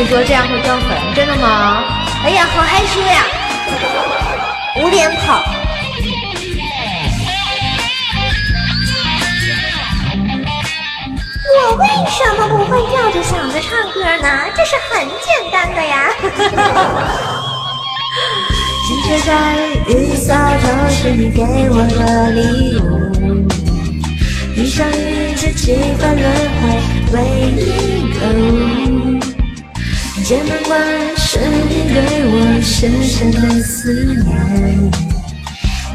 [0.02, 1.84] 你说这样会掉粉真的吗？
[2.24, 3.24] 哎呀好害羞呀。
[4.82, 5.44] 捂脸跑。
[11.54, 14.28] 我为什么不会跳着嗓子唱歌呢？
[14.58, 16.10] 这是很简单的呀。
[20.90, 22.82] 是你给我的礼物。
[24.56, 26.26] 一生一世几番轮
[26.60, 27.22] 回
[30.32, 30.80] 剑门关
[31.18, 34.24] 是你对我深深的思念。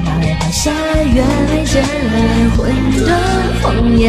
[0.04, 0.70] 那月华下，
[1.14, 2.14] 愿为见来
[2.50, 2.60] 魂
[3.06, 3.08] 断
[3.62, 4.04] 红颜。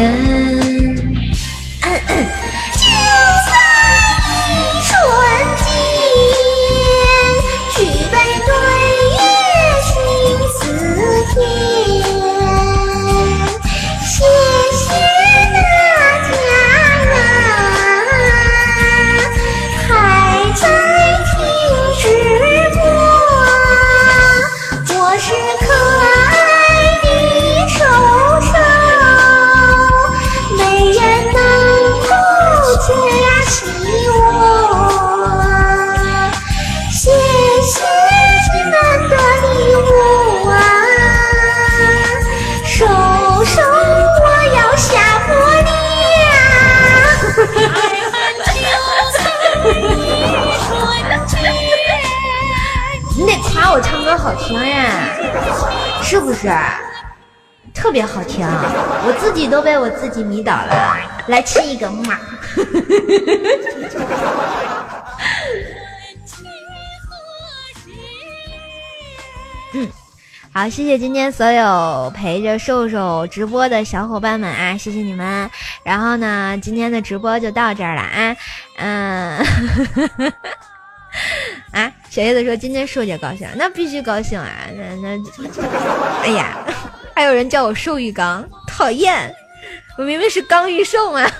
[56.08, 56.50] 是不是？
[57.74, 60.96] 特别好听，我自己都被我自己迷倒了。
[61.26, 62.18] 来亲一个嘛！
[70.50, 75.50] 好，谢谢今天所有陪着瘦瘦直播的小伙伴们啊，谢谢你们。
[75.82, 78.34] 然后呢，今天的直播就到这儿了啊，
[78.78, 79.44] 嗯，
[82.10, 85.18] 小叶子说今天瘦姐高兴，那必须高兴啊，那那，
[86.22, 86.56] 哎呀，
[87.14, 89.34] 还有人叫我瘦玉刚，讨厌，
[89.98, 91.30] 我明明是刚玉瘦嘛。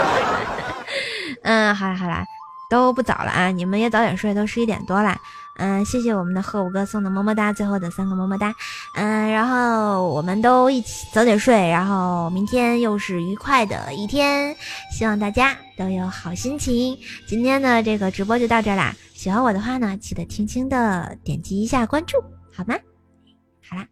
[1.42, 2.22] 嗯，好了好了，
[2.68, 5.16] 都不早了啊，你们也早点睡，都十一点多了。
[5.60, 8.54] 嗯，谢谢我们的贺五哥送的么么哒，最后的三个么么哒。
[8.94, 14.56] 嗯，然后我们都一起早点睡，然后明天又是愉快的一天，
[14.90, 16.96] 希望大家都有好心情。
[17.26, 22.16] 今天的这个直播就到这啦，喜欢我的话呢，记得轻轻的点击一下关注，
[22.56, 22.74] 好吗？
[23.68, 23.86] 好啦，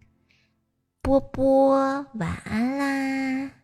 [1.03, 1.77] 波波
[2.15, 3.58] 晚安啦。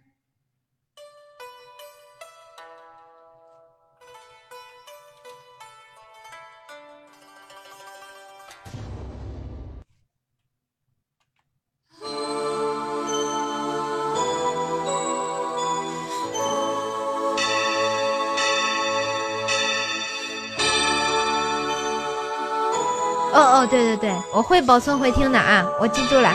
[23.34, 26.32] 哦哦，对对对，我会保存回听的啊，我记住了。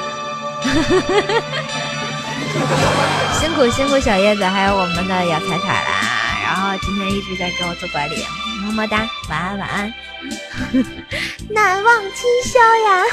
[3.40, 5.90] 辛苦辛苦小叶子，还有我们的姚彩彩啦，
[6.44, 8.26] 然后今天一直在给我做管理，
[8.66, 9.94] 么么哒，晚安晚安，
[11.50, 13.04] 难忘今宵呀，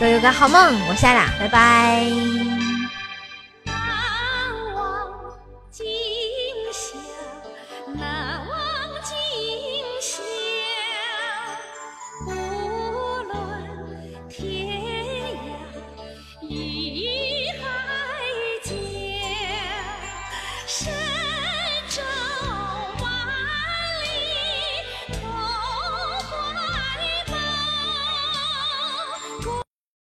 [0.00, 2.06] 都有个好梦，我下啦，拜拜。